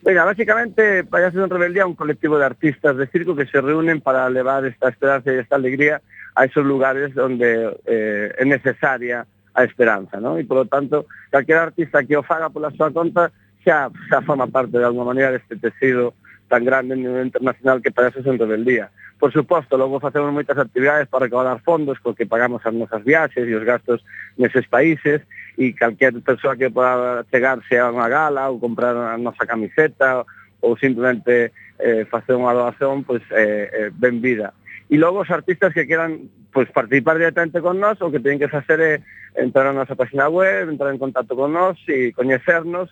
Venga, 0.00 0.24
básicamente 0.24 1.04
Payasos 1.04 1.44
en 1.44 1.50
Rebeldía 1.50 1.84
un 1.84 1.94
colectivo 1.94 2.38
de 2.38 2.46
artistas 2.48 2.96
de 2.96 3.06
circo 3.06 3.36
que 3.36 3.44
se 3.44 3.60
reúnen 3.60 4.00
para 4.00 4.24
levar 4.30 4.64
esta 4.64 4.88
esperanza 4.88 5.28
e 5.28 5.44
esta 5.44 5.60
alegría 5.60 6.00
a 6.34 6.44
esos 6.44 6.64
lugares 6.64 7.14
donde 7.14 7.76
eh, 7.86 8.34
é 8.38 8.44
necesaria 8.44 9.26
a 9.54 9.64
esperanza, 9.64 10.20
non? 10.20 10.38
E, 10.38 10.46
polo 10.46 10.66
tanto, 10.66 11.06
calquer 11.30 11.58
artista 11.58 12.06
que 12.06 12.16
o 12.16 12.22
faga 12.22 12.50
pola 12.50 12.70
súa 12.70 12.90
conta 12.94 13.34
xa, 13.64 13.90
xa 14.08 14.22
forma 14.22 14.46
parte 14.46 14.78
de 14.78 14.86
alguma 14.86 15.10
maneira 15.10 15.34
deste 15.34 15.58
tecido 15.58 16.14
tan 16.48 16.64
grande 16.64 16.94
en 16.94 17.06
nivel 17.06 17.26
internacional 17.30 17.82
que 17.82 17.94
parece 17.94 18.22
ser 18.22 18.38
rebeldía. 18.38 18.90
Por 19.20 19.32
suposto, 19.32 19.76
logo 19.76 20.00
facemos 20.00 20.32
moitas 20.32 20.56
actividades 20.56 21.06
para 21.06 21.28
recaudar 21.28 21.60
fondos 21.60 22.00
co 22.00 22.16
que 22.16 22.24
pagamos 22.24 22.64
as 22.64 22.72
nosas 22.72 23.04
viaxes 23.04 23.44
e 23.44 23.52
os 23.52 23.62
gastos 23.62 24.00
neses 24.40 24.64
países 24.66 25.20
e 25.60 25.76
calquer 25.76 26.16
persoa 26.24 26.56
que 26.56 26.72
poda 26.72 27.22
chegarse 27.28 27.76
a 27.76 27.92
unha 27.92 28.08
gala 28.08 28.48
ou 28.48 28.56
comprar 28.56 28.96
a 28.96 29.20
nosa 29.20 29.44
camiseta 29.44 30.24
ou 30.64 30.72
simplemente 30.80 31.52
eh, 31.76 32.08
facer 32.08 32.32
unha 32.32 32.56
doación, 32.56 33.04
pois 33.04 33.20
eh, 33.30 33.68
eh, 33.68 33.90
ben 33.92 34.24
vida. 34.24 34.56
E 34.90 34.98
logo 34.98 35.22
os 35.22 35.30
artistas 35.30 35.70
que 35.70 35.86
queran 35.86 36.26
pues, 36.50 36.66
participar 36.74 37.14
directamente 37.14 37.62
con 37.62 37.78
nós, 37.78 38.02
o 38.02 38.10
que 38.10 38.18
teñen 38.18 38.42
que 38.42 38.50
facer 38.50 38.82
é 38.82 38.94
eh, 38.98 38.98
entrar 39.38 39.70
na 39.70 39.86
nosa 39.86 39.94
página 39.94 40.26
web, 40.26 40.66
entrar 40.66 40.90
en 40.90 40.98
contacto 40.98 41.38
con 41.38 41.54
nós 41.54 41.78
e 41.86 42.10
coñecernos 42.10 42.90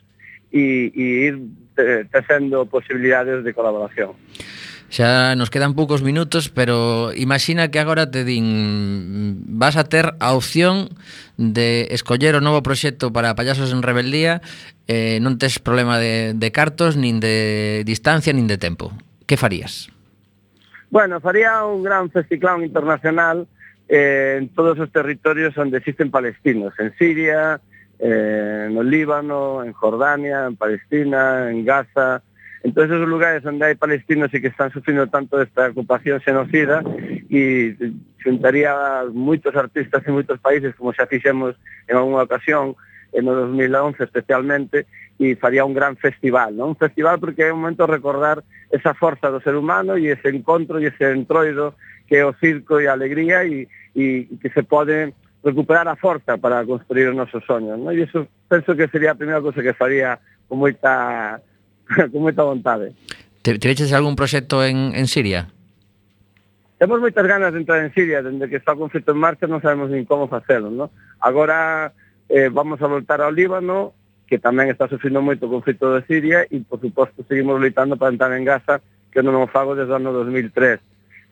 e, 0.54 0.94
e 0.94 1.04
ir 1.26 1.42
eh, 1.74 2.06
tecendo 2.06 2.70
posibilidades 2.70 3.42
de 3.42 3.50
colaboración. 3.50 4.14
Xa 4.88 5.37
nos 5.37 5.50
quedan 5.50 5.74
poucos 5.74 6.00
minutos, 6.00 6.48
pero 6.48 7.12
imagina 7.12 7.68
que 7.68 7.82
agora 7.82 8.08
te 8.08 8.24
din 8.24 9.42
vas 9.44 9.76
a 9.76 9.84
ter 9.84 10.14
a 10.16 10.32
opción 10.32 10.88
de 11.37 11.90
escoller 11.92 12.38
o 12.38 12.40
novo 12.40 12.64
proxecto 12.64 13.12
para 13.12 13.37
Payasos 13.37 13.74
en 13.74 13.84
Rebeldía, 13.84 14.40
eh, 14.88 15.20
non 15.20 15.37
tes 15.37 15.61
problema 15.61 16.00
de, 16.00 16.32
de 16.32 16.48
cartos, 16.54 16.96
nin 16.96 17.20
de 17.20 17.82
distancia, 17.84 18.32
nin 18.32 18.48
de 18.48 18.56
tempo. 18.56 18.96
Que 19.28 19.37
farías? 19.37 19.92
Bueno, 20.90 21.20
faría 21.20 21.64
un 21.64 21.83
gran 21.83 22.11
festiclán 22.11 22.64
internacional 22.64 23.46
eh, 23.88 24.37
en 24.38 24.48
todos 24.51 24.79
os 24.79 24.90
territorios 24.90 25.57
onde 25.59 25.79
existen 25.79 26.11
palestinos, 26.11 26.72
en 26.79 26.94
Siria, 26.96 27.61
eh, 27.98 28.68
no 28.70 28.83
Líbano, 28.83 29.64
en 29.64 29.72
Jordania, 29.72 30.46
en 30.46 30.57
Palestina, 30.57 31.51
en 31.51 31.64
Gaza, 31.64 32.22
en 32.62 32.72
todos 32.72 32.88
esos 32.90 33.09
lugares 33.09 33.44
onde 33.44 33.68
hai 33.68 33.77
palestinos 33.77 34.33
e 34.33 34.40
que 34.40 34.51
están 34.51 34.72
sufrindo 34.72 35.07
tanto 35.09 35.38
esta 35.40 35.70
ocupación 35.70 36.20
xenocida 36.24 36.83
e 37.29 37.77
xuntaría 38.24 39.05
moitos 39.12 39.55
artistas 39.55 40.03
en 40.09 40.16
moitos 40.16 40.40
países, 40.40 40.74
como 40.74 40.96
xa 40.96 41.07
fixemos 41.07 41.55
en 41.87 41.94
alguna 42.01 42.24
ocasión, 42.24 42.74
en 43.12 43.29
o 43.29 43.33
2011 43.46 44.05
especialmente, 44.05 44.88
e 45.18 45.35
faría 45.35 45.66
un 45.66 45.74
gran 45.74 45.98
festival, 45.98 46.54
non? 46.54 46.72
Un 46.72 46.78
festival 46.78 47.18
porque 47.18 47.50
é 47.50 47.50
un 47.50 47.59
momento 47.59 47.90
recordar 47.90 48.46
esa 48.70 48.94
forza 48.94 49.35
do 49.35 49.42
ser 49.42 49.59
humano 49.59 49.98
e 49.98 50.14
ese 50.14 50.31
encontro 50.31 50.78
e 50.78 50.94
ese 50.94 51.11
entroido 51.11 51.74
que 52.07 52.22
é 52.22 52.24
o 52.24 52.33
circo 52.38 52.78
e 52.78 52.87
a 52.87 52.94
alegría 52.94 53.42
e, 53.42 53.66
e 53.98 54.31
que 54.38 54.48
se 54.54 54.62
pode 54.62 55.12
recuperar 55.42 55.90
a 55.90 55.98
forza 55.98 56.38
para 56.38 56.62
construir 56.62 57.11
os 57.11 57.18
nosos 57.18 57.42
sonhos, 57.42 57.74
non? 57.74 57.90
E 57.90 58.07
iso 58.07 58.31
penso 58.46 58.78
que 58.78 58.87
sería 58.87 59.12
a 59.12 59.18
primeira 59.18 59.42
cosa 59.42 59.59
que 59.59 59.74
faría 59.74 60.22
con 60.46 60.62
moita 60.62 61.42
con 62.14 62.22
moita 62.22 62.46
vontade. 62.46 62.94
Te, 63.42 63.59
Tereches 63.59 63.90
algún 63.90 64.14
proxecto 64.14 64.62
en, 64.62 64.94
en 64.94 65.11
Siria? 65.11 65.50
Temos 66.78 67.02
moitas 67.02 67.26
ganas 67.26 67.50
de 67.50 67.59
entrar 67.59 67.83
en 67.83 67.90
Siria, 67.90 68.22
dende 68.22 68.46
que 68.46 68.62
está 68.62 68.78
o 68.78 68.78
conflito 68.78 69.11
en 69.11 69.18
marcha 69.18 69.50
non 69.50 69.59
sabemos 69.59 69.90
nin 69.90 70.07
como 70.07 70.31
facelo, 70.31 70.70
non? 70.70 70.94
Agora 71.18 71.90
eh, 72.31 72.54
vamos 72.54 72.78
a 72.78 72.87
voltar 72.87 73.18
ao 73.18 73.35
Líbano, 73.35 73.97
que 74.29 74.38
tamén 74.38 74.69
está 74.69 74.87
sufrindo 74.87 75.25
moito 75.25 75.49
o 75.49 75.53
conflito 75.53 75.88
de 75.97 76.05
Siria 76.05 76.45
e, 76.53 76.61
por 76.61 76.79
suposto, 76.79 77.25
seguimos 77.25 77.57
loitando 77.57 77.97
para 77.97 78.12
entrar 78.12 78.31
en 78.37 78.45
Gaza, 78.45 78.85
que 79.09 79.25
non 79.25 79.41
o 79.41 79.49
fago 79.49 79.73
desde 79.73 79.91
o 79.91 79.99
ano 79.99 80.12
2003. 80.12 80.79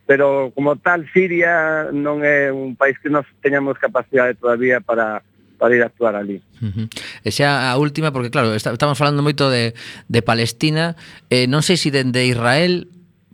Pero, 0.09 0.49
como 0.57 0.75
tal, 0.81 1.05
Siria 1.13 1.93
non 1.93 2.25
é 2.25 2.49
un 2.49 2.73
país 2.73 2.97
que 2.97 3.13
nos 3.13 3.29
teñamos 3.39 3.77
capacidade 3.77 4.33
todavía 4.33 4.81
para 4.81 5.21
para 5.57 5.75
ir 5.75 5.81
a 5.81 5.89
actuar 5.89 6.13
ali. 6.15 6.41
Uh 6.61 6.69
-huh. 6.69 6.87
E 7.25 7.29
xa 7.33 7.69
a 7.69 7.77
última, 7.81 8.13
porque 8.13 8.29
claro, 8.29 8.53
está, 8.53 8.73
estamos 8.73 8.97
falando 8.97 9.25
moito 9.25 9.49
de, 9.49 9.73
de 10.05 10.21
Palestina, 10.21 10.93
eh, 11.33 11.49
non 11.49 11.65
sei 11.65 11.77
se 11.81 11.89
dende 11.89 12.25
Israel 12.25 12.89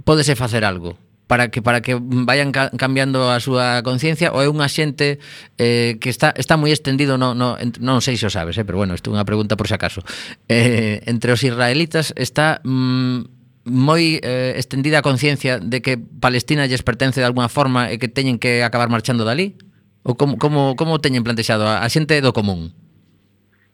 podese 0.07 0.35
facer 0.35 0.63
algo 0.63 0.97
para 1.27 1.49
que 1.49 1.61
para 1.61 1.81
que 1.81 1.97
vayan 1.99 2.51
ca 2.51 2.69
cambiando 2.75 3.31
a 3.31 3.39
súa 3.39 3.81
conciencia 3.81 4.31
ou 4.35 4.43
é 4.43 4.47
unha 4.51 4.67
xente 4.67 5.23
eh, 5.57 5.95
que 5.97 6.11
está 6.11 6.35
está 6.35 6.59
moi 6.59 6.71
extendido 6.75 7.15
no, 7.15 7.33
no, 7.33 7.55
non 7.79 8.03
sei 8.03 8.19
se 8.19 8.27
o 8.27 8.31
sabes, 8.31 8.59
eh, 8.59 8.65
pero 8.67 8.77
bueno, 8.77 8.93
isto 8.93 9.09
é 9.09 9.15
unha 9.15 9.27
pregunta 9.27 9.55
por 9.55 9.71
se 9.71 9.75
acaso 9.75 10.03
eh, 10.51 10.99
entre 11.07 11.31
os 11.31 11.41
israelitas 11.41 12.11
está 12.19 12.59
mm, 12.67 13.43
moi 13.63 14.19
eh, 14.19 14.59
extendida 14.59 14.99
a 14.99 15.07
conciencia 15.07 15.59
de 15.59 15.79
que 15.79 15.95
Palestina 15.95 16.67
lles 16.67 16.83
pertence 16.83 17.23
de 17.23 17.27
alguna 17.27 17.47
forma 17.47 17.87
e 17.87 17.95
que 17.95 18.11
teñen 18.11 18.35
que 18.35 18.59
acabar 18.59 18.91
marchando 18.91 19.23
dali? 19.23 19.55
Ou 20.03 20.19
como, 20.19 20.35
como, 20.35 20.75
como 20.75 20.99
teñen 20.99 21.23
plantexado 21.23 21.63
a, 21.63 21.79
a 21.79 21.87
xente 21.87 22.19
do 22.19 22.35
común? 22.35 22.75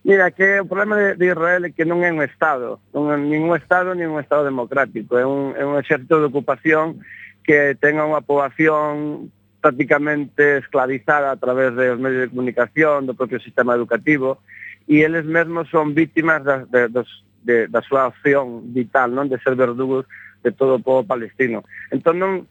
Mira, 0.05 0.29
que 0.29 0.61
o 0.61 0.69
problema 0.69 0.95
de, 0.95 1.17
de 1.17 1.25
Israel 1.33 1.65
é 1.65 1.73
que 1.73 1.89
non 1.89 2.05
é 2.05 2.13
un 2.13 2.21
Estado, 2.21 2.77
non 2.93 3.09
é 3.09 3.17
ningún 3.17 3.57
Estado, 3.57 3.97
nin 3.97 4.13
un 4.13 4.21
Estado 4.21 4.45
democrático, 4.45 5.17
é 5.17 5.25
un, 5.25 5.57
é 5.57 5.65
un 5.65 5.75
exército 5.81 6.21
de 6.21 6.29
ocupación 6.29 7.01
que 7.49 7.73
tenga 7.81 8.05
unha 8.05 8.21
poboación 8.21 9.33
prácticamente 9.57 10.61
esclavizada 10.61 11.33
a 11.33 11.41
través 11.41 11.73
dos 11.73 11.97
medios 11.97 12.29
de 12.29 12.29
comunicación, 12.29 13.09
do 13.09 13.17
propio 13.17 13.41
sistema 13.41 13.73
educativo, 13.73 14.37
e 14.85 15.01
eles 15.01 15.25
mesmos 15.25 15.65
son 15.73 15.97
vítimas 15.97 16.45
da, 16.45 16.69
de, 16.69 16.93
dos, 16.93 17.09
de, 17.41 17.65
da 17.65 17.81
súa 17.81 18.13
acción 18.13 18.69
vital, 18.69 19.17
non 19.17 19.25
de 19.33 19.41
ser 19.41 19.57
verdugos 19.57 20.05
de 20.45 20.53
todo 20.53 20.77
o 20.77 20.83
povo 20.85 21.01
palestino. 21.01 21.65
Entón, 21.89 22.21
non, 22.21 22.45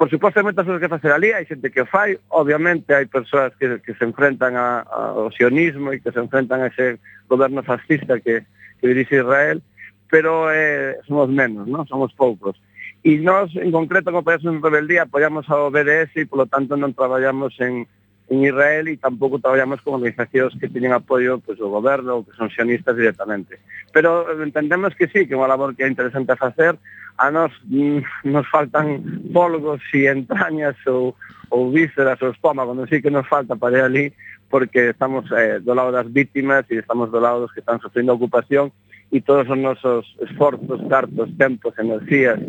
por 0.00 0.08
suposto, 0.08 0.40
hai 0.40 0.48
moitas 0.48 0.64
cousas 0.64 0.80
que 0.80 0.88
facer 0.88 1.12
ali, 1.12 1.36
hai 1.36 1.44
xente 1.44 1.68
que 1.68 1.84
o 1.84 1.90
fai, 1.92 2.16
obviamente 2.32 2.96
hai 2.96 3.04
persoas 3.04 3.52
que, 3.60 3.84
que 3.84 3.92
se 3.92 4.08
enfrentan 4.08 4.56
a, 4.56 4.80
ao 4.88 5.28
sionismo 5.28 5.92
e 5.92 6.00
que 6.00 6.08
se 6.08 6.24
enfrentan 6.24 6.64
a 6.64 6.72
ese 6.72 6.96
goberno 7.28 7.60
fascista 7.60 8.16
que, 8.16 8.48
que 8.80 8.88
dirixe 8.88 9.20
Israel, 9.20 9.60
pero 10.08 10.48
eh, 10.48 10.96
somos 11.04 11.28
menos, 11.28 11.68
non? 11.68 11.84
somos 11.84 12.16
poucos. 12.16 12.56
E 13.02 13.18
nós, 13.18 13.50
en 13.58 13.74
concreto, 13.74 14.14
como 14.14 14.22
país 14.22 14.44
en 14.46 14.62
rebeldía, 14.62 15.10
apoiamos 15.10 15.50
ao 15.50 15.74
BDS 15.74 16.22
e, 16.22 16.30
polo 16.30 16.46
tanto, 16.46 16.78
non 16.78 16.94
traballamos 16.94 17.50
en, 17.58 17.82
en 18.30 18.38
Israel 18.46 18.86
e 18.86 18.94
tampouco 18.94 19.42
traballamos 19.42 19.82
con 19.82 19.98
organizacións 19.98 20.54
que 20.54 20.70
teñen 20.70 20.94
apoio 20.94 21.42
pues, 21.42 21.58
do 21.58 21.66
goberno 21.66 22.22
ou 22.22 22.24
que 22.24 22.30
son 22.38 22.46
sionistas 22.54 22.94
directamente. 22.94 23.58
Pero 23.90 24.30
entendemos 24.38 24.94
que 24.94 25.10
sí, 25.10 25.26
que 25.26 25.34
é 25.34 25.40
unha 25.40 25.50
labor 25.50 25.74
que 25.74 25.82
é 25.82 25.90
interesante 25.90 26.38
facer. 26.38 26.78
A 27.18 27.26
nós 27.34 27.50
mm, 27.66 28.30
nos 28.30 28.46
faltan 28.46 29.02
polgos 29.34 29.82
e 29.90 30.06
entrañas 30.06 30.78
ou, 30.86 31.18
ou 31.50 31.74
vísceras 31.74 32.22
ou 32.22 32.30
espómago, 32.30 32.70
non 32.70 32.86
sei 32.86 33.02
que 33.02 33.10
nos 33.10 33.26
falta 33.26 33.58
para 33.58 33.82
ir 33.82 33.84
ali 33.84 34.06
porque 34.46 34.94
estamos 34.94 35.26
eh, 35.34 35.58
do 35.58 35.74
lado 35.74 35.90
das 35.90 36.06
vítimas 36.06 36.68
e 36.70 36.78
estamos 36.78 37.10
do 37.10 37.18
lado 37.18 37.42
dos 37.42 37.52
que 37.56 37.64
están 37.64 37.82
sofrendo 37.82 38.14
ocupación 38.14 38.70
e 39.12 39.20
todos 39.20 39.44
os 39.44 39.58
nosos 39.60 40.08
esforzos, 40.24 40.80
cartos, 40.88 41.28
tempos, 41.36 41.76
enerxías 41.76 42.40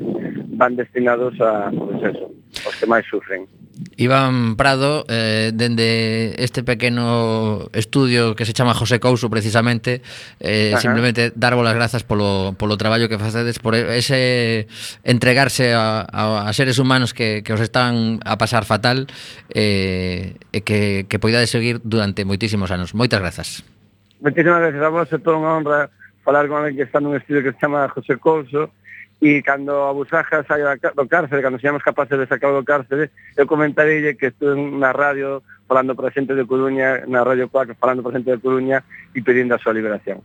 van 0.55 0.79
destinados 0.79 1.35
a, 1.43 1.67
pues 1.69 2.15
eso, 2.15 2.31
os 2.63 2.75
que 2.79 2.87
máis 2.87 3.03
sufren. 3.03 3.43
Iván 3.99 4.55
Prado, 4.55 5.03
eh, 5.11 5.51
dende 5.51 6.31
este 6.39 6.63
pequeno 6.63 7.67
estudio 7.73 8.31
que 8.39 8.45
se 8.45 8.53
chama 8.53 8.73
José 8.73 9.03
Couso 9.03 9.29
precisamente, 9.29 9.99
eh, 10.39 10.71
Ajá. 10.71 10.79
simplemente 10.79 11.35
darvos 11.35 11.67
as 11.67 11.75
grazas 11.75 12.07
polo, 12.07 12.55
polo 12.55 12.79
traballo 12.79 13.11
que 13.11 13.19
facedes, 13.19 13.59
por 13.59 13.75
ese 13.75 14.71
entregarse 15.03 15.75
a, 15.75 16.07
a, 16.07 16.47
a 16.47 16.53
seres 16.55 16.79
humanos 16.79 17.11
que, 17.11 17.43
que 17.43 17.51
os 17.51 17.59
están 17.59 18.23
a 18.23 18.39
pasar 18.39 18.63
fatal 18.63 19.11
eh, 19.51 20.39
e 20.55 20.63
que, 20.63 21.11
que 21.11 21.19
poidades 21.19 21.51
seguir 21.51 21.83
durante 21.83 22.23
moitísimos 22.23 22.71
anos. 22.71 22.95
Moitas 22.95 23.19
grazas. 23.19 23.67
Moitísimas 24.23 24.63
gracias 24.63 24.79
a 24.79 24.89
vos, 24.93 25.11
é 25.11 25.19
toda 25.19 25.35
unha 25.35 25.59
honra 25.59 25.91
falar 26.23 26.47
con 26.47 26.63
alguén 26.63 26.79
que 26.79 26.87
está 26.87 27.03
nun 27.03 27.19
estudio 27.19 27.43
que 27.43 27.53
se 27.53 27.61
chama 27.61 27.91
José 27.91 28.17
Couso, 28.17 28.71
e 29.23 29.39
cando 29.39 29.87
a 29.87 29.95
Busaja 29.95 30.43
saia 30.43 30.75
do 30.75 31.07
cárcere, 31.07 31.39
cando 31.39 31.55
seamos 31.55 31.79
capaces 31.79 32.19
de 32.19 32.27
sacar 32.27 32.51
do 32.51 32.67
cárcere, 32.67 33.07
eu 33.39 33.47
comentarei 33.47 34.03
que 34.19 34.35
estuve 34.35 34.59
na 34.59 34.91
radio 34.91 35.39
falando 35.63 35.95
para 35.95 36.11
a 36.11 36.15
xente 36.15 36.35
de 36.35 36.43
Coruña, 36.43 37.07
na 37.07 37.23
Radio 37.23 37.47
4, 37.47 37.79
falando 37.79 38.03
para 38.03 38.15
a 38.15 38.17
xente 38.19 38.35
de 38.35 38.39
Coruña 38.43 38.83
e 39.15 39.23
pedindo 39.23 39.55
a 39.55 39.59
súa 39.63 39.71
liberación. 39.71 40.19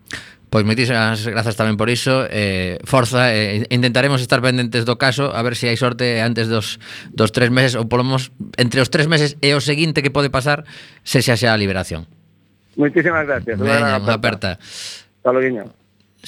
Pois 0.50 0.66
moitísimas 0.66 1.22
grazas 1.30 1.54
tamén 1.54 1.78
por 1.78 1.86
iso. 1.92 2.26
Eh, 2.26 2.82
Forza, 2.82 3.30
eh, 3.30 3.70
intentaremos 3.70 4.18
estar 4.18 4.42
pendentes 4.42 4.88
do 4.88 4.98
caso 4.98 5.28
A 5.30 5.44
ver 5.44 5.54
se 5.54 5.68
si 5.68 5.70
hai 5.70 5.78
sorte 5.78 6.24
antes 6.24 6.48
dos, 6.48 6.80
dos 7.12 7.30
tres 7.36 7.52
meses 7.52 7.76
Ou 7.76 7.84
polo 7.84 8.00
menos 8.00 8.32
entre 8.56 8.80
os 8.80 8.88
tres 8.88 9.12
meses 9.12 9.36
e 9.44 9.52
o 9.52 9.60
seguinte 9.60 10.00
que 10.00 10.08
pode 10.08 10.32
pasar 10.32 10.64
Se 11.04 11.20
xa 11.20 11.36
xa 11.36 11.52
a 11.52 11.60
liberación. 11.60 12.08
Moitísimas 12.80 13.28
gracias. 13.28 13.60
Veña, 13.60 14.00
unha 14.00 14.16
aperta. 14.16 14.56
Hasta 14.56 15.30
luego 15.36 15.68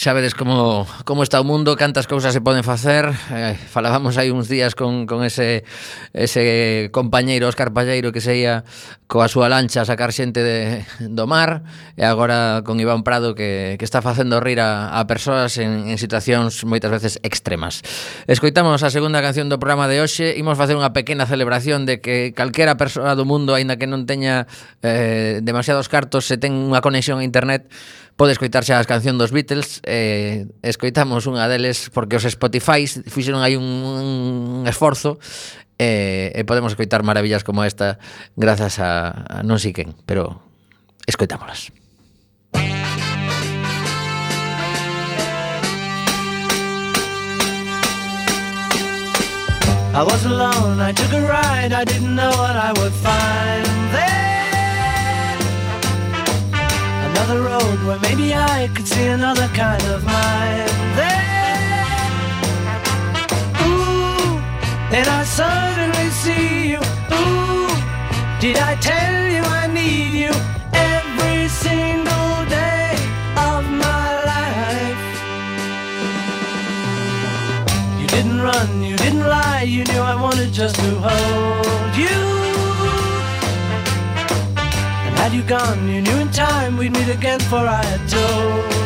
Xa 0.01 0.15
vedes 0.15 0.33
como, 0.33 0.89
como 1.05 1.21
está 1.23 1.37
o 1.37 1.45
mundo, 1.45 1.77
cantas 1.77 2.09
cousas 2.09 2.33
se 2.33 2.41
poden 2.41 2.65
facer. 2.65 3.13
Eh, 3.37 3.53
falábamos 3.69 4.17
hai 4.17 4.33
uns 4.33 4.49
días 4.49 4.73
con, 4.73 5.05
con 5.05 5.21
ese, 5.29 5.61
ese 6.17 6.89
compañeiro, 6.89 7.45
Óscar 7.45 7.69
Palleiro, 7.77 8.09
que 8.09 8.25
se 8.25 8.33
ia 8.41 8.65
coa 9.05 9.29
súa 9.29 9.53
lancha 9.53 9.85
a 9.85 9.85
sacar 9.85 10.17
xente 10.17 10.41
de, 10.41 10.89
do 11.05 11.29
mar, 11.29 11.69
e 12.01 12.09
agora 12.09 12.65
con 12.65 12.81
Iván 12.81 13.05
Prado 13.05 13.37
que, 13.37 13.77
que 13.77 13.85
está 13.85 14.01
facendo 14.01 14.41
rir 14.41 14.65
a, 14.65 14.89
a 14.89 15.05
persoas 15.05 15.61
en, 15.61 15.93
en 15.93 16.01
situacións 16.01 16.65
moitas 16.65 16.89
veces 16.89 17.21
extremas. 17.21 17.85
Escoitamos 18.25 18.81
a 18.81 18.89
segunda 18.89 19.21
canción 19.21 19.53
do 19.53 19.61
programa 19.61 19.85
de 19.85 20.01
hoxe, 20.01 20.33
imos 20.41 20.57
facer 20.57 20.81
unha 20.81 20.97
pequena 20.97 21.29
celebración 21.29 21.85
de 21.85 22.01
que 22.01 22.33
calquera 22.33 22.81
persoa 22.81 23.13
do 23.13 23.29
mundo, 23.29 23.53
aínda 23.53 23.77
que 23.77 23.85
non 23.85 24.09
teña 24.09 24.49
eh, 24.81 25.45
demasiados 25.45 25.93
cartos, 25.93 26.25
se 26.25 26.41
ten 26.41 26.57
unha 26.57 26.81
conexión 26.81 27.21
a 27.21 27.27
internet, 27.29 27.69
Pode 28.17 28.33
escoitar 28.33 28.65
xa 28.65 28.81
as 28.81 28.89
canción 28.89 29.19
dos 29.19 29.31
Beatles 29.35 29.83
eh, 29.85 30.49
Escoitamos 30.65 31.29
unha 31.29 31.47
deles 31.47 31.93
Porque 31.93 32.17
os 32.17 32.25
Spotify 32.25 32.87
fixeron 32.87 33.43
aí 33.45 33.59
un, 33.59 33.67
un 33.67 34.65
esforzo 34.71 35.21
eh, 35.77 36.33
E 36.35 36.43
podemos 36.49 36.73
escoitar 36.73 37.03
maravillas 37.03 37.45
como 37.45 37.67
esta 37.67 38.01
Grazas 38.37 38.79
a, 38.81 39.25
a 39.27 39.37
non 39.47 39.57
sei 39.57 39.73
quen 39.73 39.97
Pero 40.05 40.51
escoitámolas. 41.07 41.73
I 49.93 50.03
was 50.05 50.25
alone, 50.25 50.81
I 50.81 50.93
took 50.93 51.13
a 51.13 51.21
ride, 51.21 51.73
I 51.73 51.85
didn't 51.85 52.15
know 52.15 52.31
what 52.31 52.57
I 52.57 52.73
would 52.79 52.93
find 52.93 53.67
there. 53.93 54.20
Another 57.21 57.43
road 57.43 57.79
where 57.87 57.99
maybe 58.01 58.35
I 58.35 58.71
could 58.75 58.89
see 58.89 59.07
another 59.07 59.47
kind 59.49 59.83
of 59.95 60.03
mind 60.05 60.71
there. 60.97 62.01
Ooh, 63.67 64.39
and 64.97 65.07
I 65.07 65.23
suddenly 65.25 66.09
see 66.23 66.71
you. 66.73 66.81
Ooh, 67.13 67.69
did 68.41 68.57
I 68.57 68.75
tell 68.77 69.17
you 69.35 69.43
I 69.43 69.67
need 69.67 70.13
you 70.25 70.33
every 70.73 71.49
single 71.49 72.37
day 72.49 72.95
of 73.37 73.69
my 73.87 74.07
life? 74.33 75.05
You 78.01 78.07
didn't 78.07 78.41
run, 78.41 78.83
you 78.83 78.97
didn't 78.97 79.27
lie, 79.27 79.63
you 79.63 79.85
knew 79.85 80.01
I 80.01 80.15
wanted 80.15 80.53
just 80.53 80.77
to 80.77 80.91
hold 81.07 81.40
gone, 85.51 85.89
you 85.89 86.01
knew 86.01 86.17
in 86.19 86.31
time 86.31 86.77
we'd 86.77 86.93
meet 86.93 87.09
again, 87.09 87.41
for 87.41 87.57
I 87.57 87.83
had 87.85 88.09
told 88.09 88.80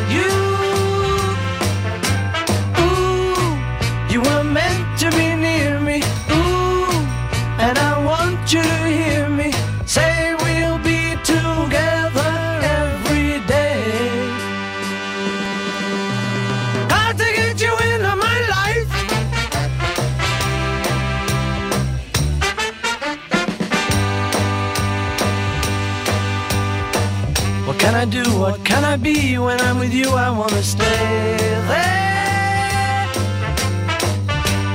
I 28.05 28.07
do? 28.07 28.39
What 28.39 28.63
can 28.63 28.83
I 28.83 28.97
be? 28.97 29.39
When 29.39 29.59
I'm 29.61 29.79
with 29.79 29.91
you, 29.91 30.09
I 30.11 30.29
wanna 30.29 30.61
stay 30.61 31.37
there. 31.71 33.07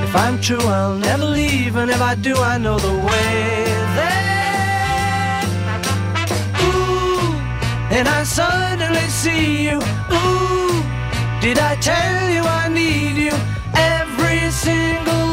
If 0.02 0.16
I'm 0.16 0.40
true, 0.40 0.66
I'll 0.78 0.96
never 0.96 1.26
leave, 1.26 1.76
and 1.76 1.92
if 1.92 2.00
I 2.02 2.16
do, 2.16 2.34
I 2.34 2.58
know 2.58 2.76
the 2.76 2.96
way 3.08 3.64
there. 3.98 5.42
Ooh, 6.64 7.34
and 7.96 8.08
I 8.08 8.24
suddenly 8.24 9.08
see 9.22 9.68
you. 9.68 9.78
Ooh, 10.18 10.82
did 11.40 11.58
I 11.60 11.76
tell 11.76 12.30
you 12.34 12.42
I 12.42 12.66
need 12.68 13.16
you 13.26 13.36
every 13.76 14.50
single 14.50 15.29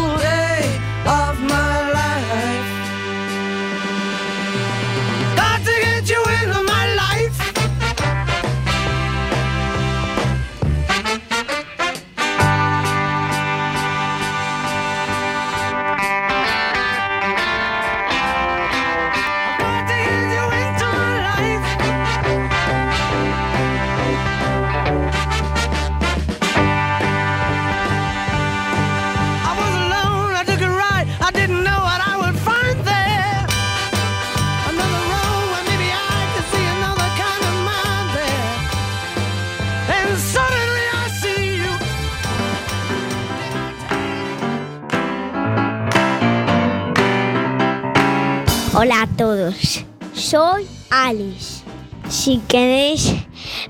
soy 50.13 50.67
Alice. 50.89 51.63
Si 52.09 52.37
queréis 52.47 53.13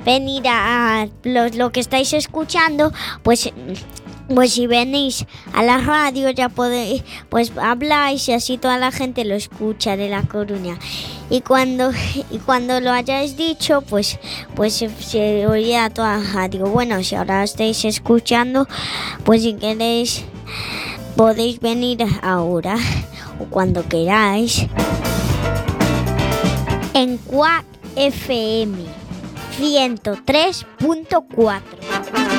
venir 0.05 0.43
a 0.47 1.07
lo 1.23 1.71
que 1.71 1.79
estáis 1.79 2.13
escuchando, 2.13 2.93
pues, 3.23 3.51
pues 4.33 4.53
si 4.53 4.67
venís 4.67 5.25
a 5.53 5.63
la 5.63 5.79
radio 5.79 6.29
ya 6.29 6.47
podéis, 6.47 7.03
pues 7.29 7.51
habláis 7.59 8.29
y 8.29 8.33
así 8.33 8.57
toda 8.59 8.77
la 8.77 8.91
gente 8.91 9.25
lo 9.25 9.33
escucha 9.33 9.97
de 9.97 10.09
La 10.09 10.21
Coruña. 10.21 10.77
Y 11.31 11.41
cuando, 11.41 11.91
y 12.31 12.37
cuando 12.37 12.79
lo 12.79 12.91
hayáis 12.91 13.37
dicho, 13.37 13.81
pues, 13.81 14.19
pues 14.55 14.73
se, 14.73 14.89
se 14.89 15.47
oía 15.47 15.89
toda 15.89 16.17
la 16.17 16.33
radio. 16.33 16.67
Bueno, 16.67 17.03
si 17.03 17.15
ahora 17.15 17.43
estáis 17.43 17.85
escuchando, 17.85 18.67
pues 19.23 19.41
si 19.41 19.53
queréis 19.53 20.25
podéis 21.17 21.59
venir 21.59 22.05
ahora 22.21 22.77
o 23.39 23.45
cuando 23.45 23.87
queráis 23.87 24.67
Cuac 27.27 27.65
FM 27.95 28.85
103.4. 29.59 32.36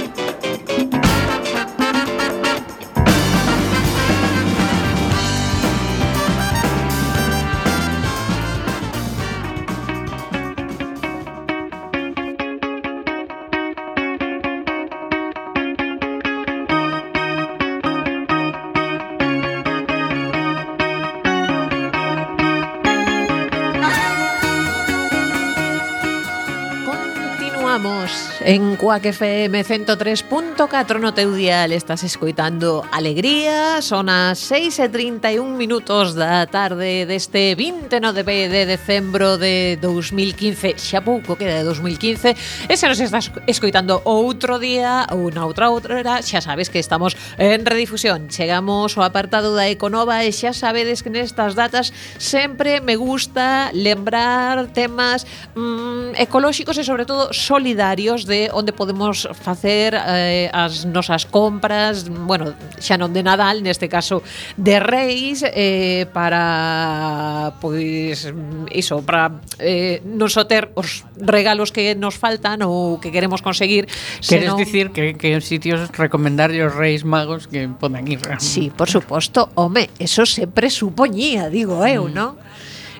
en 28.49 28.77
Cuac 28.77 29.05
FM 29.05 29.63
103.4 29.63 30.97
no 31.05 31.13
teu 31.13 31.37
dial 31.37 31.69
estás 31.69 32.01
escoitando 32.01 32.81
Alegría. 32.97 33.85
Son 33.85 34.09
as 34.09 34.41
6 34.41 34.73
e 34.81 34.89
31 34.89 35.53
minutos 35.53 36.17
da 36.17 36.49
tarde 36.49 37.05
deste 37.05 37.53
29 37.53 38.49
de 38.49 38.65
decembro 38.65 39.37
de 39.37 39.77
2015 39.85 40.81
xa 40.81 41.05
pouco 41.05 41.37
queda 41.37 41.61
de 41.61 41.69
2015 41.69 42.73
e 42.73 42.73
se 42.73 42.89
nos 42.89 42.97
estás 43.05 43.29
escoitando 43.45 44.01
outro 44.09 44.57
día 44.57 45.05
ou 45.13 45.29
na 45.29 45.45
outra 45.45 45.69
outra 45.69 46.01
xa 46.25 46.41
sabes 46.41 46.73
que 46.73 46.81
estamos 46.81 47.21
en 47.37 47.69
redifusión. 47.69 48.33
Chegamos 48.33 48.97
ao 48.97 49.05
apartado 49.05 49.53
da 49.53 49.69
Econova 49.69 50.25
e 50.25 50.33
xa 50.33 50.57
sabedes 50.57 51.05
que 51.05 51.13
nestas 51.13 51.53
datas 51.53 51.93
sempre 52.17 52.81
me 52.81 52.97
gusta 52.97 53.69
lembrar 53.77 54.73
temas 54.73 55.29
mm, 55.53 56.17
ecolóxicos 56.17 56.81
e 56.81 56.85
sobre 56.89 57.05
todo 57.05 57.37
solidarios 57.37 58.25
de 58.25 58.38
onde 58.55 58.71
podemos 58.71 59.27
facer 59.35 59.99
eh, 59.99 60.47
as 60.55 60.87
nosas 60.87 61.27
compras, 61.27 62.07
bueno, 62.07 62.55
xa 62.79 62.95
non 62.95 63.11
de 63.11 63.27
Nadal, 63.27 63.67
neste 63.67 63.91
caso 63.91 64.23
de 64.55 64.79
Reis, 64.79 65.43
eh, 65.43 66.07
para, 66.15 67.59
pois, 67.59 68.31
iso, 68.71 69.03
para 69.03 69.43
eh, 69.59 69.99
non 70.07 70.31
só 70.31 70.47
ter 70.47 70.71
os 70.79 71.03
regalos 71.19 71.75
que 71.75 71.99
nos 71.99 72.15
faltan 72.15 72.63
ou 72.63 73.03
que 73.03 73.11
queremos 73.11 73.43
conseguir. 73.43 73.91
Queres 74.23 74.55
senón... 74.55 74.63
dicir 74.63 74.95
que, 74.95 75.19
que 75.19 75.35
sitios 75.43 75.91
recomendar 75.99 76.55
os 76.55 76.71
Reis 76.71 77.03
Magos 77.03 77.51
que 77.51 77.67
podan 77.67 78.07
ir? 78.07 78.23
Sí, 78.39 78.71
por 78.71 78.87
suposto, 78.87 79.51
home, 79.59 79.91
eso 79.99 80.23
sempre 80.23 80.71
supoñía, 80.71 81.51
digo 81.51 81.83
eu, 81.83 82.07
mm. 82.07 82.15
non? 82.15 82.39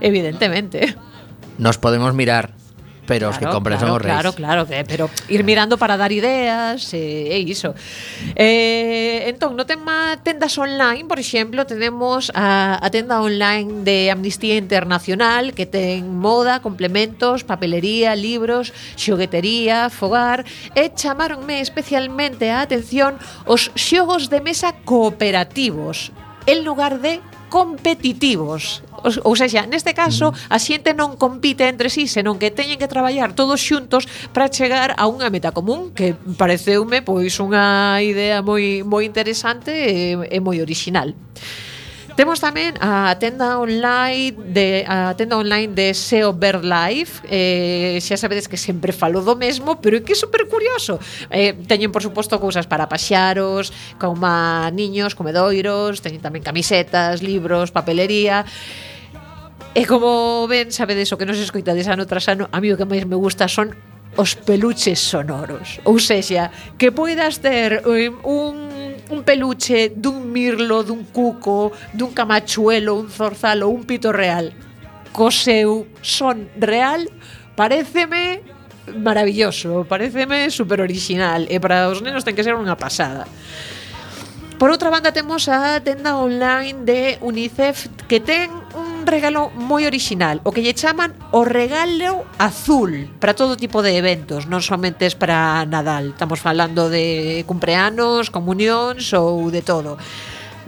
Evidentemente. 0.03 0.99
Nos 1.59 1.79
podemos 1.79 2.15
mirar 2.15 2.58
pero 3.09 3.31
claro, 3.31 3.33
os 3.33 3.39
que 3.41 3.47
compren 3.49 3.79
claro, 3.79 3.89
son 3.89 3.97
os 3.97 4.03
reis. 4.03 4.13
Claro, 4.13 4.31
claro, 4.37 4.63
que, 4.69 4.85
pero 4.85 5.09
ir 5.33 5.43
mirando 5.43 5.81
para 5.81 5.97
dar 5.97 6.13
ideas 6.13 6.93
eh, 6.93 7.33
e, 7.33 7.37
e 7.37 7.39
iso. 7.41 7.73
Eh, 8.37 9.25
entón, 9.33 9.57
no 9.57 9.65
tema 9.65 10.21
tendas 10.23 10.53
online, 10.61 11.09
por 11.09 11.17
exemplo, 11.19 11.65
tenemos 11.65 12.31
a, 12.37 12.77
a 12.77 12.89
tenda 12.93 13.25
online 13.25 13.83
de 13.89 14.13
Amnistía 14.13 14.61
Internacional 14.61 15.57
que 15.57 15.65
ten 15.65 16.21
moda, 16.21 16.61
complementos, 16.61 17.49
papelería, 17.49 18.13
libros, 18.13 18.77
xoguetería, 19.01 19.89
fogar 19.89 20.45
e 20.77 20.93
chamaronme 20.93 21.65
especialmente 21.65 22.53
a 22.53 22.61
atención 22.61 23.17
os 23.49 23.73
xogos 23.73 24.29
de 24.29 24.45
mesa 24.45 24.77
cooperativos 24.85 26.13
en 26.45 26.65
lugar 26.65 27.01
de 27.01 27.25
competitivos 27.49 28.85
ou 29.25 29.37
seja, 29.37 29.67
neste 29.67 29.95
caso 29.95 30.33
mm. 30.33 30.51
a 30.51 30.59
xente 30.59 30.91
non 30.95 31.15
compite 31.15 31.71
entre 31.71 31.87
sí, 31.87 32.11
senón 32.11 32.39
que 32.43 32.51
teñen 32.51 32.83
que 32.83 32.91
traballar 32.91 33.33
todos 33.33 33.63
xuntos 33.63 34.11
para 34.35 34.51
chegar 34.51 34.99
a 34.99 35.07
unha 35.07 35.31
meta 35.31 35.55
común, 35.55 35.95
que 35.95 36.19
pareceume 36.35 37.03
pois 37.07 37.39
unha 37.39 37.99
idea 38.03 38.43
moi 38.43 38.83
moi 38.83 39.07
interesante 39.07 39.71
e, 39.71 40.19
e 40.19 40.39
moi 40.43 40.59
original. 40.59 41.15
Temos 42.19 42.43
tamén 42.43 42.75
a 42.83 43.15
tenda 43.23 43.63
online 43.63 44.35
de 44.51 44.83
a 44.91 45.15
tenda 45.15 45.39
online 45.39 45.71
de 45.71 45.95
SEO 45.95 46.35
Life. 46.35 47.23
Eh, 47.31 48.03
xa 48.03 48.19
sabedes 48.19 48.51
que 48.51 48.59
sempre 48.59 48.91
falo 48.91 49.23
do 49.23 49.39
mesmo, 49.39 49.79
pero 49.79 49.95
é 49.95 50.03
que 50.03 50.11
é 50.11 50.19
super 50.19 50.51
curioso. 50.51 50.99
Eh, 51.31 51.55
teñen 51.71 51.95
por 51.95 52.03
suposto 52.03 52.35
cousas 52.43 52.67
para 52.67 52.91
paxaros, 52.91 53.71
como 54.03 54.27
niños, 54.75 55.15
comedoiros, 55.15 56.03
teñen 56.03 56.19
tamén 56.19 56.43
camisetas, 56.43 57.23
libros, 57.23 57.71
papelería. 57.71 58.43
E 59.79 59.87
como 59.87 60.43
ven, 60.51 60.75
sabedes 60.75 61.15
o 61.15 61.19
que 61.23 61.23
nos 61.23 61.39
escoitades 61.39 61.87
ano 61.87 62.03
tras 62.03 62.27
ano, 62.27 62.51
a 62.51 62.59
mí 62.59 62.67
o 62.67 62.75
que 62.75 62.83
máis 62.83 63.07
me 63.07 63.15
gusta 63.15 63.47
son 63.47 63.79
os 64.19 64.35
peluches 64.35 64.99
sonoros. 64.99 65.79
Ou 65.87 66.03
sexa, 66.03 66.51
que 66.83 66.91
poidas 66.91 67.39
ter 67.39 67.87
un 67.87 68.78
un 69.11 69.25
peluche 69.25 69.93
dun 69.95 70.31
mirlo, 70.31 70.83
dun 70.83 71.05
cuco, 71.13 71.73
dun 71.93 72.13
camachuelo, 72.13 72.95
un 72.97 73.09
zorzal 73.09 73.63
ou 73.63 73.75
un 73.75 73.85
pito 73.85 74.13
real 74.13 74.53
co 75.19 75.35
seu 75.35 75.83
son 75.99 76.47
real 76.61 77.11
pareceme 77.57 78.41
maravilloso, 78.95 79.85
pareceme 79.89 80.49
super 80.51 80.81
original 80.81 81.45
e 81.51 81.59
para 81.59 81.91
os 81.91 82.01
nenos 82.01 82.23
ten 82.23 82.39
que 82.39 82.47
ser 82.47 82.55
unha 82.55 82.79
pasada. 82.79 83.27
Por 84.63 84.71
outra 84.71 84.95
banda 84.95 85.11
temos 85.11 85.51
a 85.51 85.79
tenda 85.83 86.19
online 86.19 86.87
de 86.87 87.19
UNICEF 87.19 87.91
que 88.07 88.23
ten 88.23 88.51
regalo 89.09 89.51
moi 89.57 89.89
original, 89.89 90.41
o 90.45 90.53
que 90.53 90.63
lle 90.63 90.77
chaman 90.77 91.17
o 91.33 91.43
regalo 91.43 92.29
azul 92.39 93.09
para 93.19 93.35
todo 93.35 93.57
tipo 93.57 93.83
de 93.83 93.97
eventos, 93.97 94.47
non 94.47 94.63
somente 94.63 95.09
es 95.09 95.17
para 95.17 95.65
Nadal. 95.67 96.15
Estamos 96.15 96.39
falando 96.39 96.93
de 96.93 97.43
cumpleanos, 97.49 98.31
comunións 98.31 99.11
ou 99.17 99.49
de 99.49 99.65
todo 99.65 99.97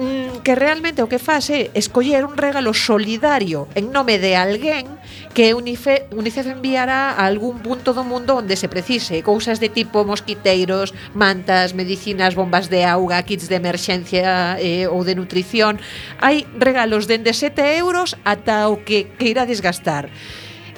mm, 0.00 0.40
que 0.40 0.56
realmente 0.56 1.04
o 1.04 1.08
que 1.12 1.20
faz 1.20 1.52
é 1.52 1.68
escoller 1.76 2.24
un 2.24 2.40
regalo 2.40 2.72
solidario 2.72 3.68
en 3.76 3.92
nome 3.92 4.16
de 4.16 4.34
alguén 4.34 4.88
que 5.36 5.54
UNICEF, 5.54 6.10
UNICEF 6.10 6.46
enviará 6.48 7.14
a 7.14 7.28
algún 7.28 7.60
punto 7.60 7.92
do 7.92 8.02
mundo 8.02 8.40
onde 8.40 8.56
se 8.56 8.66
precise 8.66 9.22
cousas 9.22 9.60
de 9.60 9.68
tipo 9.68 10.02
mosquiteiros, 10.02 10.90
mantas, 11.14 11.76
medicinas, 11.76 12.34
bombas 12.34 12.66
de 12.72 12.82
auga, 12.82 13.22
kits 13.22 13.46
de 13.46 13.60
emerxencia 13.60 14.56
eh, 14.58 14.90
ou 14.90 15.04
de 15.04 15.14
nutrición. 15.14 15.78
Hai 16.18 16.48
regalos 16.58 17.06
dende 17.06 17.30
7 17.30 17.78
euros 17.78 18.18
ata 18.24 18.66
o 18.72 18.82
que 18.82 19.12
queirades 19.20 19.62
gastar. 19.62 20.10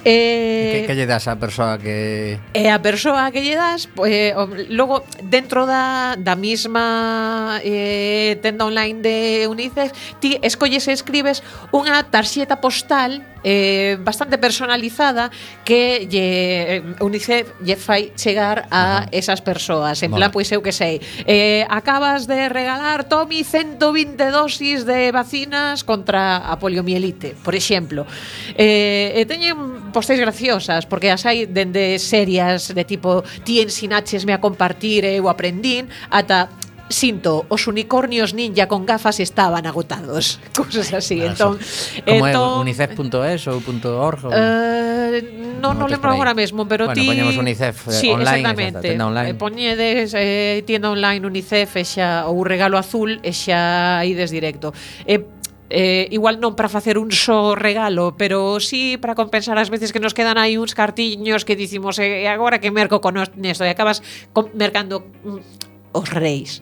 Eh, 0.05 0.83
que, 0.83 0.87
que 0.87 0.95
lle 0.99 1.07
das 1.07 1.27
a 1.31 1.39
persoa 1.39 1.79
que... 1.79 2.35
E 2.51 2.67
a 2.67 2.79
persoa 2.79 3.31
que 3.31 3.39
lle 3.39 3.55
das, 3.55 3.87
pois, 3.87 4.11
eh, 4.11 4.35
pues, 4.35 4.67
logo, 4.67 5.03
dentro 5.23 5.63
da, 5.63 6.15
da 6.19 6.35
mesma 6.35 7.59
eh, 7.63 8.35
tenda 8.43 8.67
online 8.67 8.99
de 8.99 9.47
UNICEF, 9.47 9.95
ti 10.19 10.35
escolles 10.43 10.87
e 10.87 10.93
escribes 10.93 11.39
unha 11.71 12.03
tarxeta 12.03 12.59
postal 12.59 13.32
eh, 13.43 13.97
bastante 13.99 14.37
personalizada 14.37 15.31
que 15.63 16.07
lle, 16.09 16.77
eh, 16.77 17.03
UNICEF 17.03 17.59
lle 17.61 17.75
fai 17.75 18.11
chegar 18.15 18.67
a 18.71 19.07
esas 19.11 19.41
persoas. 19.41 20.01
En 20.03 20.11
plan, 20.11 20.31
pois 20.31 20.51
eu 20.51 20.63
que 20.63 20.71
sei, 20.71 20.99
eh, 21.27 21.67
acabas 21.69 22.27
de 22.27 22.49
regalar, 22.49 23.05
Tommy, 23.05 23.43
120 23.43 24.31
dosis 24.31 24.85
de 24.85 25.11
vacinas 25.11 25.83
contra 25.83 26.37
a 26.37 26.57
poliomielite, 26.59 27.35
por 27.43 27.55
exemplo. 27.55 28.07
Eh, 28.55 29.19
e 29.19 29.23
teñen 29.27 29.91
postais 29.91 30.19
graciosas, 30.19 30.87
porque 30.87 31.11
as 31.11 31.23
hai 31.27 31.45
dende 31.45 31.99
serias 31.99 32.71
de 32.73 32.83
tipo 32.83 33.21
ti 33.43 33.61
ensinaches 33.61 34.25
me 34.25 34.33
a 34.33 34.39
compartir, 34.39 35.05
eu 35.05 35.29
aprendín, 35.29 35.91
ata 36.09 36.49
sinto, 36.93 37.45
os 37.49 37.65
unicornios 37.65 38.37
ninja 38.37 38.69
con 38.69 38.85
gafas 38.85 39.19
estaban 39.19 39.65
agotados. 39.65 40.39
Cousas 40.55 40.93
así. 40.93 41.17
Claro, 41.17 41.33
entón, 41.33 41.53
como 42.05 42.27
entón, 42.29 42.49
é 42.53 42.61
unicef.es 42.61 43.41
ou 43.49 43.59
.org? 43.97 44.21
Ou... 44.25 44.31
Eh, 44.31 44.37
uh, 44.37 45.59
non, 45.59 45.73
non 45.75 45.89
lembro 45.89 46.13
agora 46.13 46.37
mesmo, 46.37 46.69
pero 46.69 46.85
bueno, 46.85 47.01
ti... 47.01 47.09
poñemos 47.09 47.35
unicef 47.35 47.89
eh, 47.89 47.91
sí, 47.91 48.07
online, 48.13 48.45
exactamente. 48.45 48.77
Exacto, 48.77 48.87
tenda 48.93 49.05
online. 49.09 49.29
Eh, 49.33 49.35
poñedes 49.35 50.13
eh, 50.13 50.61
tienda 50.69 50.93
online 50.93 51.25
unicef 51.25 51.81
e 51.81 51.83
xa, 51.83 52.29
ou 52.29 52.45
regalo 52.45 52.77
azul 52.77 53.17
e 53.25 53.33
xa 53.33 54.05
ides 54.05 54.29
directo. 54.29 54.71
Eh, 55.09 55.25
eh, 55.73 56.07
igual 56.13 56.37
non 56.37 56.53
para 56.53 56.69
facer 56.69 57.01
un 57.01 57.09
só 57.09 57.57
regalo, 57.57 58.13
pero 58.13 58.61
sí 58.61 59.01
para 59.01 59.17
compensar 59.17 59.57
as 59.57 59.73
veces 59.73 59.89
que 59.89 59.97
nos 59.97 60.13
quedan 60.13 60.37
aí 60.37 60.61
uns 60.61 60.77
cartiños 60.77 61.41
que 61.41 61.57
dicimos, 61.57 61.97
eh, 61.97 62.23
e 62.23 62.29
eh, 62.29 62.29
agora 62.29 62.61
que 62.61 62.69
merco 62.69 63.01
con 63.01 63.17
esto 63.17 63.65
e 63.65 63.73
acabas 63.73 64.05
mercando 64.53 65.01
mm, 65.01 65.72
os 65.93 66.09
reis. 66.09 66.61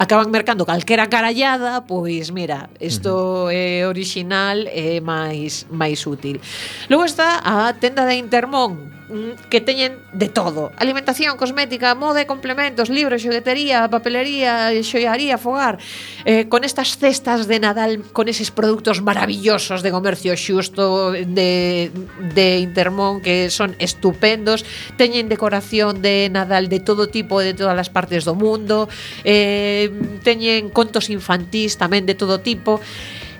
Acaban 0.00 0.32
mercando 0.32 0.64
calquera 0.64 1.06
carallada, 1.06 1.84
pois 1.84 2.30
mira, 2.32 2.70
isto 2.80 3.12
uh 3.12 3.46
-huh. 3.46 3.52
é 3.52 3.86
original 3.86 4.56
e 4.66 4.96
é 4.96 5.00
máis 5.00 5.68
máis 5.70 6.00
útil. 6.08 6.40
Logo 6.88 7.04
está 7.04 7.44
a 7.44 7.72
tenda 7.76 8.08
de 8.08 8.16
Intermón, 8.16 8.99
Mm, 9.10 9.50
que 9.50 9.60
teñen 9.60 9.98
de 10.12 10.28
todo. 10.30 10.70
Alimentación, 10.78 11.34
cosmética, 11.34 11.98
moda 11.98 12.22
e 12.22 12.30
complementos, 12.30 12.94
libros, 12.94 13.18
xoguetería, 13.18 13.90
papelería, 13.90 14.70
xoiaría, 14.86 15.34
fogar. 15.34 15.82
Eh, 16.22 16.46
con 16.46 16.62
estas 16.62 16.94
cestas 16.94 17.50
de 17.50 17.58
Nadal, 17.58 18.06
con 18.14 18.30
eses 18.30 18.54
produtos 18.54 19.02
maravillosos 19.02 19.82
de 19.82 19.90
comercio 19.90 20.38
xusto, 20.38 21.10
de, 21.10 21.90
de 22.38 22.46
Intermón, 22.62 23.18
que 23.18 23.50
son 23.50 23.74
estupendos. 23.82 24.62
Teñen 24.94 25.26
decoración 25.26 26.06
de 26.06 26.30
Nadal 26.30 26.70
de 26.70 26.78
todo 26.78 27.10
tipo, 27.10 27.42
de 27.42 27.50
todas 27.50 27.74
as 27.74 27.90
partes 27.90 28.22
do 28.22 28.38
mundo. 28.38 28.86
Eh, 29.26 29.90
teñen 30.22 30.70
contos 30.70 31.10
infantís 31.10 31.74
tamén 31.74 32.06
de 32.06 32.14
todo 32.14 32.38
tipo. 32.38 32.78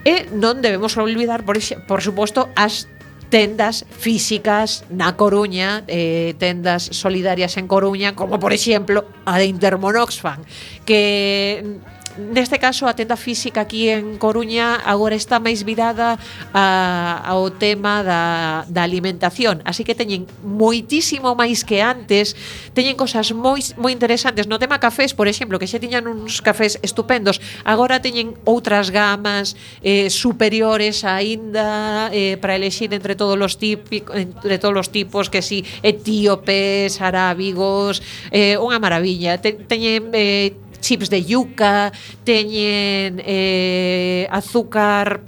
E 0.02 0.26
non 0.34 0.58
debemos 0.58 0.98
olvidar, 0.98 1.46
por, 1.46 1.62
por 1.86 2.02
suposto, 2.02 2.50
as 2.58 2.90
tendas 3.30 3.86
físicas 3.88 4.84
na 4.90 5.16
Coruña, 5.16 5.86
eh, 5.86 6.34
tendas 6.36 6.82
solidarias 6.90 7.56
en 7.56 7.70
Coruña, 7.70 8.14
como 8.18 8.38
por 8.42 8.52
exemplo 8.52 9.06
a 9.24 9.38
de 9.38 9.46
Intermonoxfam, 9.46 10.42
que 10.84 11.78
neste 12.18 12.58
caso 12.58 12.86
a 12.86 12.94
tenda 12.94 13.14
física 13.14 13.62
aquí 13.62 13.88
en 13.88 14.18
Coruña 14.18 14.80
agora 14.82 15.14
está 15.14 15.38
máis 15.38 15.62
virada 15.62 16.18
a, 16.50 17.22
ao 17.22 17.50
tema 17.54 18.02
da, 18.02 18.22
da 18.66 18.82
alimentación, 18.82 19.62
así 19.62 19.86
que 19.86 19.94
teñen 19.94 20.26
moitísimo 20.42 21.38
máis 21.38 21.62
que 21.62 21.84
antes, 21.84 22.34
teñen 22.74 22.98
cosas 22.98 23.30
moi 23.30 23.62
moi 23.78 23.94
interesantes 23.94 24.50
no 24.50 24.58
tema 24.58 24.82
cafés, 24.82 25.14
por 25.14 25.30
exemplo, 25.30 25.58
que 25.60 25.70
xa 25.70 25.78
tiñan 25.78 26.08
uns 26.10 26.42
cafés 26.42 26.80
estupendos, 26.82 27.38
agora 27.62 28.02
teñen 28.02 28.34
outras 28.42 28.90
gamas 28.90 29.54
eh, 29.84 30.10
superiores 30.10 31.06
aínda 31.06 32.10
eh, 32.10 32.34
para 32.40 32.58
elegir 32.58 32.90
entre 32.90 33.14
todos 33.14 33.38
os 33.38 33.54
típicos 33.54 34.16
entre 34.16 34.58
todos 34.58 34.76
os 34.76 34.88
tipos 34.90 35.30
que 35.30 35.42
si 35.42 35.62
sí, 35.62 35.68
etíopes, 35.82 37.00
arábigos, 37.00 38.02
eh, 38.30 38.56
unha 38.58 38.78
maravilla. 38.82 39.38
Te, 39.38 39.54
teñen 39.54 40.10
eh, 40.12 40.56
chips 40.80 41.08
de 41.08 41.22
yuca, 41.24 41.92
teñen 42.24 43.20
eh, 43.24 44.26
azúcar 44.30 45.22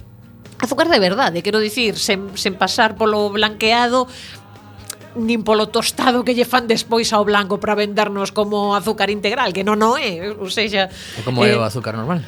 azúcar 0.63 0.89
de 0.89 0.99
verdade, 1.03 1.43
quero 1.43 1.59
dicir, 1.59 1.99
sen, 1.99 2.39
sen 2.39 2.55
pasar 2.55 2.95
polo 2.95 3.31
blanqueado, 3.35 4.07
nin 5.19 5.45
polo 5.45 5.69
tostado 5.69 6.25
que 6.25 6.33
lle 6.33 6.47
fan 6.47 6.71
despois 6.71 7.13
ao 7.13 7.27
blanco 7.27 7.59
para 7.61 7.75
vendernos 7.75 8.33
como 8.33 8.73
azúcar 8.73 9.11
integral, 9.11 9.53
que 9.53 9.67
non 9.67 9.83
o 9.83 9.99
é, 9.99 10.31
ou 10.33 10.49
seja... 10.49 10.89
É 10.89 11.23
como 11.27 11.45
eh, 11.45 11.53
é 11.53 11.59
o 11.59 11.63
eh, 11.63 11.69
azúcar 11.69 11.99
normal. 11.99 12.23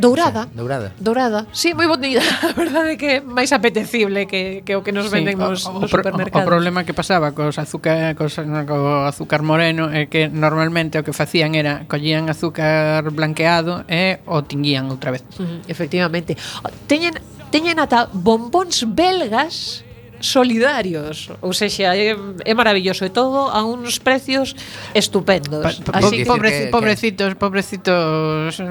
Dourada. 0.00 0.42
Sí, 0.44 0.56
dourada. 0.56 0.88
Dourada. 0.98 1.40
Sí, 1.52 1.68
moi 1.76 1.86
bonita. 1.86 2.24
A 2.48 2.52
verdade 2.56 2.94
é 2.94 2.96
que 2.96 3.08
é 3.08 3.20
máis 3.20 3.52
apetecible 3.52 4.24
que, 4.24 4.64
que 4.64 4.72
o 4.74 4.80
que 4.80 4.92
nos 4.92 5.12
sí, 5.12 5.20
venden 5.20 5.36
nos, 5.36 5.68
o, 5.68 5.76
o, 5.76 5.80
nos 5.84 5.92
supermercados. 5.92 6.40
O, 6.40 6.48
o 6.48 6.50
problema 6.50 6.82
que 6.88 6.96
pasaba 6.96 7.36
cos 7.36 7.60
azúcar, 7.60 8.16
cos, 8.16 8.40
co 8.40 9.04
azúcar 9.04 9.44
moreno 9.44 9.92
é 9.92 10.08
que 10.08 10.32
normalmente 10.32 10.96
o 10.96 11.04
que 11.04 11.12
facían 11.12 11.52
era 11.52 11.84
collían 11.84 12.32
azúcar 12.32 13.04
blanqueado 13.12 13.84
e 13.84 14.18
o 14.24 14.40
tinguían 14.42 14.88
outra 14.88 15.12
vez. 15.12 15.22
Uh 15.36 15.44
-huh, 15.44 15.58
efectivamente. 15.68 16.34
Teñen, 16.88 17.14
teñen 17.52 17.76
ata 17.76 18.08
bombóns 18.08 18.88
belgas 18.88 19.84
solidarios. 20.20 21.32
Ou 21.40 21.52
sexa, 21.52 21.96
é, 21.96 22.14
é 22.16 22.54
maravilloso 22.54 23.04
e 23.04 23.10
todo 23.10 23.48
a 23.48 23.64
uns 23.64 23.98
precios 23.98 24.54
estupendos. 24.94 25.80
Pa, 25.80 25.92
pa, 25.92 25.98
Así 25.98 26.24
pobreci, 26.24 26.64
que, 26.64 26.70
pobrecitos, 26.70 27.30
pobrecitos, 27.34 28.62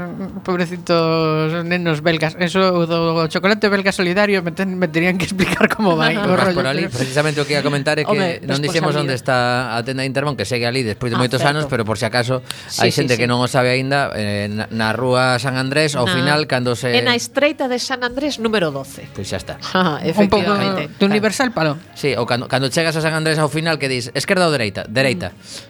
pobrecitos 0.46 1.66
nenos 1.66 2.02
belgas. 2.02 2.38
Eso 2.40 2.86
do 2.86 3.28
chocolate 3.28 3.68
belga 3.70 3.92
solidario 3.92 4.42
me, 4.44 4.52
ten, 4.52 4.78
me 4.78 4.88
terían 4.88 5.18
que 5.18 5.26
explicar 5.26 5.68
como 5.70 5.98
vai. 5.98 6.16
o 6.16 6.36
rollo, 6.36 6.56
por 6.56 6.68
ali, 6.68 6.88
precisamente 6.88 7.42
o 7.42 7.46
que 7.46 7.54
ia 7.58 7.64
comentar 7.66 7.98
é 8.00 8.06
que 8.06 8.12
Home, 8.12 8.46
non 8.46 8.62
dixemos 8.62 8.94
onde 8.96 9.18
está 9.18 9.76
a 9.76 9.82
tenda 9.84 10.06
de 10.06 10.10
Intermón 10.10 10.38
que 10.38 10.46
segue 10.46 10.70
ali 10.70 10.86
despois 10.86 11.10
de 11.10 11.18
ah, 11.18 11.22
moitos 11.22 11.42
certo. 11.42 11.58
anos, 11.58 11.64
pero 11.68 11.84
por 11.84 11.98
si 11.98 12.06
acaso 12.06 12.46
sí, 12.70 12.86
hai 12.86 12.92
xente 12.94 13.16
sí, 13.16 13.18
sí. 13.18 13.22
que 13.22 13.28
non 13.28 13.42
o 13.42 13.48
sabe 13.50 13.74
aínda 13.74 14.14
eh, 14.14 14.48
na, 14.50 14.70
na 14.70 14.90
rúa 14.94 15.42
San 15.42 15.58
Andrés 15.58 15.98
ao 15.98 16.06
final 16.06 16.46
cando 16.46 16.78
se 16.78 16.94
En 16.94 17.10
a 17.10 17.16
estreita 17.18 17.68
de 17.68 17.80
San 17.80 18.06
Andrés 18.06 18.38
número 18.38 18.70
12. 18.70 19.10
Pois 19.14 19.26
pues 19.26 19.28
xa 19.34 19.40
está. 19.40 19.56
Ah, 19.80 20.02
efectivamente. 20.04 20.82
Un 20.82 20.92
pouco 20.92 21.00
de 21.00 21.06
universo 21.06 21.39
es 21.40 21.46
al 21.48 21.54
palo. 21.54 21.78
Sí, 21.96 22.12
ou 22.20 22.28
cando, 22.28 22.52
cando 22.52 22.68
chegas 22.68 22.96
a 23.00 23.02
San 23.02 23.16
Andrés 23.16 23.40
ao 23.40 23.48
final 23.48 23.80
que 23.80 23.88
dis 23.88 24.12
esquerda 24.12 24.46
ou 24.46 24.52
dereita, 24.52 24.84
dereita. 24.84 25.32
Mm. 25.32 25.70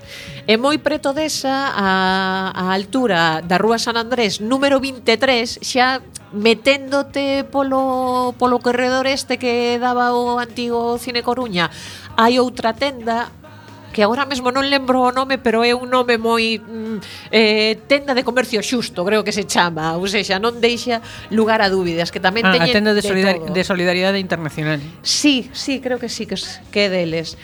E 0.49 0.57
moi 0.57 0.81
preto 0.81 1.13
desa 1.13 1.69
a, 1.77 2.49
a 2.49 2.73
altura 2.73 3.45
da 3.45 3.61
Rúa 3.61 3.77
San 3.77 4.01
Andrés 4.01 4.41
número 4.41 4.81
23 4.81 5.61
xa 5.61 6.01
meténdote 6.33 7.45
polo, 7.53 8.33
polo 8.33 8.57
corredor 8.57 9.05
este 9.05 9.37
que 9.37 9.77
daba 9.77 10.09
o 10.17 10.41
antigo 10.41 10.97
Cine 10.97 11.21
Coruña 11.21 11.69
hai 12.17 12.41
outra 12.41 12.73
tenda 12.73 13.29
que 13.91 14.03
agora 14.03 14.25
mesmo 14.25 14.53
non 14.53 14.65
lembro 14.67 15.01
o 15.01 15.11
nome, 15.11 15.41
pero 15.41 15.65
é 15.65 15.73
un 15.73 15.89
nome 15.89 16.21
moi 16.21 16.61
mm, 16.61 17.29
eh, 17.33 17.77
tenda 17.89 18.13
de 18.13 18.23
comercio 18.23 18.61
xusto, 18.61 19.01
creo 19.05 19.23
que 19.25 19.33
se 19.33 19.43
chama, 19.43 19.97
ou 19.97 20.05
seja, 20.05 20.37
non 20.37 20.61
deixa 20.61 21.01
lugar 21.33 21.61
a 21.61 21.67
dúbidas, 21.67 22.13
que 22.13 22.21
tamén 22.21 22.45
ah, 22.45 22.53
teñen 22.53 22.69
a 22.69 22.75
tenda 22.75 22.91
de, 22.93 23.01
solidar 23.63 23.95
de, 23.95 24.13
de 24.13 24.19
internacional. 24.19 24.79
Sí, 25.01 25.49
sí, 25.53 25.81
creo 25.81 25.97
que 25.97 26.09
sí 26.09 26.25
que 26.25 26.37
que 26.71 26.89
deles. 26.89 27.37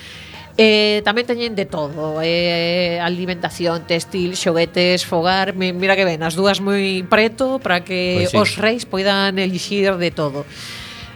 Eh, 0.56 1.04
tamén 1.04 1.28
teñen 1.28 1.52
de 1.52 1.68
todo 1.68 2.24
eh, 2.24 2.96
Alimentación, 3.04 3.84
textil, 3.84 4.40
xoguetes, 4.40 5.04
fogar 5.04 5.52
Mira 5.52 6.00
que 6.00 6.08
ven, 6.08 6.24
as 6.24 6.40
dúas 6.40 6.64
moi 6.64 7.04
preto 7.12 7.60
Para 7.60 7.84
que 7.84 8.24
pues 8.24 8.32
sí. 8.32 8.40
os 8.40 8.56
reis 8.56 8.88
poidan 8.88 9.36
elixir 9.36 10.00
de 10.00 10.16
todo 10.16 10.48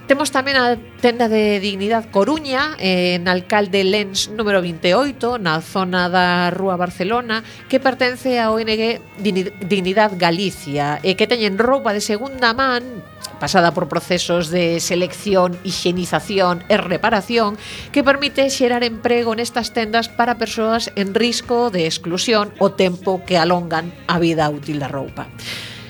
Temos 0.09 0.33
tamén 0.33 0.57
a 0.57 0.73
tenda 1.05 1.29
de 1.29 1.61
Dignidad 1.61 2.09
Coruña, 2.09 2.73
eh, 2.81 3.13
en 3.13 3.29
Alcalde 3.29 3.85
Lens 3.85 4.33
número 4.33 4.57
28, 4.57 5.37
na 5.37 5.61
zona 5.61 6.09
da 6.09 6.49
Rúa 6.49 6.81
Barcelona, 6.81 7.45
que 7.69 7.77
pertence 7.77 8.41
á 8.41 8.49
ONG 8.49 8.97
Dignidad 9.21 10.17
Galicia, 10.17 10.97
e 11.05 11.13
que 11.13 11.29
teñen 11.29 11.61
roupa 11.61 11.93
de 11.93 12.01
segunda 12.01 12.57
man 12.57 13.05
pasada 13.37 13.69
por 13.69 13.85
procesos 13.85 14.49
de 14.49 14.81
selección, 14.81 15.61
higienización 15.61 16.65
e 16.73 16.81
reparación 16.81 17.61
que 17.93 18.01
permite 18.01 18.49
xerar 18.49 18.81
emprego 18.81 19.37
nestas 19.37 19.77
tendas 19.77 20.09
para 20.09 20.41
persoas 20.41 20.89
en 20.97 21.13
risco 21.13 21.69
de 21.69 21.85
exclusión 21.85 22.49
o 22.57 22.73
tempo 22.73 23.21
que 23.29 23.37
alongan 23.37 23.93
a 24.09 24.17
vida 24.17 24.49
útil 24.49 24.81
da 24.81 24.89
roupa. 24.89 25.29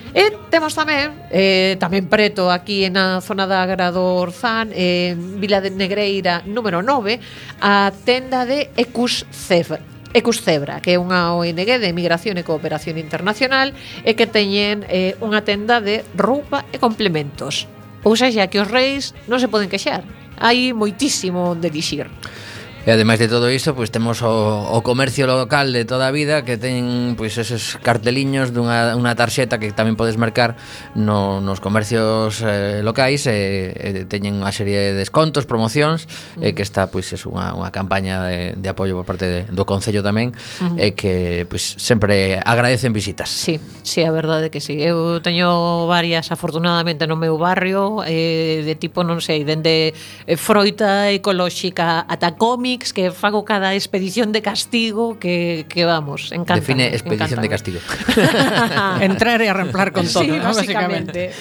E 0.09 0.33
temos 0.49 0.73
tamén, 0.73 1.13
eh, 1.29 1.77
tamén 1.77 2.09
preto 2.09 2.49
aquí 2.49 2.89
na 2.89 3.21
zona 3.21 3.45
da 3.45 3.61
Agra 3.61 3.93
do 3.93 4.01
Orzán, 4.17 4.73
eh, 4.73 5.13
Vila 5.13 5.61
de 5.61 5.69
Negreira 5.69 6.41
número 6.49 6.81
9, 6.81 7.21
a 7.61 7.93
tenda 7.93 8.41
de 8.49 8.73
Ecuscev. 8.73 9.77
Ecuscebra, 10.09 10.81
que 10.81 10.97
é 10.97 10.97
unha 10.97 11.37
ONG 11.37 11.77
de 11.77 11.93
Migración 11.93 12.41
e 12.41 12.47
Cooperación 12.47 12.97
Internacional 12.97 13.77
e 14.01 14.17
que 14.17 14.25
teñen 14.25 14.81
eh, 14.89 15.13
unha 15.21 15.45
tenda 15.45 15.77
de 15.77 16.01
roupa 16.17 16.65
e 16.73 16.81
complementos. 16.81 17.69
Ou 18.01 18.17
seja, 18.17 18.49
que 18.49 18.57
os 18.57 18.65
reis 18.65 19.13
non 19.29 19.37
se 19.37 19.45
poden 19.45 19.69
queixar. 19.69 20.01
Hai 20.41 20.73
moitísimo 20.73 21.53
onde 21.53 21.69
dixir. 21.69 22.09
E 22.87 22.95
ademais 22.95 23.19
de 23.19 23.27
todo 23.27 23.51
isto, 23.51 23.75
pois 23.75 23.91
temos 23.91 24.23
o, 24.23 24.31
o 24.71 24.79
comercio 24.87 25.27
local 25.27 25.75
de 25.75 25.83
toda 25.83 26.07
a 26.07 26.15
vida 26.15 26.47
que 26.47 26.55
ten 26.55 27.19
pois 27.19 27.35
esos 27.35 27.75
carteliños 27.83 28.55
dunha 28.55 28.95
unha 28.95 29.11
tarxeta 29.19 29.59
que 29.59 29.75
tamén 29.75 29.99
podes 29.99 30.15
marcar 30.15 30.55
no, 30.95 31.43
nos 31.43 31.59
comercios 31.59 32.39
eh, 32.39 32.79
locais 32.79 33.27
e, 33.27 33.75
eh, 33.75 34.07
e 34.07 34.07
teñen 34.07 34.39
unha 34.39 34.55
serie 34.55 34.95
de 34.95 35.03
descontos, 35.03 35.43
promocións 35.43 36.07
uh 36.07 36.39
-huh. 36.39 36.47
e 36.47 36.47
eh, 36.49 36.51
que 36.55 36.63
está 36.63 36.87
pois 36.87 37.11
é 37.11 37.19
unha, 37.27 37.51
unha 37.51 37.67
campaña 37.67 38.23
de, 38.31 38.55
de 38.55 38.67
apoio 38.71 38.95
por 38.95 39.11
parte 39.11 39.27
de, 39.27 39.39
do 39.51 39.67
concello 39.67 39.99
tamén 39.99 40.31
uh 40.31 40.71
-huh. 40.71 40.79
e 40.79 40.89
eh, 40.89 40.91
que 40.95 41.43
pois 41.51 41.75
sempre 41.75 42.39
agradecen 42.39 42.95
visitas. 42.95 43.27
Sí, 43.27 43.59
sí, 43.83 44.07
a 44.07 44.11
verdade 44.15 44.47
que 44.47 44.63
sí. 44.63 44.79
Eu 44.79 45.19
teño 45.19 45.83
varias 45.83 46.31
afortunadamente 46.31 47.03
no 47.11 47.19
meu 47.19 47.35
barrio 47.35 48.07
eh, 48.07 48.63
de 48.63 48.79
tipo 48.79 49.03
non 49.03 49.19
sei, 49.19 49.43
dende 49.43 49.91
eh, 49.91 50.39
froita 50.39 51.11
ecolóxica 51.11 52.07
ata 52.07 52.39
cómic 52.39 52.68
cómics 52.69 52.93
que 52.93 53.09
fago 53.11 53.45
cada 53.45 53.73
expedición 53.73 54.31
de 54.31 54.41
castigo 54.41 55.17
que, 55.17 55.65
que 55.69 55.85
vamos, 55.85 56.31
encanta. 56.31 56.55
Define 56.55 56.87
expedición 56.93 57.39
encántame. 57.39 57.41
de 57.41 57.49
castigo. 57.49 57.79
Entrar 59.01 59.41
e 59.41 59.49
arremplar 59.49 59.91
con 59.91 60.05
todo, 60.05 60.23
sí, 60.23 60.29
¿no? 60.29 60.53
básicamente. 60.53 61.33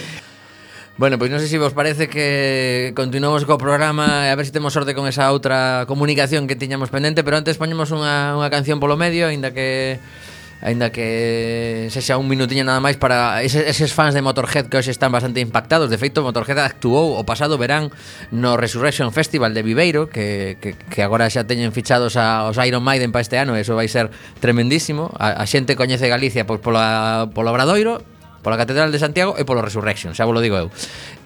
Bueno, 0.97 1.15
pois 1.21 1.31
non 1.31 1.39
sei 1.39 1.47
se 1.53 1.61
vos 1.61 1.77
parece 1.77 2.09
que 2.09 2.91
continuamos 2.97 3.45
co 3.45 3.61
programa 3.61 4.27
e 4.27 4.33
a 4.33 4.37
ver 4.41 4.49
se 4.49 4.57
temos 4.57 4.73
sorte 4.73 4.97
con 4.97 5.05
esa 5.07 5.31
outra 5.31 5.85
comunicación 5.87 6.49
que 6.49 6.57
tiñamos 6.57 6.89
pendente, 6.89 7.23
pero 7.23 7.37
antes 7.37 7.61
poñemos 7.61 7.93
unha, 7.93 8.35
unha 8.35 8.49
canción 8.49 8.81
polo 8.81 8.97
medio, 8.97 9.29
aínda 9.29 9.53
que 9.53 10.01
Ainda 10.61 10.91
que 10.91 11.87
sexa 11.95 12.19
un 12.19 12.27
minutiño 12.27 12.67
nada 12.67 12.83
máis 12.83 12.99
para 12.99 13.47
eses, 13.47 13.63
eses 13.63 13.95
fans 13.95 14.11
de 14.11 14.23
Motorhead 14.27 14.67
que 14.67 14.75
hoxe 14.75 14.91
están 14.91 15.15
bastante 15.15 15.39
impactados. 15.39 15.87
De 15.87 15.99
feito, 16.03 16.27
Motorhead 16.27 16.59
actuou 16.59 17.15
o 17.15 17.23
pasado 17.23 17.55
verán 17.63 17.95
no 18.35 18.59
Resurrection 18.59 19.15
Festival 19.15 19.55
de 19.55 19.63
Viveiro 19.63 20.11
Que, 20.11 20.59
que, 20.59 20.75
que 20.75 21.01
agora 21.07 21.31
xa 21.31 21.47
teñen 21.47 21.71
fichados 21.71 22.19
a, 22.19 22.51
os 22.51 22.59
Iron 22.59 22.83
Maiden 22.83 23.15
para 23.15 23.23
este 23.23 23.39
ano 23.39 23.55
Eso 23.55 23.79
vai 23.79 23.87
ser 23.87 24.11
tremendísimo. 24.43 25.15
A, 25.15 25.39
a 25.39 25.45
xente 25.47 25.79
coñece 25.79 26.11
Galicia 26.11 26.43
pois, 26.43 26.59
pola, 26.59 27.31
polo 27.31 27.55
Obradoiro 27.55 28.18
pola 28.49 28.57
Catedral 28.57 28.89
de 28.89 28.97
Santiago 28.97 29.37
e 29.37 29.45
polo 29.45 29.61
Resurrection, 29.61 30.17
xa 30.17 30.25
vos 30.25 30.33
lo 30.33 30.41
digo 30.41 30.57
eu. 30.57 30.73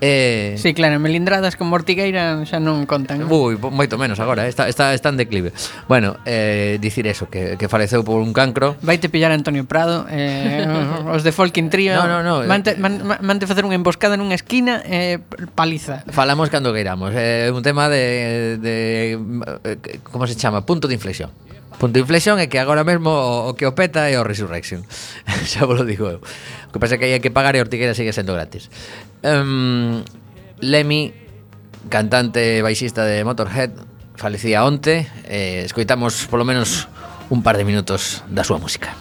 Eh... 0.03 0.59
Sí, 0.59 0.75
claro, 0.75 0.99
melindradas 0.99 1.55
con 1.55 1.71
Mortigueira 1.71 2.43
xa 2.43 2.59
non 2.59 2.83
contan. 2.91 3.31
Ui, 3.31 3.55
moito 3.55 3.95
menos 3.95 4.19
agora, 4.19 4.43
eh, 4.43 4.51
está, 4.51 4.67
está, 4.67 4.91
está 4.91 5.15
en 5.15 5.23
declive. 5.23 5.55
Bueno, 5.87 6.19
eh, 6.27 6.83
dicir 6.83 7.07
eso, 7.07 7.31
que, 7.31 7.55
que 7.55 7.71
faleceu 7.71 8.03
por 8.03 8.19
un 8.19 8.35
cancro. 8.35 8.75
Vaite 8.83 9.07
pillar 9.07 9.31
a 9.31 9.39
Antonio 9.39 9.63
Prado, 9.71 10.11
eh, 10.11 10.67
os 11.15 11.23
de 11.23 11.31
Folkin 11.31 11.71
Trio. 11.71 11.95
No, 11.95 12.11
no, 12.11 12.27
no. 12.27 12.43
Eh, 12.43 12.51
mante, 12.51 12.75
man, 12.75 12.99
mante 13.23 13.47
facer 13.47 13.63
unha 13.63 13.79
emboscada 13.79 14.19
nunha 14.19 14.35
esquina, 14.35 14.83
eh, 14.83 15.23
paliza. 15.55 16.03
Falamos 16.11 16.51
cando 16.51 16.75
queiramos. 16.75 17.15
Eh, 17.15 17.47
é 17.47 17.47
eh, 17.47 17.55
un 17.55 17.63
tema 17.63 17.87
de, 17.87 18.59
de... 18.59 18.75
Como 20.03 20.27
se 20.27 20.35
chama? 20.35 20.67
Punto 20.67 20.91
de 20.91 20.99
inflexión 20.99 21.31
punto 21.83 21.99
de 21.99 22.07
inflexión 22.07 22.39
é 22.39 22.47
que 22.47 22.63
agora 22.63 22.87
mesmo 22.87 23.11
o, 23.11 23.51
o 23.51 23.53
que 23.59 23.67
o 23.67 23.75
peta 23.75 24.07
é 24.07 24.15
o 24.15 24.23
Resurrection. 24.23 24.87
Xa 25.51 25.67
vos 25.67 25.83
lo 25.83 25.83
digo 25.83 26.07
eu. 26.07 26.23
O 26.23 26.71
que 26.71 26.79
pasa 26.79 26.95
é 26.95 26.99
que 27.03 27.11
hai 27.11 27.19
que 27.19 27.35
pagar 27.35 27.59
e 27.59 27.61
Ortigueira 27.61 27.91
sigue 27.91 28.15
sendo 28.15 28.39
gratis. 28.39 28.71
Um, 29.27 30.07
Lemmy, 30.63 31.11
cantante 31.91 32.63
baixista 32.63 33.03
de 33.03 33.27
Motorhead, 33.27 33.75
falecía 34.15 34.63
onte. 34.63 35.11
Eh, 35.27 35.67
escoitamos 35.67 36.31
polo 36.31 36.47
menos 36.47 36.87
un 37.35 37.43
par 37.43 37.59
de 37.59 37.67
minutos 37.67 38.23
da 38.31 38.47
súa 38.47 38.63
música. 38.63 38.95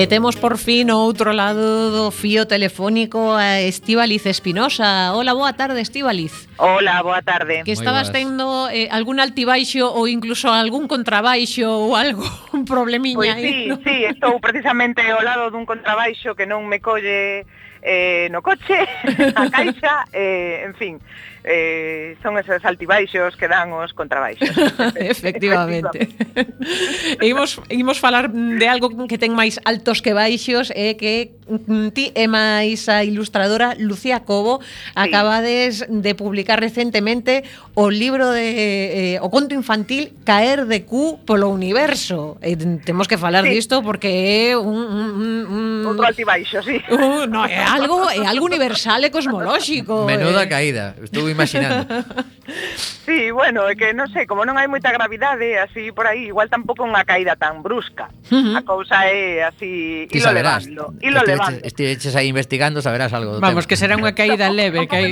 E 0.00 0.08
temos 0.08 0.32
por 0.40 0.56
fin 0.56 0.88
o 0.88 0.96
outro 0.96 1.36
lado 1.36 1.92
do 1.92 2.08
fío 2.08 2.48
telefónico 2.48 3.36
a 3.36 3.60
Estíbaliz 3.60 4.24
Espinosa. 4.24 5.12
Hola, 5.12 5.36
boa 5.36 5.52
tarde, 5.52 5.84
Estíbaliz. 5.84 6.48
Hola, 6.56 7.04
boa 7.04 7.20
tarde. 7.20 7.60
Que 7.68 7.76
estabas 7.76 8.08
tendo 8.08 8.72
eh, 8.72 8.88
algún 8.88 9.20
altibaixo 9.20 9.92
ou 9.92 10.08
incluso 10.08 10.48
algún 10.48 10.88
contrabaixo 10.88 11.68
ou 11.68 11.92
algo, 11.92 12.24
un 12.56 12.64
problemiña 12.64 13.36
pois 13.36 13.44
pues, 13.44 13.52
sí, 13.52 13.68
¿no? 13.68 13.76
sí, 13.84 13.96
estou 14.08 14.40
precisamente 14.40 15.04
ao 15.04 15.20
lado 15.20 15.52
dun 15.52 15.68
contrabaixo 15.68 16.32
que 16.32 16.48
non 16.48 16.64
me 16.64 16.80
colle 16.80 17.44
eh, 17.84 18.32
no 18.32 18.40
coche, 18.40 18.80
a 19.36 19.52
caixa, 19.52 20.08
eh, 20.16 20.64
en 20.64 20.72
fin 20.80 20.96
eh, 21.44 22.16
son 22.22 22.36
esos 22.38 22.64
altibaixos 22.64 23.36
que 23.36 23.48
dan 23.48 23.72
os 23.72 23.92
contrabaixos. 23.92 24.50
Efectivamente. 24.96 26.10
Efectivamente. 26.10 27.26
imos, 27.26 27.60
imos 27.68 27.98
falar 27.98 28.30
de 28.30 28.66
algo 28.68 28.92
que 29.08 29.16
ten 29.16 29.32
máis 29.32 29.56
altos 29.64 30.04
que 30.04 30.12
baixos 30.12 30.68
e 30.76 30.92
eh, 30.92 30.94
que 31.00 31.32
mm, 31.48 31.96
ti 31.96 32.12
é 32.12 32.28
máis 32.28 32.88
a 32.92 33.02
ilustradora 33.04 33.72
Lucía 33.80 34.28
Cobo 34.28 34.60
sí. 34.60 34.94
acabades 34.94 35.86
de 35.88 36.12
publicar 36.14 36.60
recentemente 36.60 37.44
o 37.72 37.88
libro 37.88 38.30
de 38.30 39.16
eh, 39.16 39.24
o 39.24 39.32
conto 39.32 39.56
infantil 39.56 40.12
Caer 40.28 40.68
de 40.68 40.84
Q 40.84 41.24
polo 41.24 41.48
universo. 41.48 42.36
Eh, 42.44 42.56
temos 42.84 43.08
que 43.08 43.16
falar 43.16 43.48
sí. 43.48 43.56
disto 43.56 43.80
porque 43.80 44.52
é 44.52 44.56
un, 44.58 44.76
un, 44.76 45.26
un 45.48 45.64
outro 45.88 46.04
altibaixo, 46.04 46.60
sí. 46.60 46.76
Un, 46.92 47.32
no, 47.32 47.48
é 47.48 47.64
algo 47.64 48.04
é 48.12 48.28
algo 48.28 48.44
universal 48.44 49.00
e 49.04 49.10
cosmolóxico. 49.10 50.04
Menuda 50.04 50.44
eh. 50.44 50.50
caída. 50.50 50.84
Estou 51.00 51.29
imaginando. 51.30 51.86
sí, 53.06 53.30
bueno, 53.30 53.68
é 53.68 53.74
que 53.74 53.94
non 53.94 54.10
sei, 54.10 54.26
como 54.26 54.42
non 54.42 54.58
hai 54.58 54.66
moita 54.66 54.90
gravidade, 54.90 55.58
así 55.58 55.94
por 55.94 56.06
aí, 56.06 56.30
igual 56.30 56.50
tampouco 56.50 56.82
unha 56.82 57.06
caída 57.06 57.38
tan 57.38 57.62
brusca. 57.62 58.10
Uh 58.30 58.54
-huh. 58.54 58.58
A 58.58 58.62
cousa 58.66 59.06
é 59.06 59.46
así, 59.46 60.06
Ti 60.10 60.18
ilo 60.18 60.26
saberás, 60.26 60.66
levando, 60.66 60.94
ilo 61.00 61.20
levando. 61.22 61.62
Estiveches 61.62 62.14
aí 62.18 62.28
investigando, 62.28 62.82
saberás 62.82 63.14
algo 63.14 63.38
do 63.38 63.40
Vamos, 63.40 63.64
tema. 63.64 63.68
que 63.70 63.76
será 63.78 63.94
unha 63.94 64.12
caída 64.12 64.50
leve, 64.60 64.90
que 64.90 64.96
hai 64.96 65.10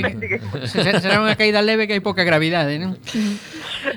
será 1.03 1.23
unha 1.23 1.35
caída 1.39 1.63
leve 1.63 1.87
que 1.87 1.95
hai 1.95 2.03
pouca 2.03 2.27
gravidade, 2.27 2.75
non? 2.77 2.99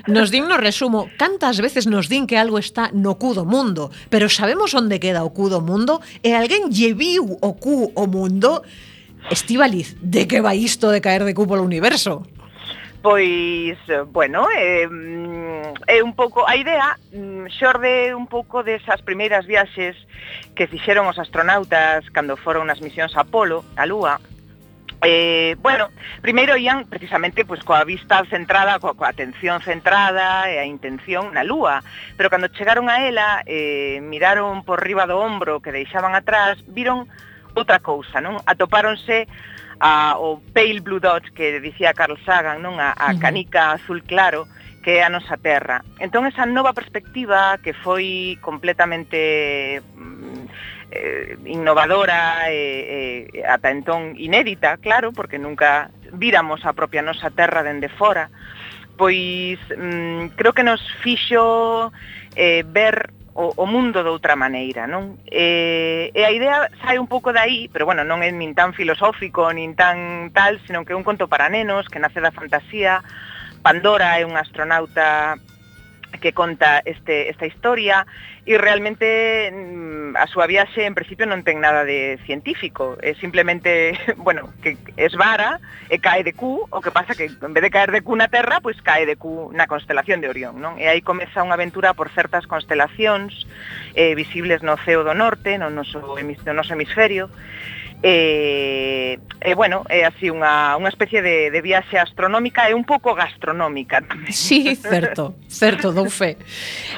Nos 0.07 0.31
din 0.31 0.47
no 0.47 0.55
resumo, 0.55 1.11
cantas 1.19 1.59
veces 1.59 1.87
nos 1.87 2.07
din 2.07 2.27
que 2.27 2.39
algo 2.39 2.57
está 2.59 2.89
no 2.95 3.19
cu 3.19 3.35
do 3.35 3.43
mundo, 3.43 3.91
pero 4.07 4.31
sabemos 4.31 4.71
onde 4.73 4.99
queda 4.99 5.27
o 5.27 5.31
cu 5.35 5.51
do 5.51 5.59
mundo 5.59 5.99
e 6.23 6.35
alguén 6.35 6.71
lle 6.71 6.95
viu 6.95 7.37
o 7.39 7.51
cu 7.59 7.91
o 7.91 8.03
mundo 8.07 8.63
Estivaliz, 9.29 9.95
de 10.01 10.27
que 10.27 10.41
vai 10.41 10.57
isto 10.57 10.91
de 10.91 11.01
caer 11.01 11.23
de 11.23 11.33
cupo 11.33 11.55
ao 11.55 11.63
universo? 11.63 12.23
Pois, 13.03 13.75
bueno, 14.15 14.47
é, 14.47 14.87
eh, 14.87 15.99
é 15.99 16.03
un 16.03 16.15
pouco 16.15 16.47
a 16.47 16.55
idea 16.55 16.95
mm, 17.11 17.51
xorde 17.51 18.15
un 18.15 18.31
pouco 18.31 18.63
desas 18.63 19.03
primeiras 19.03 19.43
viaxes 19.43 19.99
que 20.55 20.71
fixeron 20.71 21.11
os 21.11 21.19
astronautas 21.19 22.07
cando 22.15 22.39
foron 22.39 22.71
nas 22.71 22.79
misións 22.79 23.11
Apolo, 23.19 23.67
a 23.75 23.83
Lúa, 23.83 24.23
Eh, 25.05 25.57
bueno, 25.59 25.89
primeiro 26.21 26.55
ían 26.55 26.87
precisamente 26.87 27.43
pois, 27.43 27.59
coa 27.59 27.83
vista 27.83 28.23
centrada, 28.31 28.79
coa, 28.79 28.95
coa 28.95 29.11
atención 29.11 29.59
centrada 29.59 30.47
e 30.47 30.55
a 30.55 30.65
intención 30.65 31.35
na 31.35 31.43
lúa, 31.43 31.83
pero 32.15 32.31
cando 32.31 32.47
chegaron 32.55 32.87
a 32.87 33.03
ela, 33.03 33.43
eh, 33.43 33.99
miraron 33.99 34.63
por 34.63 34.79
riba 34.79 35.03
do 35.03 35.19
ombro 35.19 35.59
que 35.59 35.75
deixaban 35.75 36.15
atrás, 36.15 36.55
viron 36.71 37.11
outra 37.53 37.79
cousa, 37.79 38.21
non? 38.21 38.37
Atopáronse 38.45 39.27
a, 39.79 40.17
o 40.17 40.41
Pale 40.53 40.81
Blue 40.81 40.99
Dot 40.99 41.31
que 41.33 41.59
dicía 41.59 41.93
Carl 41.93 42.17
Sagan, 42.25 42.61
non? 42.61 42.77
A, 42.81 42.93
a 42.93 43.17
canica 43.17 43.73
azul 43.73 44.03
claro 44.03 44.45
que 44.83 44.99
é 44.99 45.03
a 45.03 45.09
nosa 45.09 45.39
terra. 45.39 45.81
Entón 45.97 46.27
esa 46.27 46.45
nova 46.45 46.75
perspectiva 46.75 47.57
que 47.63 47.71
foi 47.71 48.35
completamente 48.43 49.79
mm, 49.95 50.43
eh, 50.91 51.37
innovadora 51.47 52.51
e 52.51 53.31
eh, 53.31 53.41
eh, 53.41 53.47
ata 53.47 53.71
entón 53.71 54.13
inédita, 54.19 54.77
claro, 54.77 55.15
porque 55.15 55.39
nunca 55.39 55.89
víramos 56.11 56.67
a 56.67 56.75
propia 56.75 57.01
nosa 57.01 57.31
terra 57.31 57.63
dende 57.63 57.87
fora, 57.89 58.29
pois 58.99 59.57
mm, 59.71 60.35
creo 60.35 60.53
que 60.53 60.67
nos 60.67 60.83
fixo 61.01 61.89
eh, 62.35 62.61
ver 62.67 63.09
o, 63.35 63.53
o 63.55 63.65
mundo 63.65 64.03
de 64.03 64.09
outra 64.09 64.35
maneira, 64.35 64.85
non? 64.85 65.17
E, 65.25 66.13
e 66.13 66.21
a 66.21 66.31
idea 66.31 66.69
sai 66.85 67.01
un 67.01 67.09
pouco 67.09 67.33
dai, 67.33 67.69
pero 67.73 67.85
bueno, 67.85 68.05
non 68.05 68.21
é 68.21 68.29
nin 68.29 68.53
tan 68.53 68.77
filosófico, 68.77 69.49
nin 69.49 69.73
tan 69.73 70.29
tal, 70.33 70.61
senón 70.69 70.85
que 70.85 70.93
é 70.93 70.99
un 70.99 71.05
conto 71.05 71.25
para 71.25 71.49
nenos 71.49 71.89
que 71.89 72.01
nace 72.01 72.21
da 72.21 72.35
fantasía. 72.35 73.01
Pandora 73.65 74.19
é 74.19 74.27
unha 74.27 74.43
astronauta 74.43 75.39
que 76.19 76.33
conta 76.33 76.81
este, 76.85 77.29
esta 77.29 77.45
historia 77.45 78.05
e 78.45 78.59
realmente 78.59 79.49
mm, 79.51 80.19
a 80.19 80.27
súa 80.27 80.45
viaxe 80.45 80.83
en 80.83 80.91
principio 80.91 81.23
non 81.23 81.47
ten 81.47 81.63
nada 81.63 81.87
de 81.87 82.19
científico, 82.27 82.99
é 82.99 83.15
simplemente, 83.15 83.95
bueno, 84.19 84.51
que 84.59 84.75
esvara 84.99 85.63
e 85.87 86.03
cae 86.03 86.27
de 86.27 86.35
Q, 86.35 86.67
o 86.67 86.79
que 86.83 86.91
pasa 86.91 87.15
que 87.15 87.31
en 87.31 87.53
vez 87.55 87.63
de 87.63 87.71
caer 87.71 87.95
de 87.95 88.03
Q 88.03 88.19
na 88.19 88.27
Terra, 88.27 88.59
pois 88.59 88.75
pues 88.77 88.85
cae 88.85 89.07
de 89.07 89.15
Q 89.15 89.55
na 89.55 89.67
constelación 89.67 90.19
de 90.19 90.27
Orión, 90.27 90.59
non? 90.59 90.75
E 90.75 90.91
aí 90.91 90.99
comeza 90.99 91.45
unha 91.45 91.55
aventura 91.55 91.95
por 91.95 92.11
certas 92.11 92.43
constelacións 92.45 93.47
eh, 93.95 94.11
visibles 94.13 94.59
no 94.59 94.75
ceo 94.75 95.07
do 95.07 95.15
norte, 95.15 95.55
no 95.55 95.71
noso, 95.71 96.03
no 96.03 96.53
noso 96.53 96.73
hemisferio, 96.75 97.31
E, 98.05 99.17
e 99.39 99.55
bueno, 99.55 99.87
é 99.87 100.03
así 100.03 100.27
unha, 100.27 100.75
unha 100.75 100.91
especie 100.91 101.23
de, 101.23 101.47
de 101.47 101.59
viaxe 101.63 101.95
astronómica 101.95 102.67
e 102.67 102.75
un 102.75 102.83
pouco 102.83 103.15
gastronómica 103.15 104.03
tamén. 104.03 104.27
Sí, 104.27 104.75
certo, 104.91 105.39
certo, 105.47 105.95
dou 105.95 106.11
fe. 106.11 106.35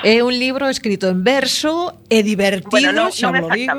É 0.01 0.26
un 0.26 0.34
libro 0.34 0.66
escrito 0.66 1.06
en 1.06 1.22
verso 1.22 2.01
e 2.10 2.26
divertido, 2.26 2.74
bueno, 2.74 2.89
non, 2.89 3.14
xa 3.14 3.30
non 3.30 3.45
lo 3.45 3.53
digo. 3.53 3.78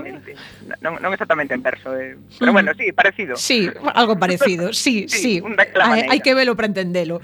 Non, 0.79 1.03
non 1.03 1.11
exactamente 1.11 1.51
en 1.51 1.67
verso, 1.67 1.91
eh. 1.99 2.15
pero 2.39 2.55
bueno, 2.55 2.71
mm. 2.71 2.79
sí, 2.79 2.87
parecido. 2.95 3.35
Sí, 3.35 3.67
algo 3.75 4.15
parecido, 4.15 4.71
sí, 4.87 5.11
sí. 5.11 5.43
sí. 5.43 5.59
Hai, 5.83 6.07
hai 6.07 6.21
que 6.23 6.31
velo 6.31 6.55
para 6.55 6.71
entendelo. 6.71 7.19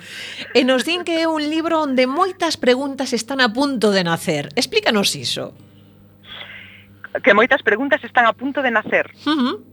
E 0.50 0.66
nos 0.66 0.82
din 0.82 1.06
que 1.06 1.22
é 1.22 1.30
un 1.30 1.46
libro 1.46 1.78
onde 1.78 2.10
moitas 2.10 2.58
preguntas 2.58 3.14
están 3.14 3.38
a 3.38 3.54
punto 3.54 3.94
de 3.94 4.02
nacer. 4.02 4.50
Explícanos 4.58 5.14
iso. 5.14 5.54
Que 7.22 7.38
moitas 7.38 7.62
preguntas 7.62 8.02
están 8.02 8.26
a 8.26 8.34
punto 8.34 8.66
de 8.66 8.74
nacer. 8.74 9.06
Uh 9.22 9.38
-huh 9.38 9.71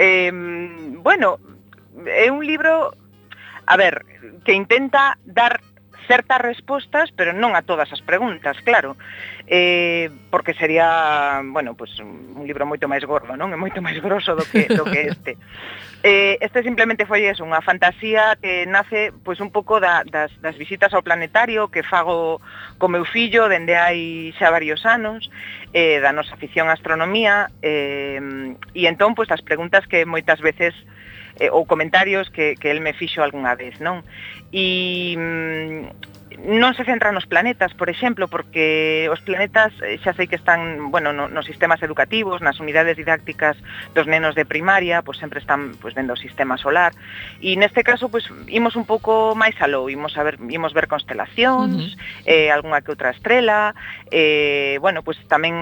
Eh, 0.00 0.32
bueno, 0.32 1.36
é 2.08 2.32
un 2.32 2.40
libro, 2.40 2.96
a 3.66 3.76
ver, 3.76 4.00
que 4.48 4.56
intenta 4.56 5.18
dar 5.28 5.60
certas 6.08 6.40
respostas, 6.40 7.12
pero 7.12 7.36
non 7.36 7.52
a 7.52 7.60
todas 7.60 7.92
as 7.92 8.00
preguntas, 8.00 8.56
claro. 8.64 8.96
Eh, 9.44 10.08
porque 10.32 10.56
sería, 10.56 11.44
bueno, 11.44 11.76
pues 11.76 11.92
un 12.00 12.48
libro 12.48 12.64
moito 12.64 12.88
máis 12.88 13.04
gordo, 13.04 13.36
non? 13.36 13.52
É 13.52 13.60
moito 13.60 13.84
máis 13.84 14.00
grosso 14.00 14.32
do 14.32 14.48
que 14.48 14.72
do 14.72 14.88
que 14.88 15.12
este. 15.12 15.36
Eh, 16.02 16.38
este 16.40 16.62
simplemente 16.62 17.04
foi 17.04 17.28
eso, 17.28 17.44
unha 17.44 17.60
fantasía 17.60 18.32
que 18.40 18.64
nace 18.64 19.12
pois 19.20 19.36
un 19.36 19.52
pouco 19.52 19.84
da, 19.84 20.00
das, 20.08 20.32
das 20.40 20.56
visitas 20.56 20.96
ao 20.96 21.04
planetario 21.04 21.68
que 21.68 21.84
fago 21.84 22.40
co 22.80 22.88
meu 22.88 23.04
fillo 23.04 23.52
dende 23.52 23.76
hai 23.76 24.32
xa 24.40 24.48
varios 24.48 24.88
anos, 24.88 25.28
eh, 25.76 26.00
da 26.00 26.16
nosa 26.16 26.32
afición 26.32 26.72
á 26.72 26.74
astronomía, 26.74 27.52
eh, 27.60 28.16
e 28.72 28.88
entón 28.88 29.12
pois 29.12 29.28
as 29.28 29.44
preguntas 29.44 29.84
que 29.84 30.08
moitas 30.08 30.40
veces 30.40 30.72
eh, 31.36 31.52
ou 31.52 31.68
comentarios 31.68 32.32
que, 32.32 32.56
que 32.56 32.72
el 32.72 32.80
me 32.80 32.96
fixo 32.96 33.20
algunha 33.20 33.52
vez, 33.52 33.76
non? 33.84 34.00
E, 34.56 35.12
mm, 35.20 36.09
non 36.38 36.72
se 36.78 36.86
centra 36.86 37.10
nos 37.10 37.26
planetas, 37.26 37.74
por 37.74 37.90
exemplo, 37.90 38.28
porque 38.30 39.10
os 39.10 39.18
planetas 39.20 39.74
eh, 39.82 39.98
xa 39.98 40.14
sei 40.14 40.30
que 40.30 40.38
están, 40.38 40.90
bueno, 40.94 41.10
no, 41.10 41.26
nos 41.26 41.44
sistemas 41.44 41.82
educativos, 41.82 42.38
nas 42.38 42.62
unidades 42.62 42.94
didácticas 42.94 43.58
dos 43.98 44.06
nenos 44.06 44.38
de 44.38 44.46
primaria, 44.46 45.02
pois 45.02 45.18
sempre 45.18 45.42
están 45.42 45.74
pois 45.82 45.92
vendo 45.92 46.14
o 46.14 46.20
sistema 46.20 46.54
solar, 46.54 46.94
e 47.42 47.58
neste 47.58 47.82
caso 47.82 48.06
pois 48.08 48.24
imos 48.46 48.78
un 48.78 48.86
pouco 48.86 49.34
máis 49.34 49.58
aló, 49.58 49.90
imos 49.90 50.14
a 50.14 50.22
ver, 50.22 50.38
imos 50.46 50.70
ver 50.70 50.86
constelacións, 50.86 51.74
uh 51.74 51.98
-huh. 51.98 52.30
eh 52.30 52.48
algunha 52.54 52.80
que 52.80 52.94
outra 52.94 53.10
estrela, 53.10 53.74
eh 54.14 54.78
bueno, 54.78 55.02
pois 55.02 55.18
tamén 55.26 55.54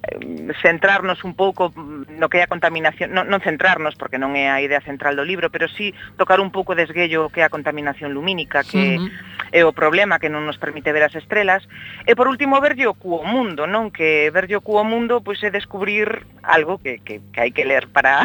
eh, 0.00 0.52
centrarnos 0.64 1.28
un 1.28 1.36
pouco 1.36 1.70
mm, 1.76 2.16
no 2.16 2.32
que 2.32 2.40
é 2.40 2.42
a 2.42 2.50
contaminación, 2.50 3.12
non, 3.12 3.28
non 3.28 3.44
centrarnos 3.44 4.00
porque 4.00 4.16
non 4.16 4.32
é 4.32 4.48
a 4.48 4.64
idea 4.64 4.80
central 4.80 5.12
do 5.12 5.28
libro, 5.28 5.52
pero 5.52 5.68
sí 5.68 5.92
tocar 6.16 6.40
un 6.40 6.48
pouco 6.48 6.72
desguello 6.72 7.28
que 7.28 7.42
é 7.42 7.44
a 7.44 7.52
contaminación 7.52 8.16
lumínica, 8.16 8.64
que 8.64 8.96
uh 8.96 9.04
-huh. 9.04 9.52
é 9.52 9.62
o 9.62 9.76
problema 9.76 10.05
sistema 10.06 10.20
que 10.22 10.30
non 10.30 10.46
nos 10.46 10.62
permite 10.62 10.94
ver 10.94 11.02
as 11.02 11.18
estrelas. 11.18 11.66
E 12.06 12.14
por 12.14 12.30
último, 12.30 12.62
verlle 12.62 12.86
o 12.86 12.94
cuo 12.94 13.26
mundo, 13.26 13.66
non? 13.66 13.90
Que 13.90 14.30
verlle 14.30 14.54
o 14.54 14.62
cuo 14.62 14.86
mundo 14.86 15.18
pois, 15.18 15.42
é 15.42 15.50
descubrir 15.50 16.22
algo 16.46 16.78
que, 16.78 17.02
que, 17.02 17.18
que 17.34 17.40
hai 17.42 17.50
que 17.50 17.66
ler 17.66 17.90
para, 17.90 18.22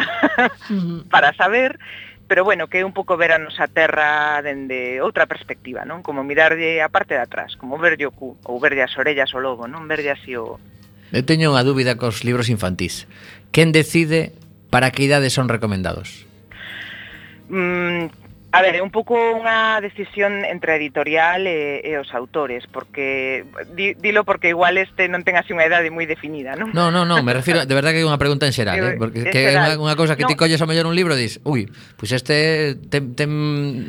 para 1.12 1.34
saber, 1.34 1.82
pero 2.30 2.46
bueno, 2.46 2.70
que 2.70 2.80
é 2.80 2.86
un 2.86 2.94
pouco 2.94 3.18
ver 3.18 3.34
a 3.34 3.42
nosa 3.42 3.66
terra 3.66 4.38
dende 4.46 5.02
outra 5.02 5.26
perspectiva, 5.26 5.82
non? 5.82 6.06
Como 6.06 6.22
mirarlle 6.22 6.78
a 6.78 6.86
parte 6.86 7.18
de 7.18 7.26
atrás, 7.26 7.58
como 7.58 7.74
verlle 7.82 8.06
o 8.06 8.14
cu, 8.14 8.38
ou 8.46 8.62
verlle 8.62 8.86
as 8.86 8.94
orellas 8.94 9.34
o 9.34 9.42
lobo, 9.42 9.66
non 9.66 9.90
verlle 9.90 10.14
así 10.14 10.38
o... 10.38 10.62
Eu 11.10 11.26
teño 11.26 11.50
unha 11.50 11.66
dúbida 11.66 11.98
cos 11.98 12.22
libros 12.22 12.46
infantís. 12.46 13.10
Quen 13.50 13.74
decide 13.74 14.38
para 14.70 14.94
que 14.94 15.02
idade 15.02 15.34
son 15.34 15.50
recomendados? 15.50 16.30
Mm, 17.50 18.08
A 18.52 18.60
ver, 18.60 18.76
é 18.76 18.82
un 18.84 18.92
pouco 18.92 19.16
unha 19.16 19.80
decisión 19.80 20.44
entre 20.44 20.72
a 20.72 20.76
editorial 20.76 21.48
e, 21.48 21.80
e 21.88 21.96
os 21.96 22.12
autores, 22.12 22.68
porque 22.68 23.48
di, 23.72 23.96
dilo 23.96 24.28
porque 24.28 24.52
igual 24.52 24.76
este 24.76 25.08
non 25.08 25.24
ten 25.24 25.40
así 25.40 25.56
unha 25.56 25.64
idade 25.64 25.88
moi 25.88 26.04
definida, 26.04 26.52
non? 26.52 26.68
Non, 26.76 26.92
non, 26.92 27.08
non, 27.08 27.24
me 27.24 27.32
refiro, 27.32 27.64
de 27.64 27.72
verdade 27.72 27.96
que 27.96 28.04
é 28.04 28.08
unha 28.08 28.20
pregunta 28.20 28.44
en 28.44 28.52
xeral, 28.52 28.76
eh? 28.76 29.00
porque 29.00 29.24
que 29.24 29.40
é 29.40 29.56
unha, 29.56 29.80
unha 29.80 29.96
cousa 29.96 30.20
que 30.20 30.28
no. 30.28 30.30
ti 30.30 30.36
colles 30.36 30.60
a 30.60 30.68
mellor 30.68 30.84
un 30.84 30.92
libro 30.92 31.16
e 31.16 31.24
dis, 31.24 31.40
ui, 31.48 31.64
pois 31.96 32.12
pues 32.12 32.20
este 32.20 32.76
ten, 32.92 33.16
ten 33.16 33.30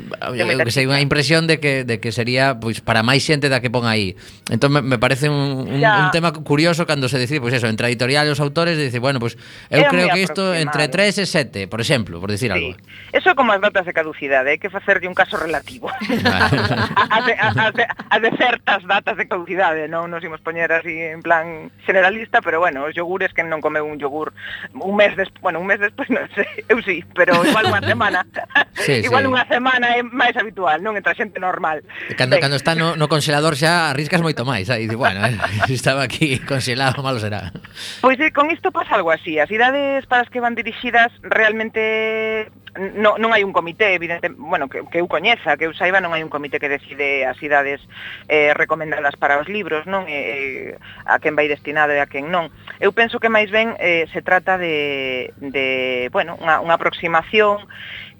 que 0.08 0.72
sei, 0.72 0.88
unha 0.88 1.04
impresión 1.04 1.44
de 1.44 1.60
que, 1.60 1.84
de 1.84 2.00
que 2.00 2.08
sería 2.08 2.56
pois 2.56 2.80
pues, 2.80 2.88
para 2.88 3.04
máis 3.04 3.20
xente 3.20 3.52
da 3.52 3.60
que 3.60 3.68
pon 3.68 3.84
aí. 3.84 4.16
Entón 4.48 4.72
me, 4.72 4.80
me 4.80 4.96
parece 4.96 5.28
un, 5.28 5.68
un, 5.68 5.76
ya. 5.76 6.08
un 6.08 6.10
tema 6.10 6.32
curioso 6.32 6.88
cando 6.88 7.12
se 7.12 7.20
decide, 7.20 7.44
pois 7.44 7.52
pues 7.52 7.60
eso, 7.60 7.68
entre 7.68 7.84
a 7.84 7.90
editorial 7.92 8.24
e 8.24 8.32
os 8.32 8.40
autores, 8.40 8.80
dice, 8.80 8.96
bueno, 8.96 9.20
pois 9.20 9.36
pues, 9.36 9.44
eu 9.68 9.84
Era 9.84 9.92
creo 9.92 10.08
que 10.08 10.24
isto 10.24 10.56
entre 10.56 10.88
3 10.88 11.20
e 11.20 11.26
7, 11.28 11.68
por 11.68 11.84
exemplo, 11.84 12.16
por 12.16 12.32
decir 12.32 12.48
sí. 12.48 12.56
algo. 12.56 12.72
Eso 13.12 13.36
como 13.36 13.52
as 13.52 13.60
notas 13.60 13.84
de 13.84 13.92
caducidade, 13.92 14.53
hai 14.54 14.62
que 14.62 14.70
facerlle 14.70 15.10
un 15.10 15.18
caso 15.18 15.34
relativo. 15.34 15.90
a, 15.90 17.18
de, 17.26 17.34
a, 17.34 17.70
de, 17.74 17.84
a 17.90 18.16
de 18.22 18.30
certas 18.38 18.86
datas 18.86 19.18
de 19.18 19.26
caducidade, 19.26 19.90
non 19.90 20.06
nos 20.06 20.22
imos 20.22 20.38
poñer 20.38 20.70
así 20.70 20.94
en 20.94 21.26
plan 21.26 21.74
generalista, 21.82 22.38
pero 22.38 22.62
bueno, 22.62 22.86
os 22.86 22.94
yogures 22.94 23.34
que 23.34 23.42
non 23.42 23.58
comeu 23.58 23.82
un 23.82 23.98
yogur 23.98 24.30
un 24.78 24.94
mes 24.94 25.18
despois, 25.18 25.42
bueno, 25.42 25.58
un 25.58 25.66
mes 25.66 25.82
despois 25.82 26.06
non 26.14 26.30
sei, 26.38 26.46
eu 26.72 26.78
sí, 26.86 27.02
pero 27.18 27.34
igual 27.42 27.66
unha 27.66 27.82
semana. 27.82 28.22
sí, 28.86 29.02
igual 29.02 29.26
sí. 29.26 29.30
unha 29.34 29.44
semana 29.50 29.98
é 29.98 30.06
máis 30.06 30.38
habitual, 30.38 30.78
non 30.78 30.94
entre 30.94 31.10
a 31.10 31.18
xente 31.18 31.42
normal. 31.42 31.82
Cando, 32.14 32.38
sí. 32.38 32.42
cando 32.42 32.54
está 32.54 32.78
no, 32.78 32.94
no 32.94 33.10
congelador 33.10 33.58
xa 33.58 33.90
arriscas 33.90 34.22
moito 34.22 34.46
máis, 34.46 34.70
aí 34.70 34.86
dices, 34.86 34.94
bueno, 34.94 35.18
eh, 35.26 35.34
estaba 35.66 36.06
aquí 36.06 36.38
congelado, 36.46 37.02
malo 37.02 37.18
será. 37.18 37.50
Pois 37.98 38.14
pues, 38.14 38.30
eh, 38.30 38.30
con 38.30 38.54
isto 38.54 38.70
pasa 38.70 38.94
algo 38.94 39.10
así, 39.10 39.42
as 39.42 39.50
idades 39.50 40.06
para 40.06 40.22
as 40.22 40.30
que 40.30 40.38
van 40.38 40.54
dirixidas 40.54 41.10
realmente 41.26 42.52
no, 42.74 43.14
non 43.18 43.30
hai 43.30 43.46
un 43.46 43.54
comité, 43.54 43.94
evidente, 43.94 44.28
bueno, 44.34 44.66
que, 44.66 44.82
que 44.90 44.98
eu 44.98 45.06
coñeza, 45.06 45.56
que 45.56 45.66
eu 45.70 45.72
saiba, 45.74 46.02
non 46.02 46.10
hai 46.10 46.26
un 46.26 46.32
comité 46.32 46.58
que 46.58 46.72
decide 46.72 47.22
as 47.22 47.38
idades 47.38 47.78
eh, 48.26 48.50
recomendadas 48.54 49.14
para 49.14 49.38
os 49.38 49.46
libros, 49.46 49.86
non 49.86 50.10
eh, 50.10 50.74
a 51.06 51.22
quen 51.22 51.38
vai 51.38 51.46
destinado 51.46 51.94
e 51.94 52.02
a 52.02 52.10
quen 52.10 52.34
non. 52.34 52.50
Eu 52.82 52.90
penso 52.90 53.22
que 53.22 53.30
máis 53.30 53.48
ben 53.54 53.78
eh, 53.78 54.10
se 54.10 54.20
trata 54.26 54.58
de, 54.58 55.30
de 55.38 56.10
bueno, 56.10 56.34
unha, 56.42 56.58
unha 56.58 56.74
aproximación 56.74 57.62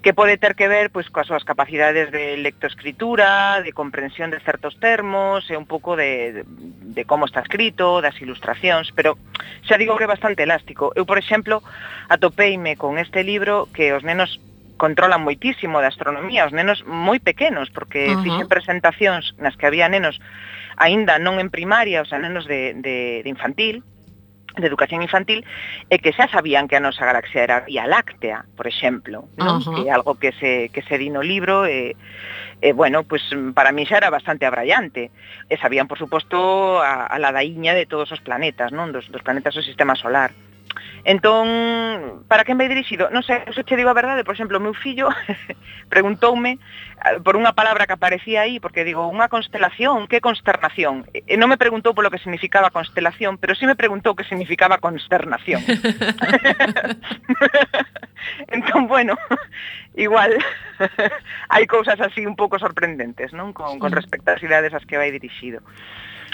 que 0.04 0.12
pode 0.12 0.36
ter 0.36 0.54
que 0.54 0.68
ver 0.68 0.92
pois 0.92 1.08
coas 1.08 1.24
súas 1.24 1.48
capacidades 1.48 2.12
de 2.12 2.36
lectoescritura, 2.36 3.64
de 3.64 3.72
comprensión 3.72 4.28
de 4.28 4.36
certos 4.44 4.76
termos 4.76 5.48
e 5.48 5.56
un 5.56 5.64
pouco 5.64 5.96
de, 5.96 6.44
de, 6.44 6.44
de 6.92 7.02
como 7.08 7.24
está 7.24 7.40
escrito, 7.40 8.04
das 8.04 8.20
ilustracións, 8.20 8.92
pero 8.92 9.16
xa 9.64 9.80
digo 9.80 9.96
que 9.96 10.04
é 10.04 10.12
bastante 10.12 10.44
elástico. 10.44 10.92
Eu, 10.92 11.08
por 11.08 11.16
exemplo, 11.16 11.64
atopeime 12.12 12.76
con 12.76 13.00
este 13.00 13.24
libro 13.24 13.72
que 13.72 13.96
os 13.96 14.04
nenos 14.04 14.44
controlan 14.76 15.24
moitísimo 15.24 15.80
de 15.80 15.88
astronomía, 15.88 16.44
os 16.44 16.52
nenos 16.52 16.84
moi 16.84 17.16
pequenos, 17.16 17.72
porque 17.72 18.12
uh 18.12 18.20
-huh. 18.20 18.24
fixen 18.28 18.44
presentacións 18.52 19.32
nas 19.40 19.56
que 19.56 19.64
había 19.64 19.88
nenos 19.88 20.20
aínda 20.76 21.16
non 21.16 21.40
en 21.40 21.48
primaria, 21.48 22.04
os 22.04 22.12
sea, 22.12 22.20
nenos 22.20 22.44
de, 22.44 22.76
de, 22.76 23.24
de 23.24 23.28
infantil, 23.32 23.80
de 24.56 24.66
educación 24.66 25.02
infantil 25.02 25.44
e 25.90 25.98
que 25.98 26.14
xa 26.14 26.30
sabían 26.30 26.70
que 26.70 26.78
a 26.78 26.82
nosa 26.82 27.02
galaxia 27.02 27.42
era 27.42 27.66
Vía 27.66 27.86
Láctea, 27.90 28.46
por 28.54 28.70
exemplo, 28.70 29.26
non? 29.34 29.58
Uh 29.58 29.62
-huh. 29.62 29.74
que 29.74 29.82
é 29.88 29.92
algo 29.92 30.14
que 30.14 30.30
se, 30.38 30.70
que 30.70 30.82
se 30.86 30.94
di 30.98 31.10
no 31.10 31.22
libro 31.22 31.66
e, 31.66 31.98
e 32.62 32.70
bueno, 32.72 33.02
pues, 33.02 33.22
para 33.52 33.74
mí 33.74 33.82
xa 33.84 33.98
era 33.98 34.14
bastante 34.14 34.46
abrallante. 34.46 35.10
E 35.50 35.54
sabían, 35.58 35.90
por 35.90 35.98
suposto, 35.98 36.78
a, 36.80 37.10
a 37.10 37.16
ladaíña 37.18 37.74
de 37.74 37.86
todos 37.86 38.08
os 38.14 38.22
planetas, 38.22 38.70
non? 38.70 38.94
Dos, 38.94 39.10
dos 39.10 39.22
planetas 39.26 39.58
do 39.58 39.62
sistema 39.62 39.98
solar. 39.98 40.30
Entón, 41.04 42.24
para 42.28 42.44
quen 42.44 42.56
vai 42.56 42.68
dirixido? 42.68 43.12
Non 43.12 43.20
sei, 43.20 43.44
se 43.52 43.62
che 43.62 43.76
digo 43.76 43.92
a 43.92 43.98
verdade, 43.98 44.24
por 44.24 44.32
exemplo, 44.32 44.56
o 44.56 44.64
meu 44.64 44.72
fillo 44.72 45.12
preguntoume 45.92 46.56
eh, 46.56 47.20
por 47.20 47.36
unha 47.36 47.52
palabra 47.52 47.84
que 47.84 47.92
aparecía 47.92 48.48
aí, 48.48 48.56
porque 48.56 48.88
digo, 48.88 49.04
unha 49.04 49.28
constelación, 49.28 50.08
que 50.08 50.24
consternación? 50.24 51.04
E 51.12 51.36
non 51.36 51.52
me 51.52 51.60
preguntou 51.60 51.92
polo 51.92 52.08
que 52.08 52.22
significaba 52.22 52.72
constelación, 52.72 53.36
pero 53.36 53.52
sí 53.52 53.68
me 53.68 53.76
preguntou 53.76 54.16
que 54.16 54.24
significaba 54.24 54.80
consternación. 54.80 55.60
entón, 58.48 58.88
bueno, 58.88 59.20
igual 59.94 60.32
hai 61.52 61.68
cousas 61.68 62.00
así 62.00 62.24
un 62.24 62.32
pouco 62.32 62.56
sorprendentes, 62.56 63.36
non? 63.36 63.52
Con, 63.52 63.76
con 63.76 63.92
respecto 63.92 64.32
ás 64.32 64.40
idades 64.40 64.72
as 64.72 64.88
que 64.88 64.96
vai 64.96 65.12
dirixido. 65.12 65.60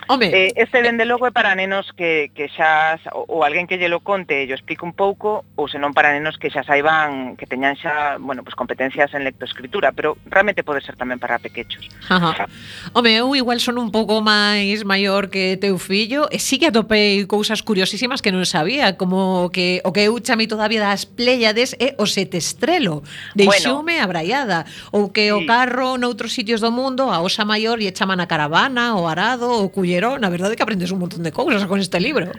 Home. 0.08 0.26
Eh, 0.32 0.52
este, 0.56 0.82
dende 0.82 1.04
logo 1.04 1.26
é 1.26 1.30
para 1.30 1.54
nenos 1.54 1.86
que, 1.96 2.30
que 2.34 2.48
xa 2.48 2.98
ou, 3.12 3.26
ou 3.28 3.44
alguén 3.44 3.68
que 3.68 3.78
lle 3.78 3.86
lo 3.86 4.00
conte 4.00 4.42
e 4.42 4.46
yo 4.48 4.54
explique 4.56 4.82
un 4.82 4.96
pouco 4.96 5.44
ou 5.54 5.68
senón 5.68 5.92
para 5.92 6.10
nenos 6.10 6.40
que 6.40 6.50
xa 6.50 6.64
saiban 6.64 7.36
que 7.36 7.46
teñan 7.46 7.76
xa, 7.76 8.16
bueno, 8.18 8.42
pues 8.42 8.56
competencias 8.56 9.12
en 9.14 9.22
lectoescritura, 9.22 9.92
pero 9.92 10.16
realmente 10.26 10.64
pode 10.64 10.80
ser 10.82 10.96
tamén 10.96 11.20
para 11.20 11.38
pequechos. 11.38 11.86
Ajá. 12.08 12.48
Home, 12.96 13.12
eu 13.12 13.28
igual 13.36 13.60
son 13.60 13.78
un 13.78 13.92
pouco 13.92 14.18
máis 14.24 14.82
maior 14.88 15.28
que 15.28 15.60
teu 15.60 15.76
fillo 15.78 16.26
e 16.32 16.40
sí 16.40 16.58
que 16.58 16.72
atopei 16.72 17.28
cousas 17.28 17.62
curiosísimas 17.62 18.24
que 18.24 18.32
non 18.32 18.42
sabía, 18.48 18.96
como 18.96 19.52
que 19.52 19.84
o 19.86 19.94
que 19.94 20.08
eu 20.08 20.16
chamei 20.18 20.50
todavía 20.50 20.82
das 20.82 21.06
Pléiades 21.06 21.76
é 21.78 21.94
o 22.00 22.06
sete 22.08 22.40
estrelo, 22.40 23.04
deixoume 23.36 24.00
bueno. 24.00 24.04
abraiada, 24.06 24.66
ou 24.90 25.12
que 25.12 25.30
sí. 25.30 25.34
o 25.34 25.46
carro 25.46 26.00
noutros 26.00 26.34
sitios 26.34 26.58
do 26.58 26.72
mundo, 26.74 27.12
a 27.12 27.22
Osa 27.22 27.46
Maior 27.46 27.78
lle 27.78 27.94
chaman 27.94 28.18
a 28.18 28.26
caravana, 28.26 28.96
o 28.98 29.06
arado, 29.06 29.60
o 29.60 29.68
cuyo 29.70 29.89
Ollero, 29.90 30.18
na 30.18 30.30
verdade 30.30 30.54
que 30.54 30.62
aprendes 30.62 30.94
un 30.94 31.00
montón 31.00 31.22
de 31.26 31.32
cousas 31.32 31.66
con 31.66 31.80
este 31.80 31.98
libro. 31.98 32.30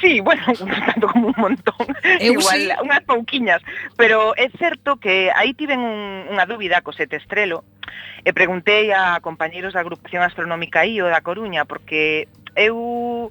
Sí, 0.00 0.20
bueno, 0.20 0.42
tanto 0.86 1.06
como 1.06 1.28
un 1.28 1.34
montón. 1.36 1.86
Eu 2.18 2.34
Igual, 2.34 2.60
sí. 2.60 2.68
unhas 2.82 3.02
pouquiñas. 3.06 3.62
Pero 3.94 4.34
é 4.34 4.50
certo 4.58 4.98
que 4.98 5.30
aí 5.30 5.54
tiven 5.54 5.78
un, 5.78 6.26
unha 6.26 6.44
dúbida 6.44 6.82
co 6.82 6.90
sete 6.90 7.22
estrelo 7.22 7.62
e 8.26 8.34
preguntei 8.34 8.90
a 8.90 9.22
compañeiros 9.22 9.78
da 9.78 9.80
agrupación 9.80 10.26
astronómica 10.26 10.82
IO 10.82 11.06
da 11.06 11.22
Coruña 11.22 11.64
porque 11.64 12.26
eu 12.58 13.30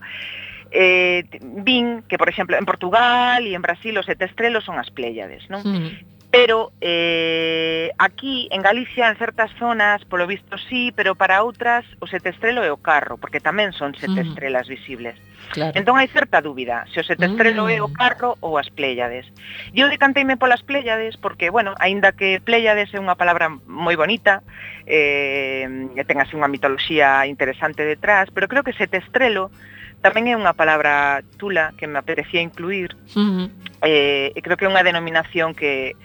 eh, 0.71 1.27
vin 1.43 2.07
que, 2.07 2.15
por 2.15 2.31
exemplo, 2.31 2.55
en 2.55 2.63
Portugal 2.63 3.43
e 3.43 3.51
en 3.51 3.61
Brasil 3.61 3.93
os 3.99 4.07
sete 4.07 4.25
estrelos 4.25 4.63
son 4.63 4.79
as 4.79 4.87
Pléiades, 4.89 5.45
non? 5.51 5.61
Mm. 5.67 6.20
Pero 6.31 6.71
eh, 6.79 7.91
aquí, 7.97 8.47
en 8.51 8.61
Galicia, 8.61 9.09
en 9.09 9.17
certas 9.17 9.51
zonas, 9.59 10.05
polo 10.05 10.25
visto 10.25 10.57
sí, 10.71 10.93
pero 10.95 11.13
para 11.13 11.43
outras, 11.43 11.83
o 11.99 12.07
sete 12.07 12.31
estrelo 12.31 12.63
é 12.63 12.71
o 12.71 12.79
carro, 12.79 13.19
porque 13.19 13.43
tamén 13.43 13.75
son 13.75 13.91
sete 13.99 14.23
mm. 14.23 14.27
estrelas 14.31 14.71
visibles. 14.71 15.19
Claro. 15.51 15.75
Entón 15.75 15.99
hai 15.99 16.07
certa 16.07 16.39
dúbida, 16.39 16.87
se 16.87 17.03
o 17.03 17.05
sete 17.05 17.27
mm. 17.27 17.31
estrelo 17.35 17.67
é 17.67 17.83
o 17.83 17.91
mm. 17.91 17.99
carro 17.99 18.39
ou 18.39 18.55
as 18.55 18.71
Pléiades. 18.71 19.27
Eu 19.75 19.91
decanteime 19.91 20.39
polas 20.39 20.63
Pléiades 20.63 21.19
porque, 21.19 21.51
bueno, 21.51 21.75
aínda 21.83 22.15
que 22.15 22.39
Pléiades 22.39 22.95
é 22.95 22.99
unha 23.03 23.19
palabra 23.19 23.51
moi 23.67 23.99
bonita, 23.99 24.39
eh, 24.87 25.67
ten 26.07 26.17
así 26.23 26.39
unha 26.39 26.47
mitoloxía 26.47 27.27
interesante 27.27 27.83
detrás, 27.83 28.31
pero 28.31 28.47
creo 28.47 28.63
que 28.63 28.71
sete 28.71 29.03
estrelo 29.03 29.51
Tamén 30.01 30.29
é 30.29 30.35
unha 30.35 30.57
palabra 30.57 31.21
tula 31.37 31.77
que 31.77 31.85
me 31.85 32.01
apetecía 32.01 32.41
incluir. 32.41 32.97
Uh 33.13 33.21
-huh. 33.21 33.47
eh, 33.85 34.33
e 34.33 34.39
creo 34.41 34.57
que 34.57 34.65
é 34.65 34.71
unha 34.71 34.85
denominación 34.85 35.53
que 35.53 35.95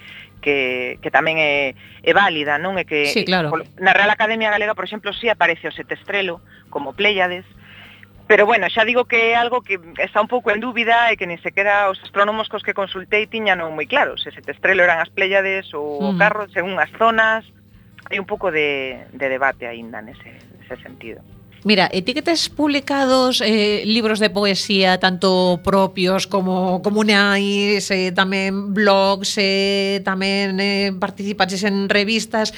que, 0.46 0.98
que 1.02 1.10
tamén 1.10 1.42
é, 1.42 1.74
é 2.06 2.12
válida, 2.14 2.54
non? 2.54 2.78
É 2.78 2.86
que 2.86 3.10
sí, 3.10 3.26
claro. 3.26 3.50
na 3.82 3.90
Real 3.90 4.14
Academia 4.14 4.54
Galega, 4.54 4.78
por 4.78 4.86
exemplo, 4.86 5.10
si 5.10 5.26
sí 5.26 5.28
aparece 5.28 5.66
o 5.66 5.74
setestrelo 5.74 6.38
como 6.70 6.94
Pléiades, 6.94 7.42
pero 8.26 8.46
bueno, 8.46 8.70
xa 8.70 8.86
digo 8.86 9.06
que 9.06 9.32
é 9.32 9.34
algo 9.34 9.62
que 9.62 9.78
está 9.98 10.22
un 10.22 10.30
pouco 10.30 10.50
en 10.50 10.62
dúbida 10.62 11.10
e 11.10 11.18
que 11.18 11.26
ni 11.26 11.38
sequera 11.38 11.90
os 11.90 11.98
astrónomos 12.02 12.46
cos 12.46 12.62
que 12.62 12.74
consultei 12.74 13.26
tiñan 13.26 13.62
non 13.62 13.74
moi 13.74 13.90
claro 13.90 14.18
se 14.18 14.30
setestrelo 14.34 14.82
eran 14.82 14.98
as 14.98 15.10
Pléiades 15.10 15.70
ou 15.74 15.98
mm. 15.98 16.06
o 16.06 16.10
carro 16.18 16.46
según 16.50 16.78
as 16.78 16.90
zonas, 16.94 17.42
hai 18.10 18.18
un 18.18 18.26
pouco 18.26 18.50
de, 18.50 19.02
de 19.14 19.26
debate 19.26 19.66
aínda 19.66 20.02
nese, 20.02 20.42
nese 20.62 20.74
sentido. 20.82 21.22
Mira, 21.66 21.90
e 21.90 21.98
ti 22.06 22.14
que 22.14 22.22
tes 22.22 22.46
publicados 22.46 23.42
eh, 23.42 23.82
libros 23.82 24.22
de 24.22 24.30
poesía 24.30 25.02
tanto 25.02 25.58
propios 25.66 26.30
como 26.30 26.78
comunais, 26.78 27.90
eh, 27.90 28.14
tamén 28.14 28.70
blogs, 28.70 29.34
eh, 29.34 29.98
tamén 30.06 30.62
eh, 30.62 30.94
participaches 30.94 31.66
en 31.66 31.90
revistas, 31.90 32.54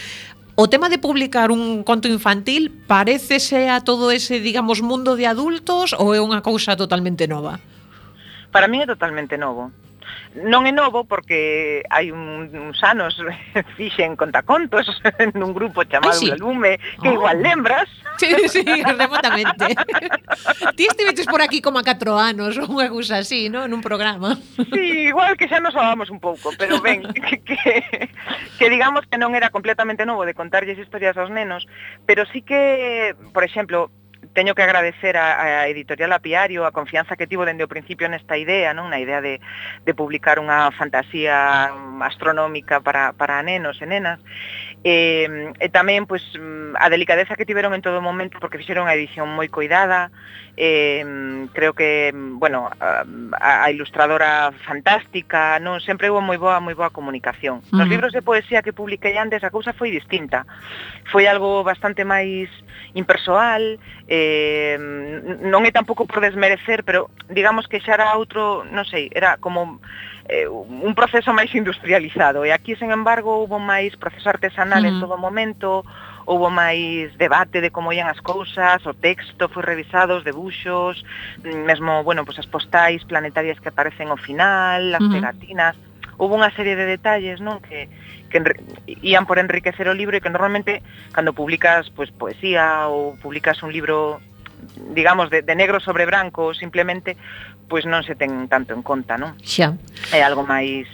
O 0.59 0.67
tema 0.67 0.91
de 0.91 0.99
publicar 0.99 1.55
un 1.55 1.87
conto 1.87 2.11
infantil 2.11 2.75
parecese 2.91 3.71
a 3.71 3.79
todo 3.79 4.11
ese, 4.11 4.43
digamos, 4.43 4.83
mundo 4.83 5.15
de 5.15 5.31
adultos 5.31 5.95
ou 5.95 6.13
é 6.13 6.21
unha 6.21 6.43
cousa 6.43 6.75
totalmente 6.75 7.31
nova? 7.31 7.63
Para 8.51 8.67
mí 8.67 8.83
é 8.83 8.87
totalmente 8.91 9.39
novo 9.39 9.71
non 10.45 10.67
é 10.67 10.73
novo 10.73 11.05
porque 11.05 11.83
hai 11.91 12.11
un, 12.15 12.51
uns 12.53 12.79
anos 12.85 13.19
fixen 13.79 14.15
contacontos 14.15 14.87
nun 15.39 15.51
grupo 15.57 15.83
chamado 15.87 16.15
Ai, 16.15 16.19
sí. 16.19 16.29
Lume, 16.39 16.79
que 17.03 17.09
oh. 17.11 17.17
igual 17.19 17.43
lembras. 17.43 17.89
Sí, 18.19 18.35
sí, 18.49 18.65
remotamente. 18.65 19.75
Ti 20.77 20.85
estiveches 20.87 21.27
por 21.27 21.43
aquí 21.43 21.63
como 21.63 21.79
a 21.79 21.87
4 21.87 22.19
anos 22.19 22.59
ou 22.59 22.67
unha 22.79 22.91
cousa 22.91 23.23
así, 23.23 23.47
¿no? 23.51 23.67
nun 23.71 23.83
programa. 23.83 24.35
Sí, 24.59 25.11
igual 25.11 25.39
que 25.39 25.47
xa 25.47 25.63
nos 25.63 25.75
falamos 25.75 26.11
un 26.11 26.19
pouco, 26.19 26.51
pero 26.59 26.83
ben, 26.83 27.07
que, 27.15 27.39
que, 27.43 27.57
que 28.59 28.67
digamos 28.71 29.07
que 29.07 29.19
non 29.19 29.35
era 29.39 29.51
completamente 29.55 30.07
novo 30.07 30.27
de 30.27 30.35
contarlles 30.35 30.79
historias 30.79 31.15
aos 31.15 31.31
nenos, 31.31 31.67
pero 32.07 32.27
sí 32.31 32.43
que, 32.43 33.15
por 33.31 33.47
exemplo, 33.47 33.91
teño 34.39 34.55
que 34.55 34.63
agradecer 34.63 35.17
a, 35.17 35.43
a 35.43 35.67
Editorial 35.67 36.13
Apiario 36.13 36.65
a 36.65 36.71
confianza 36.71 37.17
que 37.17 37.27
tivo 37.27 37.43
dende 37.43 37.67
o 37.67 37.73
principio 37.75 38.07
nesta 38.07 38.39
idea, 38.39 38.71
non? 38.71 38.87
Na 38.87 39.03
idea 39.03 39.19
de, 39.19 39.43
de 39.83 39.93
publicar 39.99 40.39
unha 40.39 40.71
fantasía 40.79 41.75
astronómica 42.07 42.79
para, 42.79 43.11
para 43.19 43.43
nenos 43.43 43.83
e 43.83 43.87
nenas 43.91 44.23
e, 44.85 45.53
e 45.59 45.69
tamén 45.75 46.07
pois, 46.07 46.23
a 46.79 46.87
delicadeza 46.91 47.35
que 47.35 47.49
tiveron 47.49 47.75
en 47.75 47.83
todo 47.83 47.99
momento 47.99 48.39
porque 48.39 48.59
fixeron 48.59 48.87
a 48.87 48.95
edición 48.95 49.27
moi 49.35 49.51
coidada. 49.51 50.11
E, 50.59 51.07
creo 51.55 51.71
que 51.71 52.11
mm, 52.11 52.43
bueno, 52.43 52.67
a, 52.83 53.07
a 53.39 53.71
ilustradora 53.71 54.51
fantástica 54.67 55.63
non 55.63 55.79
sempre 55.79 56.11
houve 56.11 56.23
moi 56.23 56.39
boa 56.39 56.59
moi 56.63 56.75
boa 56.75 56.91
comunicación. 56.91 57.63
Uh 57.63 57.63
-huh. 57.63 57.79
nos 57.83 57.89
libros 57.91 58.13
de 58.15 58.23
poesía 58.23 58.63
que 58.63 58.75
publiquei 58.75 59.19
antes 59.19 59.43
a 59.43 59.55
cousa 59.55 59.75
foi 59.75 59.91
distinta. 59.91 60.47
Foi 61.11 61.27
algo 61.31 61.63
bastante 61.63 62.03
máis 62.03 62.51
impersoal 62.95 63.79
eh, 64.09 64.79
non 65.45 65.63
é 65.67 65.71
tampouco 65.71 66.09
por 66.09 66.25
desmerecer 66.25 66.83
pero 66.83 67.13
digamos 67.29 67.69
que 67.69 67.83
xa 67.85 67.95
era 67.95 68.17
outro 68.17 68.65
non 68.73 68.89
sei, 68.89 69.13
era 69.13 69.37
como 69.39 69.79
eh, 70.29 70.47
un 70.49 70.95
proceso 70.95 71.33
máis 71.33 71.49
industrializado 71.57 72.45
e 72.45 72.53
aquí, 72.53 72.77
sen 72.77 72.93
embargo, 72.93 73.41
houve 73.41 73.57
máis 73.57 73.97
proceso 73.97 74.29
artesanal 74.29 74.85
mm. 74.85 74.89
en 74.89 74.97
todo 75.01 75.17
momento, 75.17 75.89
houve 76.29 76.53
máis 76.53 77.09
debate 77.17 77.65
de 77.65 77.73
como 77.73 77.97
ian 77.97 78.13
as 78.13 78.21
cousas, 78.21 78.85
o 78.85 78.93
texto 78.93 79.49
foi 79.49 79.65
revisado, 79.65 80.21
os 80.21 80.25
debuxos, 80.29 81.01
mm, 81.41 81.65
mesmo, 81.65 82.05
bueno, 82.05 82.29
pues 82.29 82.37
as 82.37 82.47
postais 82.47 83.01
planetarias 83.09 83.57
que 83.57 83.73
aparecen 83.73 84.13
ao 84.13 84.21
final, 84.21 84.93
as 84.93 85.01
mm. 85.01 85.13
pegatinas, 85.17 85.75
houve 86.21 86.37
unha 86.37 86.53
serie 86.53 86.77
de 86.77 86.85
detalles, 86.85 87.41
non, 87.41 87.65
que 87.65 87.89
que 88.29 88.45
ian 89.01 89.25
por 89.25 89.41
enriquecer 89.41 89.89
o 89.89 89.97
libro 89.97 90.13
e 90.13 90.21
que 90.21 90.29
normalmente 90.29 90.85
cando 91.17 91.33
publicas 91.33 91.89
pues, 91.97 92.13
poesía 92.13 92.85
ou 92.93 93.17
publicas 93.17 93.65
un 93.65 93.73
libro 93.73 94.21
digamos, 94.93 95.31
de, 95.31 95.43
de 95.43 95.55
negro 95.55 95.81
sobre 95.81 96.05
branco 96.05 96.53
simplemente 96.55 97.17
pois 97.69 97.85
non 97.85 98.03
se 98.03 98.17
ten 98.17 98.49
tanto 98.49 98.73
en 98.73 98.83
conta, 98.83 99.21
non? 99.21 99.37
Xa. 99.45 99.77
É 100.11 100.25
algo 100.25 100.43
máis 100.43 100.89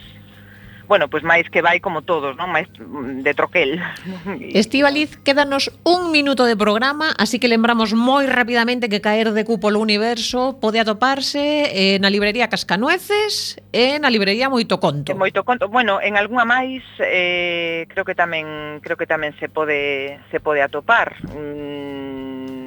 bueno, 0.86 1.08
pois 1.08 1.22
máis 1.22 1.48
que 1.48 1.62
vai 1.62 1.80
como 1.80 2.02
todos, 2.02 2.36
non? 2.36 2.52
Máis 2.52 2.68
de 2.76 3.32
troquel. 3.32 3.80
Estivaliz, 4.52 5.16
quédanos 5.24 5.72
un 5.84 6.12
minuto 6.12 6.44
de 6.44 6.56
programa, 6.56 7.16
así 7.16 7.40
que 7.40 7.48
lembramos 7.48 7.96
moi 7.96 8.28
rapidamente 8.28 8.92
que 8.92 9.00
caer 9.00 9.32
de 9.32 9.44
cupo 9.48 9.72
polo 9.72 9.80
universo 9.80 10.60
pode 10.60 10.76
atoparse 10.76 11.72
eh, 11.72 11.96
na 12.04 12.12
librería 12.12 12.52
Cascanueces 12.52 13.56
e 13.72 13.96
eh, 13.96 14.02
na 14.02 14.12
librería 14.12 14.52
Moito 14.52 14.76
Conto. 14.76 15.16
Moito 15.16 15.40
Conto. 15.40 15.72
Bueno, 15.72 16.04
en 16.04 16.20
algunha 16.20 16.44
máis 16.44 16.84
eh, 17.00 17.88
creo 17.88 18.04
que 18.04 18.12
tamén 18.12 18.84
creo 18.84 19.00
que 19.00 19.08
tamén 19.08 19.32
se 19.40 19.48
pode 19.48 20.20
se 20.28 20.38
pode 20.44 20.60
atopar. 20.60 21.16
Mm, 21.32 22.23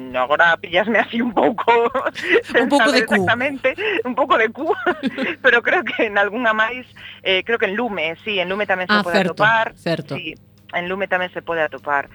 no, 0.08 0.20
agora 0.20 0.56
pillasme 0.56 0.98
así 0.98 1.20
un 1.20 1.32
pouco 1.32 1.64
un 2.60 2.68
pouco 2.68 2.92
de 2.92 3.06
cu. 3.06 3.26
Un 4.04 4.14
pouco 4.14 4.38
de 4.38 4.48
cu 4.50 4.74
pero 5.42 5.62
creo 5.62 5.84
que 5.84 6.06
en 6.06 6.18
algunha 6.18 6.52
máis 6.52 6.86
eh, 7.22 7.44
creo 7.44 7.58
que 7.58 7.66
en 7.66 7.76
Lume, 7.76 8.16
sí, 8.24 8.40
en 8.40 8.48
Lume 8.48 8.66
tamén 8.66 8.88
se 8.88 8.96
ah, 8.96 9.04
pode 9.04 9.16
certo, 9.16 9.32
atopar. 9.36 9.66
certo. 9.76 10.16
Sí, 10.16 10.34
en 10.74 10.88
Lume 10.88 11.08
tamén 11.08 11.32
se 11.32 11.42
pode 11.42 11.60
atopar. 11.60 12.08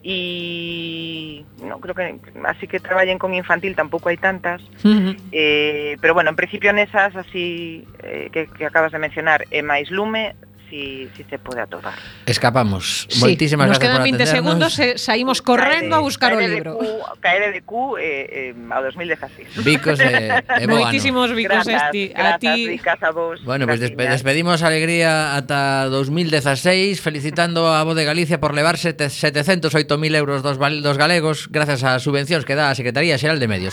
E 0.00 1.44
no 1.60 1.76
creo 1.76 1.92
que 1.92 2.16
así 2.48 2.64
que 2.64 2.80
traballen 2.80 3.20
con 3.20 3.36
infantil 3.36 3.76
tampouco 3.76 4.08
hai 4.08 4.16
tantas. 4.16 4.64
Uh 4.80 5.12
-huh. 5.12 5.14
eh, 5.28 6.00
pero 6.00 6.16
bueno, 6.16 6.32
en 6.32 6.38
principio 6.40 6.72
nesas 6.72 7.12
así 7.12 7.84
eh, 8.00 8.32
que, 8.32 8.48
que 8.48 8.64
acabas 8.64 8.96
de 8.96 9.02
mencionar 9.02 9.44
é 9.52 9.60
máis 9.60 9.92
lume 9.92 10.32
si, 10.70 11.10
si 11.16 11.24
se 11.24 11.38
pode 11.38 11.60
atopar. 11.60 11.98
Escapamos. 12.24 13.06
Sí, 13.10 13.20
Moitísimas 13.20 13.68
nos 13.68 13.78
quedan 13.78 14.02
20 14.02 14.24
segundos, 14.26 14.78
e 14.78 14.96
saímos 14.96 15.42
correndo 15.42 15.98
a 15.98 16.00
buscar 16.00 16.32
o 16.32 16.40
libro. 16.40 16.78
KLDQ 17.18 17.72
eh, 17.98 18.54
eh, 18.54 18.70
ao 18.70 18.80
2016. 18.86 19.60
Vicos 19.66 19.98
e, 19.98 20.30
e 20.38 20.64
Moitísimos 20.70 21.34
vicos 21.34 21.66
gracias, 21.66 21.90
esti. 21.90 22.14
A 22.14 22.38
ti. 22.38 22.78
Vicas 22.78 23.02
a 23.02 23.10
vos. 23.10 23.42
Bueno, 23.42 23.66
pues 23.66 23.82
despe 23.82 24.06
despedimos 24.06 24.62
alegría 24.62 25.34
ata 25.34 25.90
2016 25.90 27.02
felicitando 27.02 27.66
a 27.68 27.82
Voz 27.82 27.98
de 27.98 28.06
Galicia 28.06 28.38
por 28.38 28.54
levar 28.54 28.78
708.000 28.78 30.14
euros 30.14 30.42
dos, 30.46 30.56
dos 30.56 30.96
galegos 30.96 31.50
gracias 31.50 31.82
a 31.82 31.98
subvencións 31.98 32.46
que 32.46 32.54
dá 32.54 32.70
a 32.70 32.78
Secretaría 32.78 33.18
Xeral 33.18 33.42
de 33.42 33.50
Medios. 33.50 33.68